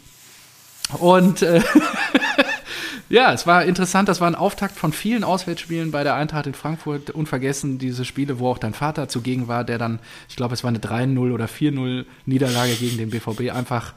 [1.00, 1.62] und äh,
[3.10, 4.08] ja, es war interessant.
[4.08, 7.10] Das war ein Auftakt von vielen Auswärtsspielen bei der Eintracht in Frankfurt.
[7.10, 10.00] Unvergessen diese Spiele, wo auch dein Vater zugegen war, der dann,
[10.30, 13.94] ich glaube, es war eine 3-0 oder 4-0 Niederlage gegen den BVB einfach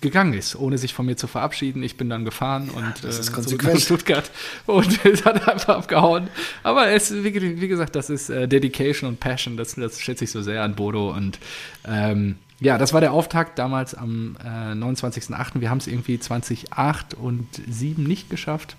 [0.00, 1.82] gegangen ist, ohne sich von mir zu verabschieden.
[1.82, 3.80] Ich bin dann gefahren und das ist äh, konsequent.
[3.80, 4.30] Stuttgart
[4.66, 6.28] und es hat einfach abgehauen.
[6.62, 9.56] Aber es, wie, wie gesagt, das ist äh, Dedication und Passion.
[9.56, 11.38] Das, das schätze ich so sehr an Bodo und
[11.86, 15.60] ähm, ja, das war der Auftakt damals am äh, 29.08.
[15.60, 18.76] Wir haben es irgendwie 2008 und 7 nicht geschafft.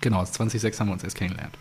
[0.00, 1.56] Genau, 2006 haben wir uns erst kennengelernt.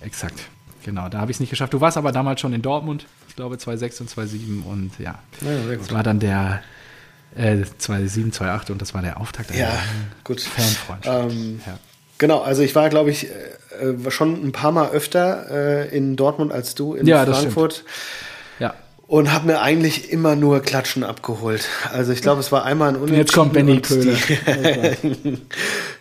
[0.00, 0.48] Exakt.
[0.84, 1.72] Genau, da habe ich es nicht geschafft.
[1.72, 5.76] Du warst aber damals schon in Dortmund, ich glaube 2006 und 2007 und ja, Ja,
[5.76, 6.62] das war dann der
[7.36, 9.54] äh, 2007, 2008 und das war der Auftakt.
[9.54, 9.72] Ja,
[10.24, 10.40] gut.
[10.40, 11.32] Fanfreundschaft.
[11.32, 11.78] Ähm, ja.
[12.18, 13.30] Genau, also ich war, glaube ich, äh,
[13.80, 17.84] äh, schon ein paar Mal öfter äh, in Dortmund als du in Ja, das Frankfurt
[18.58, 18.74] ja.
[19.06, 21.66] und habe mir eigentlich immer nur Klatschen abgeholt.
[21.92, 23.20] Also ich glaube, es war einmal ein Unentschieden.
[23.20, 24.14] Jetzt kommt Benny Köhler.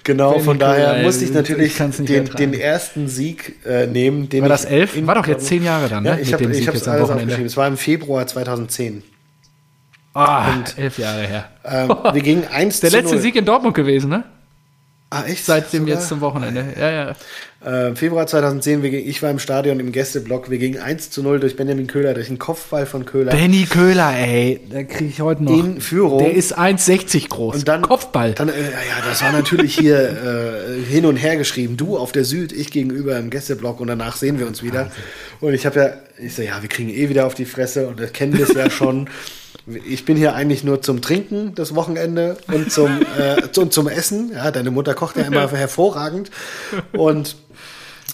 [0.04, 4.28] genau, Benny von daher Köhler, musste ich natürlich den, den ersten Sieg äh, nehmen.
[4.28, 4.98] Den War das elf?
[5.08, 6.10] War doch jetzt zehn Jahre dann, ne?
[6.10, 7.14] Ja, ich habe es am alles Wochenende.
[7.14, 7.46] aufgeschrieben.
[7.46, 9.04] Es war im Februar 2010.
[10.20, 11.49] Ah, elf Jahre her.
[11.63, 13.22] Ähm, wir gingen 1 Der letzte 0.
[13.22, 14.24] Sieg in Dortmund gewesen, ne?
[15.11, 15.43] Ah, echt?
[15.43, 15.95] Seitdem Sogar?
[15.95, 16.65] jetzt zum Wochenende.
[16.80, 17.15] Ja, ja.
[17.65, 20.51] Äh, Februar 2010, wir, ich war im Stadion im Gästeblock.
[20.51, 23.32] Wir gingen 1 zu 0 durch Benjamin Köhler, durch einen Kopfball von Köhler.
[23.32, 25.51] Benny Köhler, ey, da kriege ich heute noch.
[25.51, 26.20] In Führung.
[26.20, 27.55] Der ist 1,60 groß.
[27.55, 28.34] Und dann Kopfball.
[28.34, 31.76] Dann, äh, ja, das war natürlich hier äh, hin und her geschrieben.
[31.76, 34.91] Du auf der Süd, ich gegenüber im Gästeblock und danach sehen wir uns wieder.
[35.41, 35.89] Und ich habe ja,
[36.24, 38.53] ich so, ja, wir kriegen eh wieder auf die Fresse und das kennen wir es
[38.53, 39.09] ja schon.
[39.88, 44.32] Ich bin hier eigentlich nur zum Trinken das Wochenende und zum, äh, und zum Essen.
[44.34, 46.32] Ja, deine Mutter kocht ja immer hervorragend.
[46.93, 47.36] Und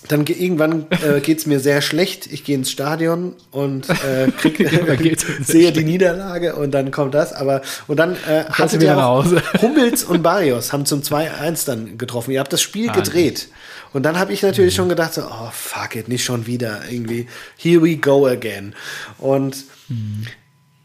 [0.07, 2.27] dann ge- irgendwann äh, geht es mir sehr schlecht.
[2.27, 4.57] Ich gehe ins Stadion und äh, krieg,
[5.43, 7.33] sehe die Niederlage und dann kommt das.
[7.33, 8.43] Aber und dann äh,
[8.75, 9.41] du wieder Hause.
[9.61, 12.31] Hummels und Barrios haben zum 2-1 dann getroffen.
[12.31, 13.03] Ihr habt das Spiel Wahnsinn.
[13.03, 13.47] gedreht.
[13.93, 17.27] Und dann habe ich natürlich schon gedacht, so, oh fuck it, nicht schon wieder irgendwie.
[17.57, 18.75] Here we go again.
[19.17, 19.55] Und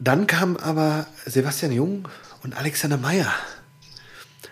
[0.03, 2.07] dann kam aber Sebastian Jung
[2.43, 3.31] und Alexander Meyer.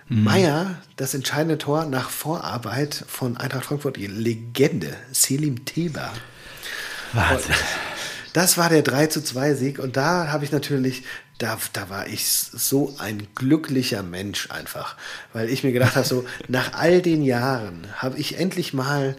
[0.07, 6.11] Meyer, das entscheidende Tor nach Vorarbeit von Eintracht Frankfurt, die Legende, Selim Teba.
[7.13, 7.53] Wahnsinn.
[8.33, 11.03] Das war der 3 zu 2 Sieg und da habe ich natürlich,
[11.39, 14.97] da, da war ich so ein glücklicher Mensch einfach,
[15.33, 19.15] weil ich mir gedacht habe, so nach all den Jahren habe ich endlich mal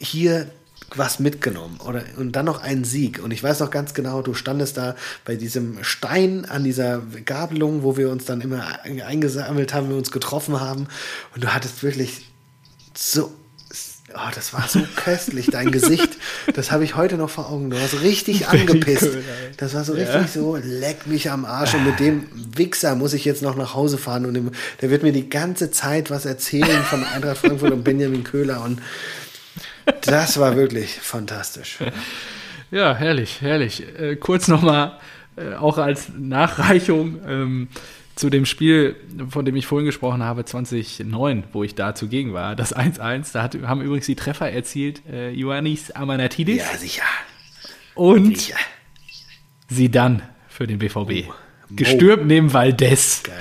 [0.00, 0.50] hier
[0.94, 4.34] was mitgenommen oder und dann noch einen Sieg und ich weiß noch ganz genau, du
[4.34, 9.90] standest da bei diesem Stein an dieser Gabelung, wo wir uns dann immer eingesammelt haben,
[9.90, 10.88] wir uns getroffen haben
[11.34, 12.22] und du hattest wirklich
[12.96, 13.32] so
[14.14, 16.08] Oh, das war so köstlich, dein Gesicht.
[16.54, 17.68] Das habe ich heute noch vor Augen.
[17.68, 19.18] Du warst richtig angepisst.
[19.58, 21.74] Das war so richtig so, leck mich am Arsch.
[21.74, 22.26] Und mit dem
[22.56, 24.24] Wichser muss ich jetzt noch nach Hause fahren.
[24.24, 28.24] Und dem, der wird mir die ganze Zeit was erzählen von Eintracht Frankfurt und Benjamin
[28.24, 28.64] Köhler.
[28.64, 28.80] Und
[30.02, 31.78] das war wirklich fantastisch.
[32.70, 33.82] Ja, herrlich, herrlich.
[33.98, 34.98] Äh, kurz nochmal,
[35.36, 37.68] äh, auch als Nachreichung ähm,
[38.14, 38.96] zu dem Spiel,
[39.30, 43.32] von dem ich vorhin gesprochen habe, 2009, wo ich da zugegen war, das 1-1.
[43.32, 47.02] Da hat, haben übrigens die Treffer erzielt äh, Ioannis Amanatidis Ja, sicher.
[47.94, 48.56] und sicher.
[49.68, 51.30] sie dann für den BVB.
[51.70, 53.22] Gestürmt neben Valdez.
[53.22, 53.36] Geil.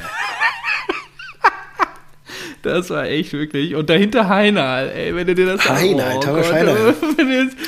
[2.67, 3.75] Das war echt wirklich.
[3.75, 6.95] Und dahinter Heiner, ey, wenn du dir das Heiner, oh Thomas Gott,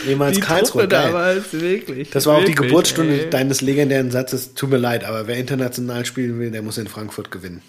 [0.07, 1.11] Ehemals die Karlsruhe, Truppe geil.
[1.11, 2.09] damals, wirklich.
[2.09, 3.29] Das war auch die wirklich, Geburtsstunde ey.
[3.29, 4.53] deines legendären Satzes.
[4.53, 7.61] Tut mir leid, aber wer international spielen will, der muss in Frankfurt gewinnen.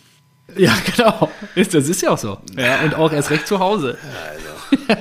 [0.57, 1.31] Ja, genau.
[1.55, 2.39] Das ist ja auch so.
[2.57, 3.97] Ja, und auch erst recht zu Hause.
[4.29, 5.01] Also.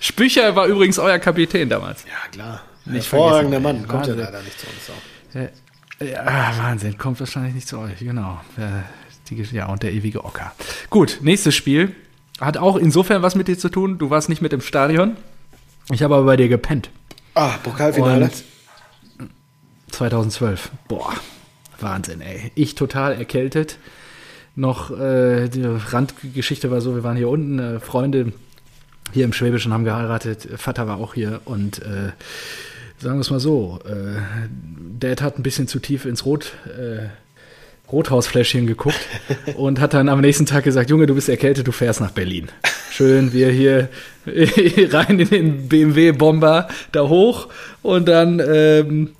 [0.00, 2.04] Spücher war übrigens euer Kapitän damals.
[2.04, 2.62] Ja, klar.
[2.86, 3.88] Nicht Hervorragender vergessen, Mann.
[3.88, 4.24] Kommt ja Wahnsinn.
[4.24, 6.06] leider nicht zu uns auch.
[6.06, 6.96] Ja, Wahnsinn.
[6.96, 7.98] Kommt wahrscheinlich nicht zu euch.
[7.98, 8.40] Genau.
[8.56, 8.82] Äh,
[9.30, 10.52] Die, ja, und der ewige Ocker.
[10.90, 11.94] Gut, nächstes Spiel.
[12.40, 13.98] Hat auch insofern was mit dir zu tun.
[13.98, 15.16] Du warst nicht mit im Stadion.
[15.90, 16.90] Ich habe aber bei dir gepennt.
[17.34, 18.24] Ah, Pokalfinale.
[18.24, 18.44] Und
[19.92, 20.70] 2012.
[20.88, 21.14] Boah,
[21.78, 22.50] Wahnsinn, ey.
[22.54, 23.78] Ich total erkältet.
[24.56, 28.32] Noch äh, die Randgeschichte war so, wir waren hier unten, äh, Freunde
[29.12, 32.12] hier im Schwäbischen haben geheiratet, Vater war auch hier und äh,
[32.98, 34.20] sagen wir es mal so, äh,
[34.98, 37.08] Dad hat ein bisschen zu tief ins Rot, äh,
[37.92, 39.00] Rothausfläschchen geguckt
[39.56, 42.48] und hat dann am nächsten Tag gesagt, Junge, du bist erkältet, du fährst nach Berlin.
[42.90, 43.88] Schön, wir hier
[44.26, 47.48] rein in den BMW-Bomber da hoch
[47.82, 49.10] und dann ähm,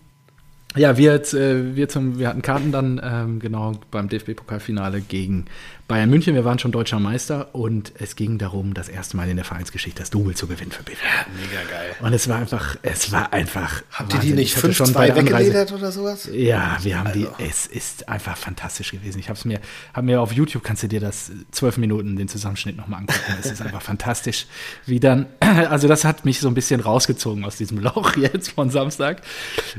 [0.77, 5.47] ja, wir, jetzt, äh, wir, zum, wir hatten Karten dann ähm, genau beim DFB-Pokalfinale gegen
[5.91, 6.36] Bayern München.
[6.36, 9.99] Wir waren schon deutscher Meister und es ging darum, das erste Mal in der Vereinsgeschichte
[9.99, 11.01] das Double zu gewinnen für BVB.
[11.34, 11.91] Mega geil.
[12.01, 13.82] Und es war einfach, es war einfach.
[13.91, 16.28] Habt ihr die nicht Ich hatte schon 5-2 bei der Anreise- weggeledert oder sowas?
[16.32, 17.26] ja, wir haben die.
[17.26, 17.34] Also.
[17.41, 19.18] Es ist einfach fantastisch gewesen.
[19.18, 19.59] Ich habe es mir,
[19.93, 23.34] hab mir auf YouTube kannst du dir das zwölf Minuten den Zusammenschnitt nochmal angucken.
[23.41, 24.47] Es ist einfach fantastisch,
[24.86, 25.26] wie dann.
[25.70, 29.20] Also das hat mich so ein bisschen rausgezogen aus diesem Loch jetzt von Samstag.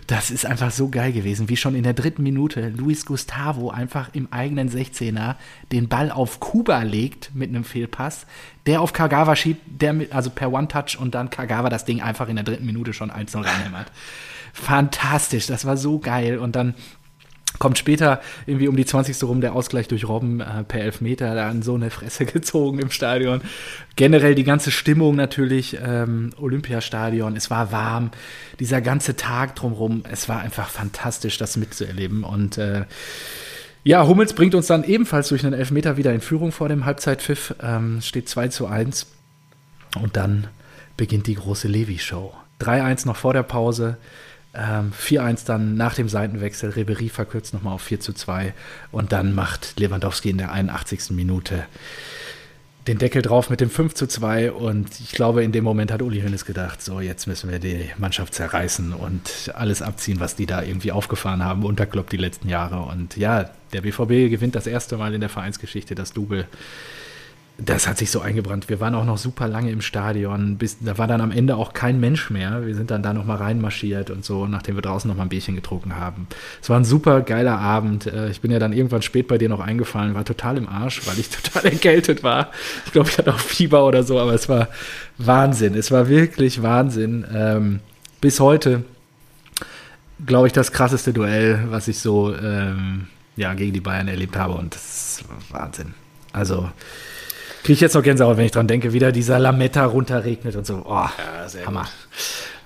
[0.08, 4.10] Das ist einfach so geil gewesen, wie schon in der dritten Minute Luis Gustavo einfach
[4.12, 5.36] im eigenen 16er
[5.72, 8.26] den Ball auf Kuba legt mit einem Fehlpass,
[8.66, 12.30] der auf Kagawa schiebt, der mit, also per One-Touch und dann Kagawa das Ding einfach
[12.30, 13.92] in der dritten Minute schon 1-0 reinhämmert.
[14.54, 16.40] Fantastisch, das war so geil.
[16.40, 16.76] Und dann
[17.60, 19.22] kommt später irgendwie um die 20.
[19.24, 22.92] rum der Ausgleich durch Robben äh, per Elfmeter, da an so eine Fresse gezogen im
[22.92, 23.42] Stadion.
[23.96, 28.12] Generell die ganze Stimmung natürlich, ähm, Olympiastadion, es war warm,
[28.60, 32.24] dieser ganze Tag drumherum, es war einfach fantastisch, das mitzuerleben.
[32.24, 32.86] Und äh,
[33.84, 37.56] ja, Hummels bringt uns dann ebenfalls durch einen Elfmeter wieder in Führung vor dem Halbzeitpfiff,
[37.62, 39.08] ähm, steht 2 zu 1.
[40.00, 40.48] Und dann
[40.98, 42.34] beginnt die große Levi-Show.
[42.60, 43.98] 3-1 noch vor der Pause.
[44.54, 46.72] Ähm, 4-1 dann nach dem Seitenwechsel.
[46.72, 48.54] Ribery verkürzt nochmal auf 4 zu 2.
[48.92, 51.12] Und dann macht Lewandowski in der 81.
[51.12, 51.66] Minute
[52.88, 54.52] den Deckel drauf mit dem 5 zu 2.
[54.52, 57.90] Und ich glaube, in dem Moment hat Uli Hoeneß gedacht, so jetzt müssen wir die
[57.98, 62.82] Mannschaft zerreißen und alles abziehen, was die da irgendwie aufgefahren haben, unterkloppt die letzten Jahre.
[62.82, 66.48] Und ja, der BVB gewinnt das erste Mal in der Vereinsgeschichte das Double
[67.64, 68.70] das hat sich so eingebrannt.
[68.70, 70.58] Wir waren auch noch super lange im Stadion.
[70.58, 72.66] Bis, da war dann am Ende auch kein Mensch mehr.
[72.66, 75.96] Wir sind dann da nochmal reinmarschiert und so, nachdem wir draußen nochmal ein Bierchen getrunken
[75.96, 76.28] haben.
[76.62, 78.08] Es war ein super geiler Abend.
[78.08, 81.06] Äh, Ich bin ja dann irgendwann spät bei dir noch eingefallen, war total im Arsch,
[81.06, 82.52] weil ich total erkältet war.
[82.86, 84.70] Ich glaube, ich hatte auch Fieber oder so, aber es war
[85.18, 85.76] Wahnsinn.
[85.76, 87.26] Es war wirklich Wahnsinn.
[87.34, 87.80] Ähm,
[88.22, 88.84] bis heute,
[90.26, 94.54] glaube ich, das krasseste Duell, was ich so ähm, ja, gegen die Bayern erlebt habe.
[94.54, 95.94] Und das ist Wahnsinn.
[96.34, 96.70] Also,
[97.64, 100.84] Kriege ich jetzt noch Gänsehaut, wenn ich dran denke, wieder dieser Lametta runterregnet und so.
[100.86, 101.82] Oh, Ja, sehr Hammer.
[101.82, 101.90] gut.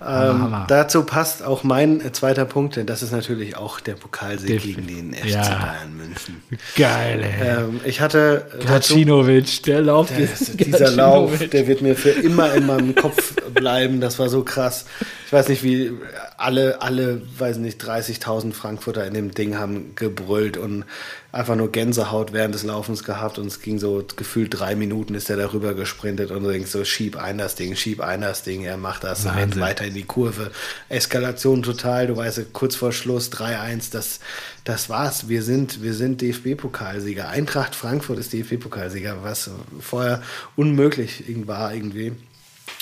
[0.02, 0.08] Ähm,
[0.44, 0.66] Hammer.
[0.68, 5.14] dazu passt auch mein zweiter Punkt, denn das ist natürlich auch der Pokalsieg gegen den
[5.14, 5.42] FC Ja.
[5.42, 6.44] Bayern München.
[6.76, 7.48] Geil, ey.
[7.60, 10.10] Ähm, ich hatte äh, Gacinovic, der Lauf.
[10.16, 10.28] der,
[10.66, 14.02] dieser Lauf, der wird mir für immer in meinem Kopf bleiben.
[14.02, 14.86] Das war so krass.
[15.28, 15.92] Ich weiß nicht, wie
[16.38, 20.84] alle, alle, weiß nicht, 30.000 Frankfurter in dem Ding haben gebrüllt und
[21.32, 25.30] einfach nur Gänsehaut während des Laufens gehabt und es ging so gefühlt drei Minuten ist
[25.30, 28.64] er darüber gesprintet und du denkst so, schieb ein das Ding, schieb ein das Ding,
[28.64, 29.62] er macht das, Wahnsinn.
[29.62, 30.52] weiter in die Kurve.
[30.90, 34.20] Eskalation total, du weißt, kurz vor Schluss 3-1, das,
[34.66, 35.30] das war's.
[35.30, 37.30] Wir sind, wir sind DFB-Pokalsieger.
[37.30, 39.50] Eintracht Frankfurt ist DFB-Pokalsieger, was
[39.80, 40.22] vorher
[40.56, 42.14] unmöglich war irgendwie.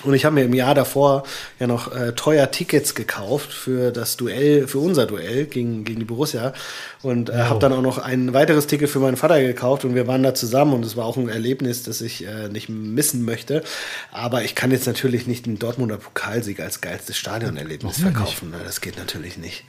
[0.04, 1.24] Und ich habe mir im Jahr davor
[1.60, 6.06] ja noch äh, teuer Tickets gekauft für das Duell, für unser Duell gegen, gegen die
[6.06, 6.54] Borussia.
[7.02, 10.08] Und äh, habe dann auch noch ein weiteres Ticket für meinen Vater gekauft und wir
[10.08, 13.64] waren da zusammen und es war auch ein Erlebnis, das ich äh, nicht missen möchte.
[14.12, 18.52] Aber ich kann jetzt natürlich nicht einen Dortmunder Pokalsieg als geilstes Stadionerlebnis verkaufen.
[18.52, 18.58] Ne?
[18.66, 19.64] Das geht natürlich nicht.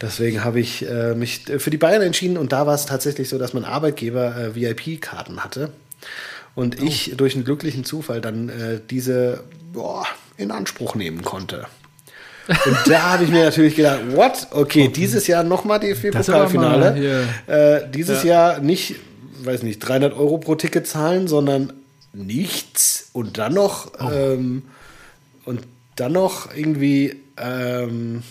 [0.00, 3.38] Deswegen habe ich äh, mich für die Bayern entschieden und da war es tatsächlich so,
[3.38, 5.70] dass mein Arbeitgeber äh, VIP-Karten hatte.
[6.54, 6.84] Und Oh.
[6.84, 10.06] ich durch einen glücklichen Zufall dann äh, diese boah,
[10.36, 11.66] in Anspruch nehmen konnte.
[12.48, 14.48] Und da habe ich mir natürlich gedacht, what?
[14.50, 17.26] Okay, dieses Jahr nochmal DFB-Pokalfinale.
[17.46, 18.96] Äh, dieses Jahr nicht,
[19.44, 21.72] weiß nicht, 300 Euro pro Ticket zahlen, sondern
[22.12, 23.08] nichts.
[23.12, 24.10] Und dann noch, Oh.
[24.10, 24.62] ähm,
[25.44, 25.60] und
[25.96, 28.22] dann noch irgendwie, ähm,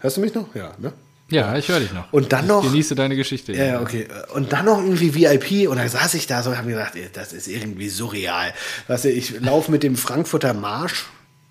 [0.00, 0.54] hörst du mich noch?
[0.54, 0.92] Ja, ne?
[1.30, 2.12] Ja, ich höre dich noch.
[2.12, 3.52] Und dann noch- Genieße deine Geschichte.
[3.52, 4.08] Ja, ja, okay.
[4.34, 6.92] Und dann noch irgendwie VIP und dann saß ich da so und habe mir gedacht,
[7.12, 8.52] das ist irgendwie surreal.
[8.88, 11.06] Weißt du, ich laufe mit dem Frankfurter Marsch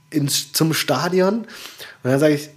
[0.10, 1.48] ins, zum Stadion und
[2.04, 2.50] dann sage ich,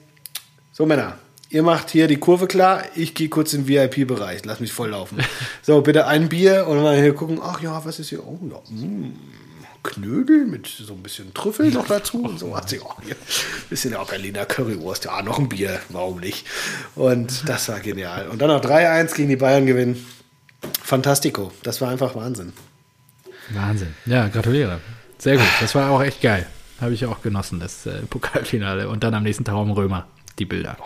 [0.73, 1.16] so Männer,
[1.51, 4.90] ihr macht hier die Kurve klar, ich gehe kurz in den VIP-Bereich, lass mich voll
[4.90, 5.19] laufen.
[5.62, 8.27] so, bitte ein Bier und dann hier gucken, ach ja, was ist hier?
[8.27, 9.12] Oh ja, mm,
[9.82, 12.54] Knödel mit so ein bisschen Trüffel noch dazu und so.
[12.54, 13.16] Also, ja, hier,
[13.68, 16.46] bisschen ja, Berliner Currywurst, ja, noch ein Bier, warum nicht?
[16.94, 18.28] Und das war genial.
[18.28, 20.06] Und dann noch 3-1 gegen die Bayern gewinnen.
[20.82, 22.52] Fantastico, das war einfach Wahnsinn.
[23.50, 23.94] Wahnsinn.
[24.06, 24.80] Ja, gratuliere.
[25.18, 25.46] Sehr gut.
[25.60, 26.46] Das war auch echt geil.
[26.80, 28.88] Habe ich auch genossen, das äh, Pokalfinale.
[28.88, 30.06] Und dann am nächsten Tag im Römer,
[30.38, 30.76] die Bilder.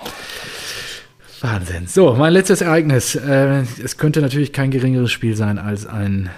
[1.40, 1.86] Wahnsinn.
[1.86, 3.14] So, mein letztes Ereignis.
[3.14, 6.31] Äh, es könnte natürlich kein geringeres Spiel sein als ein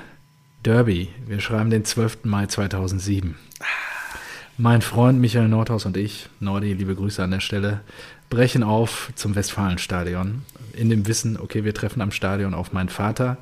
[0.68, 1.08] Derby.
[1.26, 2.24] Wir schreiben den 12.
[2.24, 3.36] Mai 2007.
[4.58, 7.80] Mein Freund Michael Nordhaus und ich, Nordi, liebe Grüße an der Stelle,
[8.28, 10.42] brechen auf zum Westfalenstadion.
[10.74, 13.38] In dem Wissen, okay, wir treffen am Stadion auf meinen Vater,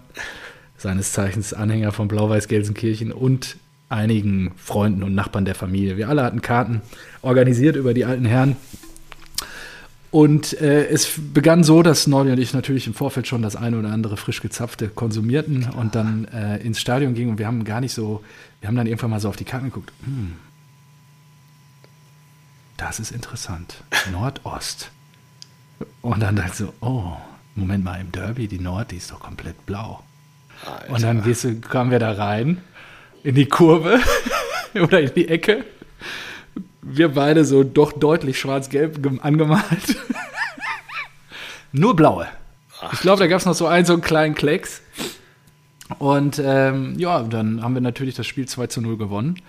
[0.76, 3.56] seines Zeichens Anhänger von Blau-Weiß-Gelsenkirchen und
[3.88, 5.96] einigen Freunden und Nachbarn der Familie.
[5.96, 6.80] Wir alle hatten Karten
[7.22, 8.54] organisiert über die alten Herren.
[10.10, 13.78] Und äh, es begann so, dass Nordi und ich natürlich im Vorfeld schon das eine
[13.78, 17.80] oder andere frisch gezapfte konsumierten und dann äh, ins Stadion gingen und wir haben gar
[17.80, 18.22] nicht so,
[18.60, 19.92] wir haben dann irgendwann mal so auf die Karten geguckt.
[20.04, 20.34] Hm,
[22.76, 23.82] das ist interessant.
[24.12, 24.90] Nordost.
[26.02, 27.16] Und dann dachte ich so, oh,
[27.54, 30.02] Moment mal, im Derby, die Nord, die ist doch komplett blau.
[30.88, 32.62] Und dann gehst du, kamen wir da rein,
[33.22, 33.98] in die Kurve
[34.74, 35.64] oder in die Ecke.
[36.82, 39.96] Wir beide so doch deutlich schwarz-gelb gem- angemalt.
[41.72, 42.26] Nur blaue.
[42.92, 44.82] Ich glaube, da gab es noch so einen, so einen kleinen Klecks.
[45.98, 49.40] Und ähm, ja, dann haben wir natürlich das Spiel 2 zu 0 gewonnen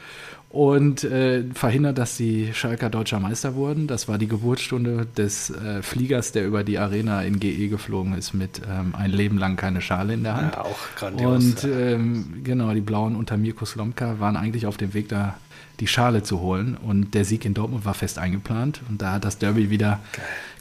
[0.50, 3.88] und äh, verhindert, dass die Schalker deutscher Meister wurden.
[3.88, 8.34] Das war die Geburtsstunde des äh, Fliegers, der über die Arena in GE geflogen ist
[8.34, 10.54] mit ähm, ein Leben lang keine Schale in der Hand.
[10.56, 11.44] Ja, auch grandios.
[11.44, 15.38] Und ähm, genau, die Blauen unter Mirko Slomka waren eigentlich auf dem Weg, da
[15.80, 16.76] die Schale zu holen.
[16.78, 18.82] Und der Sieg in Dortmund war fest eingeplant.
[18.90, 20.00] Und da hat das Derby wieder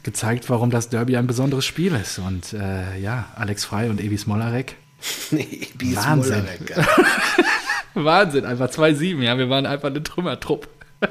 [0.03, 2.19] gezeigt, warum das Derby ein besonderes Spiel ist.
[2.19, 4.75] Und äh, ja, Alex Frei und Evi Smolarek.
[5.31, 6.43] nee, Bies Wahnsinn.
[6.43, 6.85] Mullerek, ja.
[8.03, 9.37] Wahnsinn, einfach 2-7, ja.
[9.37, 10.67] Wir waren einfach eine Trümmertrupp.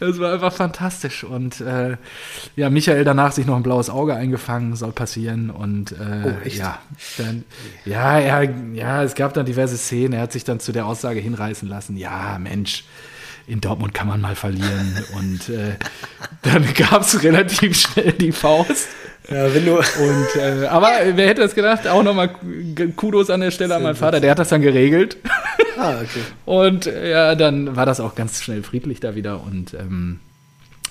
[0.00, 1.22] Das war einfach fantastisch.
[1.22, 1.96] Und äh,
[2.56, 5.50] ja, Michael danach sich noch ein blaues Auge eingefangen, soll passieren.
[5.50, 6.78] Und äh, Oh, ja,
[7.18, 7.44] dann,
[7.84, 8.42] ja, ja,
[8.72, 10.14] ja, es gab dann diverse Szenen.
[10.14, 12.84] Er hat sich dann zu der Aussage hinreißen lassen, ja, Mensch,
[13.52, 15.04] in Dortmund kann man mal verlieren.
[15.16, 15.76] Und äh,
[16.42, 18.88] dann gab es relativ schnell die Faust.
[19.28, 19.76] ja, wenn du.
[19.76, 21.86] Und, äh, aber wer hätte das gedacht?
[21.86, 22.30] Auch nochmal
[22.96, 25.18] Kudos an der Stelle an meinen Vater, der hat das dann geregelt.
[25.76, 26.22] Ah, okay.
[26.44, 30.20] Und ja, dann war das auch ganz schnell friedlich da wieder und ähm,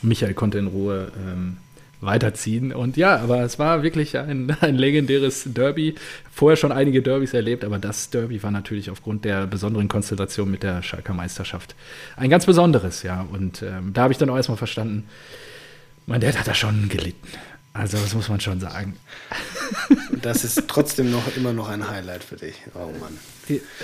[0.01, 1.57] Michael konnte in Ruhe ähm,
[2.02, 2.73] weiterziehen.
[2.73, 5.95] Und ja, aber es war wirklich ein, ein legendäres Derby.
[6.34, 10.64] Vorher schon einige Derbys erlebt, aber das Derby war natürlich aufgrund der besonderen Konstellation mit
[10.64, 11.76] der Schalker Meisterschaft
[12.18, 13.26] ein ganz besonderes, ja.
[13.32, 15.06] Und ähm, da habe ich dann auch erstmal verstanden,
[16.07, 17.28] mein Dad hat da schon gelitten.
[17.73, 18.95] Also das muss man schon sagen.
[20.22, 22.53] Das ist trotzdem noch immer noch ein Highlight für dich.
[22.76, 23.18] Oh Mann.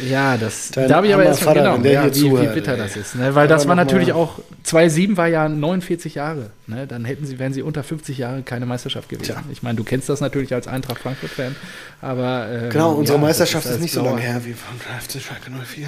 [0.07, 2.77] Ja, das Dein da habe ich aber erst Vater, genau, ja, wie, wie bitter ey.
[2.77, 3.15] das ist.
[3.15, 3.21] Ne?
[3.33, 6.51] Weil Aber das war noch mal- natürlich auch, 2007 war ja 49 Jahre.
[6.67, 6.85] Ne?
[6.85, 9.31] Dann hätten sie, wären sie unter 50 Jahre keine Meisterschaft gewesen.
[9.33, 9.43] Tja.
[9.51, 11.55] Ich meine, du kennst das natürlich als Eintracht Frankfurt-Fan,
[12.01, 15.19] aber ähm, Genau, unsere ja, Meisterschaft ist, als nicht so lange her wie von FC
[15.21, 15.87] Schalke 04.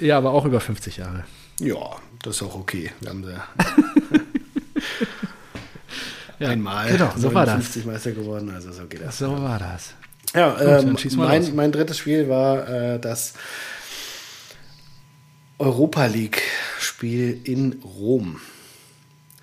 [0.00, 1.24] Ja, aber auch über 50 Jahre.
[1.60, 1.76] Ja,
[2.22, 2.90] das ist auch okay.
[3.00, 3.44] Wir haben ja
[6.38, 7.54] Ja, einmal Genau, so war das.
[7.56, 9.18] 59 Meister geworden, also so geht das.
[9.18, 9.94] So war das.
[10.34, 13.32] Ja, dann ähm, mein, mein drittes Spiel war äh, das
[15.58, 18.40] Europa League-Spiel in Rom.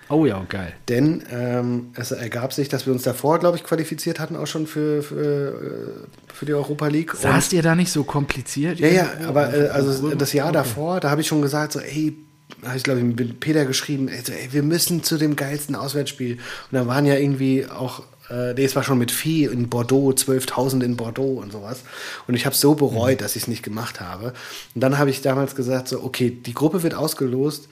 [0.07, 0.71] Oh ja, geil.
[0.87, 4.67] Denn ähm, es ergab sich, dass wir uns davor, glaube ich, qualifiziert hatten, auch schon
[4.67, 7.13] für, für, äh, für die Europa League.
[7.15, 8.79] Saßt ihr da nicht so kompliziert?
[8.79, 10.15] Ja, ja, aber äh, also Okay.
[10.17, 12.15] das Jahr davor, da habe ich schon gesagt, so, ey,
[12.63, 15.75] habe ich glaube ich mit Peter geschrieben, ey, so, ey, wir müssen zu dem geilsten
[15.75, 16.35] Auswärtsspiel.
[16.35, 20.11] Und da waren ja irgendwie auch, äh, nee, es war schon mit Vieh in Bordeaux,
[20.11, 21.81] 12.000 in Bordeaux und sowas.
[22.27, 24.33] Und ich habe so bereut, dass ich es nicht gemacht habe.
[24.73, 27.67] Und dann habe ich damals gesagt, so, okay, die Gruppe wird ausgelost,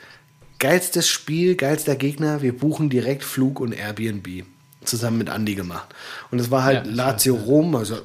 [0.60, 4.46] geilstes Spiel, geilster Gegner, wir buchen direkt Flug und Airbnb.
[4.86, 5.88] Zusammen mit Andy gemacht.
[6.30, 7.98] Und es war halt Ja, Lazio Rom, also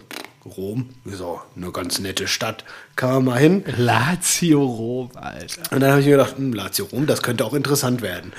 [0.49, 2.65] Rom, so eine ganz nette Stadt,
[2.97, 3.65] kann man mal hin.
[3.77, 5.63] Lazio Rom, Alter.
[5.73, 8.33] Und dann habe ich mir gedacht, hm, Lazio Rom, das könnte auch interessant werden.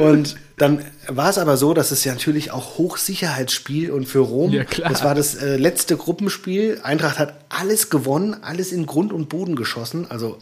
[0.00, 4.52] und dann war es aber so, dass es ja natürlich auch Hochsicherheitsspiel und für Rom,
[4.52, 4.88] Ja, klar.
[4.90, 6.80] das war das äh, letzte Gruppenspiel.
[6.82, 10.38] Eintracht hat alles gewonnen, alles in Grund und Boden geschossen, also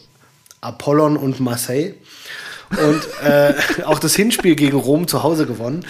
[0.61, 1.95] Apollon und Marseille.
[2.71, 3.53] Und äh,
[3.85, 5.85] auch das Hinspiel gegen Rom zu Hause gewonnen.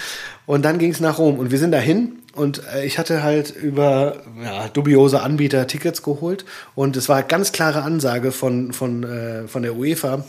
[0.51, 1.39] Und dann ging es nach Rom.
[1.39, 2.19] Und wir sind dahin.
[2.33, 6.43] Und äh, ich hatte halt über ja, dubiose Anbieter Tickets geholt.
[6.75, 10.25] Und es war ganz klare Ansage von, von, äh, von der UEFA.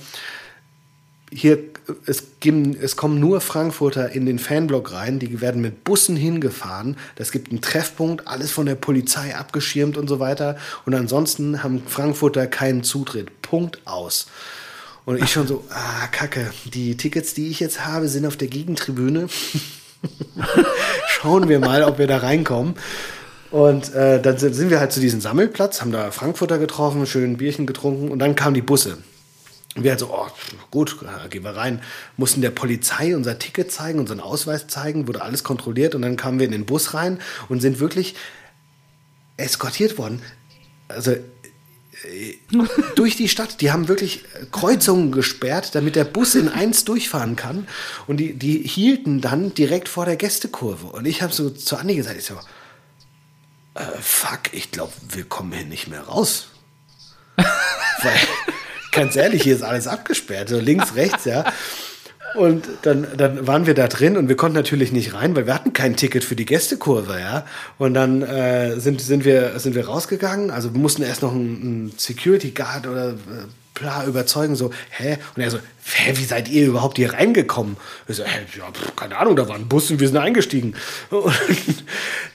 [1.32, 1.58] Hier,
[2.06, 5.18] es, geben, es kommen nur Frankfurter in den Fanblock rein.
[5.18, 6.98] Die werden mit Bussen hingefahren.
[7.16, 10.56] Das gibt einen Treffpunkt, alles von der Polizei abgeschirmt und so weiter.
[10.86, 13.42] Und ansonsten haben Frankfurter keinen Zutritt.
[13.42, 14.28] Punkt aus.
[15.04, 18.46] Und ich schon so, ah, kacke, die Tickets, die ich jetzt habe, sind auf der
[18.46, 19.26] Gegentribüne.
[21.08, 22.74] Schauen wir mal, ob wir da reinkommen.
[23.50, 27.66] Und äh, dann sind, wir halt zu diesem Sammelplatz, haben da Frankfurter getroffen, schön Bierchen
[27.66, 28.98] getrunken und dann kamen die Busse.
[29.76, 30.26] Und wir halt so, oh,
[30.70, 31.82] gut, äh, gehen wir rein.
[32.16, 36.38] Mussten der Polizei unser Ticket zeigen, unseren Ausweis zeigen, wurde alles kontrolliert und dann kamen
[36.38, 37.20] wir in den Bus rein
[37.50, 38.14] und sind wirklich
[39.36, 40.22] eskortiert worden.
[40.88, 41.16] Also
[42.96, 43.60] durch die Stadt.
[43.60, 47.66] Die haben wirklich Kreuzungen gesperrt, damit der Bus in eins durchfahren kann.
[48.06, 50.86] Und die, die hielten dann direkt vor der Gästekurve.
[50.86, 52.38] Und ich habe so zu Andi gesagt, ich so,
[53.74, 56.48] äh, fuck, ich glaube, wir kommen hier nicht mehr raus.
[57.36, 58.18] Weil,
[58.90, 61.44] ganz ehrlich, hier ist alles abgesperrt, so links, rechts, ja.
[62.34, 65.54] Und dann, dann waren wir da drin und wir konnten natürlich nicht rein, weil wir
[65.54, 67.44] hatten kein Ticket für die Gästekurve, ja.
[67.78, 70.50] Und dann äh, sind, sind, wir, sind wir rausgegangen.
[70.50, 73.14] Also wir mussten erst noch einen, einen Security Guard oder äh,
[73.74, 75.18] bla überzeugen, so, hä?
[75.34, 77.76] Und er so, hä, wie seid ihr überhaupt hier reingekommen?
[78.08, 80.74] Ich so, hä, ja, pf, keine Ahnung, da war ein Bus und wir sind eingestiegen.
[81.10, 81.34] Und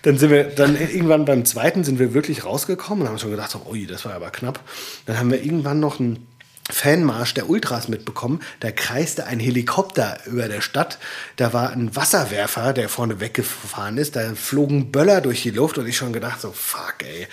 [0.03, 3.49] dann sind wir, dann irgendwann beim zweiten sind wir wirklich rausgekommen und haben schon gedacht,
[3.49, 4.60] so, ui, das war aber knapp.
[5.06, 6.27] Dann haben wir irgendwann noch einen
[6.69, 8.41] Fanmarsch der Ultras mitbekommen.
[8.60, 10.99] Da kreiste ein Helikopter über der Stadt.
[11.38, 14.15] Da war ein Wasserwerfer, der vorne weggefahren ist.
[14.15, 17.27] Da flogen Böller durch die Luft und ich schon gedacht so, fuck, ey.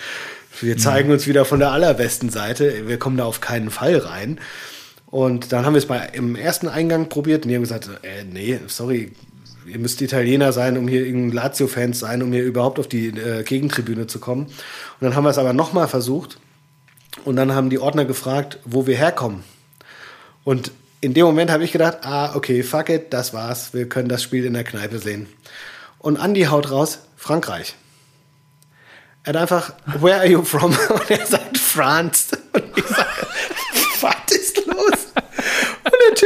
[0.61, 2.87] Wir zeigen uns wieder von der allerbesten Seite.
[2.87, 4.39] Wir kommen da auf keinen Fall rein.
[5.07, 8.23] Und dann haben wir es bei im ersten Eingang probiert und die haben gesagt, äh,
[8.23, 9.11] nee, sorry,
[9.65, 14.07] ihr müsst Italiener sein, um hier Lazio-Fans sein, um hier überhaupt auf die äh, Gegentribüne
[14.07, 14.45] zu kommen.
[14.45, 14.53] Und
[15.01, 16.37] dann haben wir es aber nochmal versucht.
[17.23, 19.43] Und dann haben die Ordner gefragt, wo wir herkommen.
[20.43, 20.71] Und
[21.01, 23.73] in dem Moment habe ich gedacht, ah, okay, fuck it, das war's.
[23.73, 25.27] Wir können das Spiel in der Kneipe sehen.
[25.99, 27.75] Und Andy haut raus, Frankreich.
[29.23, 30.75] Er hat einfach, where are you from?
[30.89, 32.37] Und er sagt, France.
[32.53, 33.27] Und ich sage,
[34.01, 35.05] was ist los?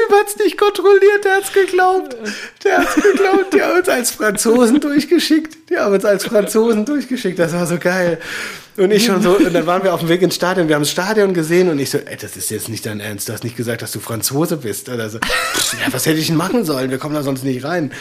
[0.10, 2.16] Typ es nicht kontrolliert, der hat es geglaubt.
[2.64, 5.70] Der hat es geglaubt, die haben uns als Franzosen durchgeschickt.
[5.70, 8.20] Die haben uns als Franzosen durchgeschickt, das war so geil.
[8.78, 10.84] Und ich schon so, und dann waren wir auf dem Weg ins Stadion, wir haben
[10.84, 13.44] das Stadion gesehen und ich so, ey, das ist jetzt nicht dein Ernst, du hast
[13.44, 14.88] nicht gesagt, dass du Franzose bist.
[14.88, 16.90] Oder so, ja, was hätte ich denn machen sollen?
[16.90, 17.92] Wir kommen da sonst nicht rein.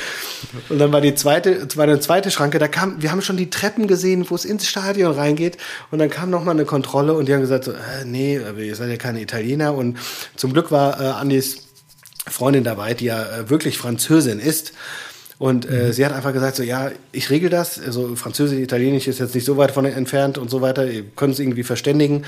[0.68, 3.50] Und dann war die zweite, war eine zweite Schranke, da kam, wir haben schon die
[3.50, 5.56] Treppen gesehen, wo es ins Stadion reingeht
[5.90, 8.88] und dann kam nochmal eine Kontrolle und die haben gesagt so, äh, nee, ihr seid
[8.88, 9.98] ja keine Italiener und
[10.36, 11.68] zum Glück war äh, Andis
[12.30, 14.72] Freundin dabei, die ja äh, wirklich Französin ist.
[15.38, 17.80] Und äh, sie hat einfach gesagt, so ja, ich regel das.
[17.80, 20.86] Also Französisch, Italienisch ist jetzt nicht so weit von entfernt und so weiter.
[20.90, 22.24] Ihr könnt es irgendwie verständigen.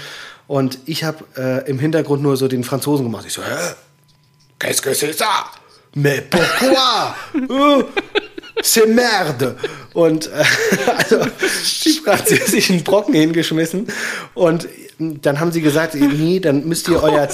[0.47, 3.24] Und ich habe äh, im Hintergrund nur so den Franzosen gemacht.
[3.27, 3.74] Ich so, hä?
[4.60, 5.47] Qu'est-ce que c'est ça?
[5.94, 7.14] Mais pourquoi?
[8.62, 9.56] C'est merde.
[9.94, 10.44] Und äh,
[10.97, 11.18] also
[11.85, 13.86] die französischen Brocken hingeschmissen.
[14.35, 14.68] Und
[14.98, 17.27] dann haben sie gesagt, nee, dann müsst ihr euer,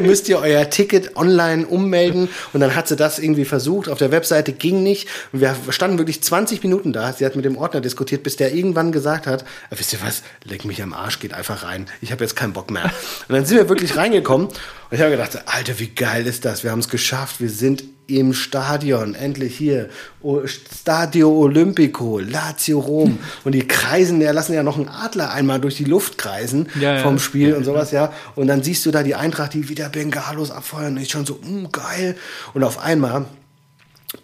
[0.00, 2.28] müsst ihr euer Ticket online ummelden.
[2.52, 3.88] Und dann hat sie das irgendwie versucht.
[3.88, 5.08] Auf der Webseite ging nicht.
[5.32, 7.12] Und wir standen wirklich 20 Minuten da.
[7.12, 10.22] Sie hat mit dem Ordner diskutiert, bis der irgendwann gesagt hat, "Ah, wisst ihr was,
[10.44, 11.86] leck mich am Arsch, geht einfach rein.
[12.00, 12.84] Ich habe jetzt keinen Bock mehr.
[13.28, 14.46] Und dann sind wir wirklich reingekommen.
[14.46, 14.56] Und
[14.92, 16.62] ich habe gedacht, Alter, wie geil ist das?
[16.62, 17.40] Wir haben es geschafft.
[17.40, 17.82] Wir sind
[18.18, 19.88] im Stadion, endlich hier.
[20.22, 23.18] O- Stadio Olimpico, Lazio Rom.
[23.44, 26.96] Und die kreisen, ja, lassen ja noch einen Adler einmal durch die Luft kreisen Ja,
[26.96, 27.02] ja.
[27.02, 28.12] vom Spiel und sowas, ja.
[28.36, 30.96] Und dann siehst du da die Eintracht, die wieder Bengalos abfeuern.
[30.96, 32.16] Und ich schon so, mm, geil.
[32.54, 33.26] Und auf einmal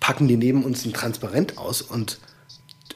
[0.00, 2.18] packen die neben uns ein Transparent aus und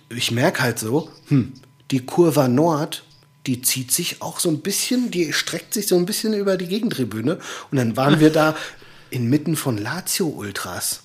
[0.08, 1.52] ich merke halt so, hm,
[1.92, 3.04] die Kurva Nord,
[3.46, 6.66] die zieht sich auch so ein bisschen, die streckt sich so ein bisschen über die
[6.66, 7.38] Gegentribüne.
[7.70, 8.56] Und dann waren wir da
[9.10, 11.02] inmitten von Lazio-Ultras.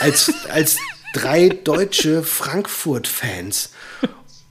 [0.00, 0.76] Als, als
[1.14, 3.70] drei deutsche Frankfurt-Fans.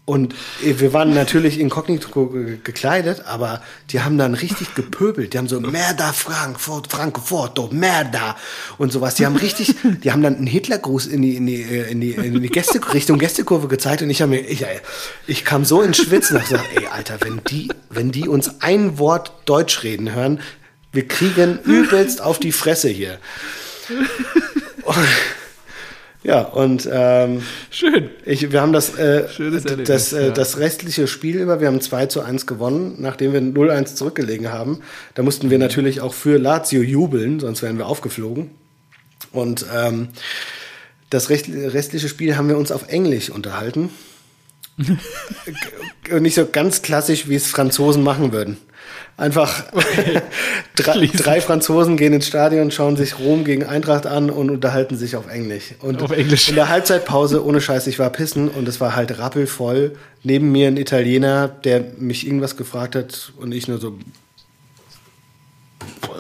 [0.05, 3.61] Und wir waren natürlich inkognito ge- gekleidet, aber
[3.91, 5.33] die haben dann richtig gepöbelt.
[5.33, 8.35] Die haben so Merda Frankfurt, Frankfurt, Merda
[8.77, 9.15] und sowas.
[9.15, 12.41] Die haben richtig, die haben dann einen Hitlergruß in die, in die, in die, in
[12.41, 14.65] die Gäste, Richtung Gästekurve gezeigt und ich habe mir, ich,
[15.27, 18.97] ich kam so ins Schwitzen und gesagt, ey, Alter, wenn die, wenn die uns ein
[18.97, 20.39] Wort Deutsch reden hören,
[20.91, 23.17] wir kriegen übelst auf die Fresse hier.
[26.23, 27.41] Ja, und ähm,
[27.71, 28.11] Schön.
[28.25, 30.31] ich, wir haben das, äh, Erlebnis, das, äh, ja.
[30.31, 34.81] das restliche Spiel über, wir haben 2 zu 1 gewonnen, nachdem wir 0-1 zurückgelegen haben.
[35.15, 38.51] Da mussten wir natürlich auch für Lazio jubeln, sonst wären wir aufgeflogen.
[39.31, 40.09] Und ähm,
[41.09, 43.89] das rest- restliche Spiel haben wir uns auf Englisch unterhalten.
[46.11, 48.57] Und nicht so ganz klassisch, wie es Franzosen machen würden.
[49.17, 49.65] Einfach
[50.75, 55.15] drei, drei Franzosen gehen ins Stadion, schauen sich Rom gegen Eintracht an und unterhalten sich
[55.15, 55.75] auf Englisch.
[55.79, 56.49] Und Auf Englisch.
[56.49, 59.95] in der Halbzeitpause, ohne Scheiß, ich war pissen und es war halt rappelvoll.
[60.23, 63.97] Neben mir ein Italiener, der mich irgendwas gefragt hat und ich nur so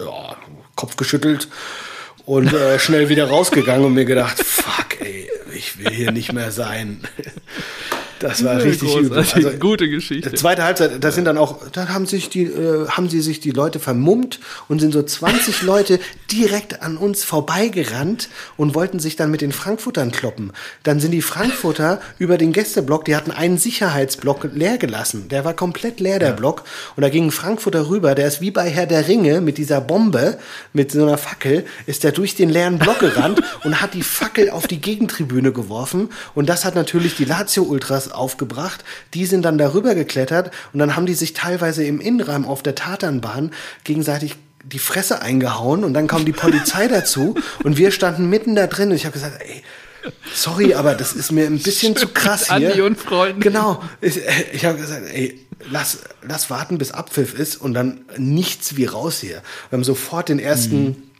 [0.03, 0.35] ja,
[0.75, 1.47] Kopf geschüttelt
[2.25, 6.51] und äh, schnell wieder rausgegangen und mir gedacht, fuck, ey, ich will hier nicht mehr
[6.51, 7.01] sein.
[8.21, 9.17] Das war richtig übel.
[9.17, 10.33] Also, Gute Geschichte.
[10.33, 13.51] Zweite Halbzeit, das sind dann auch, da haben sich die, äh, haben sie sich die
[13.51, 15.99] Leute vermummt und sind so 20 Leute
[16.31, 20.51] direkt an uns vorbeigerannt und wollten sich dann mit den Frankfurtern kloppen.
[20.83, 25.27] Dann sind die Frankfurter über den Gästeblock, die hatten einen Sicherheitsblock leer gelassen.
[25.29, 26.63] Der war komplett leer, der Block.
[26.95, 29.81] Und da ging ein Frankfurter rüber, der ist wie bei Herr der Ringe mit dieser
[29.81, 30.37] Bombe,
[30.73, 34.49] mit so einer Fackel, ist der durch den leeren Block gerannt und hat die Fackel
[34.49, 36.09] auf die Gegentribüne geworfen.
[36.35, 38.83] Und das hat natürlich die Lazio-Ultras aufgebracht.
[39.13, 42.75] Die sind dann darüber geklettert und dann haben die sich teilweise im Innenraum auf der
[42.75, 43.51] Tatanbahn
[43.83, 48.67] gegenseitig die Fresse eingehauen und dann kam die Polizei dazu und wir standen mitten da
[48.67, 49.63] drin und ich habe gesagt, ey,
[50.33, 52.69] sorry, aber das ist mir ein bisschen zu krass hier.
[52.69, 53.39] Andi und Freunden.
[53.39, 53.81] Genau.
[54.01, 54.19] Ich,
[54.53, 55.39] ich habe gesagt, ey,
[55.69, 59.41] lass, lass warten, bis Abpfiff ist und dann nichts wie raus hier.
[59.69, 61.10] Wir haben sofort den ersten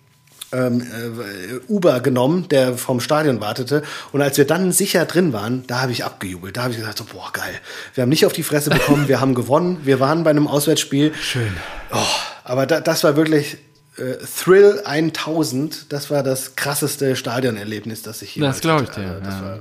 [0.53, 3.83] ähm, äh, Uber genommen, der vom Stadion wartete.
[4.11, 6.57] Und als wir dann sicher drin waren, da habe ich abgejubelt.
[6.57, 7.53] Da habe ich gesagt, so, boah, geil.
[7.93, 9.79] Wir haben nicht auf die Fresse bekommen, wir haben gewonnen.
[9.83, 11.13] Wir waren bei einem Auswärtsspiel.
[11.21, 11.51] Schön.
[11.91, 11.97] Oh,
[12.43, 13.57] aber da, das war wirklich
[13.97, 15.91] äh, Thrill 1000.
[15.91, 19.01] Das war das krasseste Stadionerlebnis, das ich jemals Das glaub ich hatte.
[19.01, 19.41] dir, Also, das ja.
[19.41, 19.59] war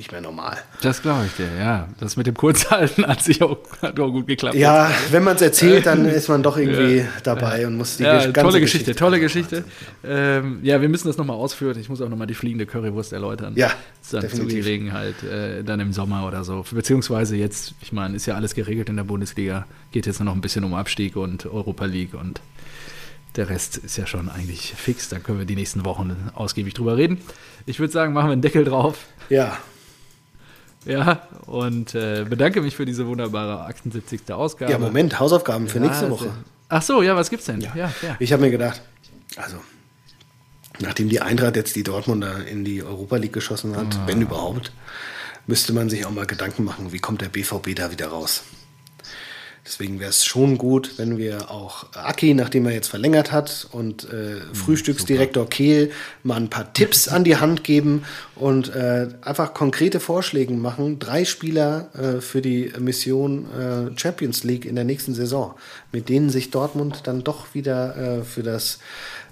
[0.00, 0.56] nicht mehr normal.
[0.80, 1.86] Das glaube ich dir, ja.
[2.00, 4.54] Das mit dem Kurzhalten hat sich auch, hat auch gut geklappt.
[4.54, 8.16] Ja, wenn man es erzählt, dann ist man doch irgendwie dabei und muss die Ja,
[8.18, 9.64] ganze tolle Geschichte, tolle Also, Geschichte.
[10.02, 11.78] Ähm, ja, wir müssen das nochmal ausführen.
[11.78, 13.52] Ich muss auch nochmal die fliegende Currywurst erläutern.
[13.56, 14.64] Ja, dann zur definitiv.
[14.64, 16.64] Gelegenheit, äh, dann im Sommer oder so.
[16.70, 19.66] Beziehungsweise jetzt, ich meine, ist ja alles geregelt in der Bundesliga.
[19.92, 22.40] Geht jetzt nur noch ein bisschen um Abstieg und Europa League und
[23.36, 25.08] der Rest ist ja schon eigentlich fix.
[25.08, 27.18] Da können wir die nächsten Wochen ausgiebig drüber reden.
[27.66, 28.96] Ich würde sagen, machen wir einen Deckel drauf.
[29.28, 29.56] Ja,
[30.86, 34.32] Ja, und äh, bedanke mich für diese wunderbare 78.
[34.32, 34.72] Ausgabe.
[34.72, 36.30] ja, Moment, Hausaufgaben für nächste Ja, Woche.
[36.68, 37.60] Ach so, ja, was gibt's denn?
[37.60, 37.92] Ja, ja.
[38.18, 38.80] Ich habe mir gedacht,
[39.36, 39.56] also,
[40.78, 44.06] nachdem die Eintracht jetzt die Dortmunder in die Europa League geschossen hat, Ah.
[44.06, 44.72] wenn überhaupt,
[45.46, 48.42] müsste man sich auch mal Gedanken machen, wie kommt der BVB da wieder raus.
[49.70, 54.02] Deswegen wäre es schon gut, wenn wir auch Aki, nachdem er jetzt verlängert hat, und
[54.02, 55.92] äh, Hm, Frühstücksdirektor Kehl
[56.24, 58.02] mal ein paar Tipps an die Hand geben
[58.34, 60.98] und äh, einfach konkrete Vorschläge machen.
[60.98, 65.54] Drei Spieler äh, für die Mission äh, Champions League in der nächsten Saison,
[65.92, 68.80] mit denen sich Dortmund dann doch wieder äh, für, das,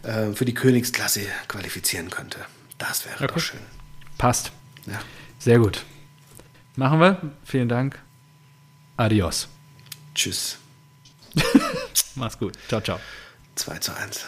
[0.04, 2.38] äh, für die Königsklasse qualifizieren könnte.
[2.78, 3.40] Das wäre doch Okay.
[3.40, 3.60] schön.
[4.18, 4.52] Passt.
[4.86, 5.00] Ja.
[5.40, 5.84] Sehr gut.
[6.76, 7.20] Machen wir.
[7.44, 7.98] Vielen Dank.
[8.96, 9.48] Adios.
[10.18, 10.58] Tschüss.
[12.16, 12.58] Mach's gut.
[12.66, 12.98] Ciao, ciao.
[13.54, 14.24] 2 zu 1.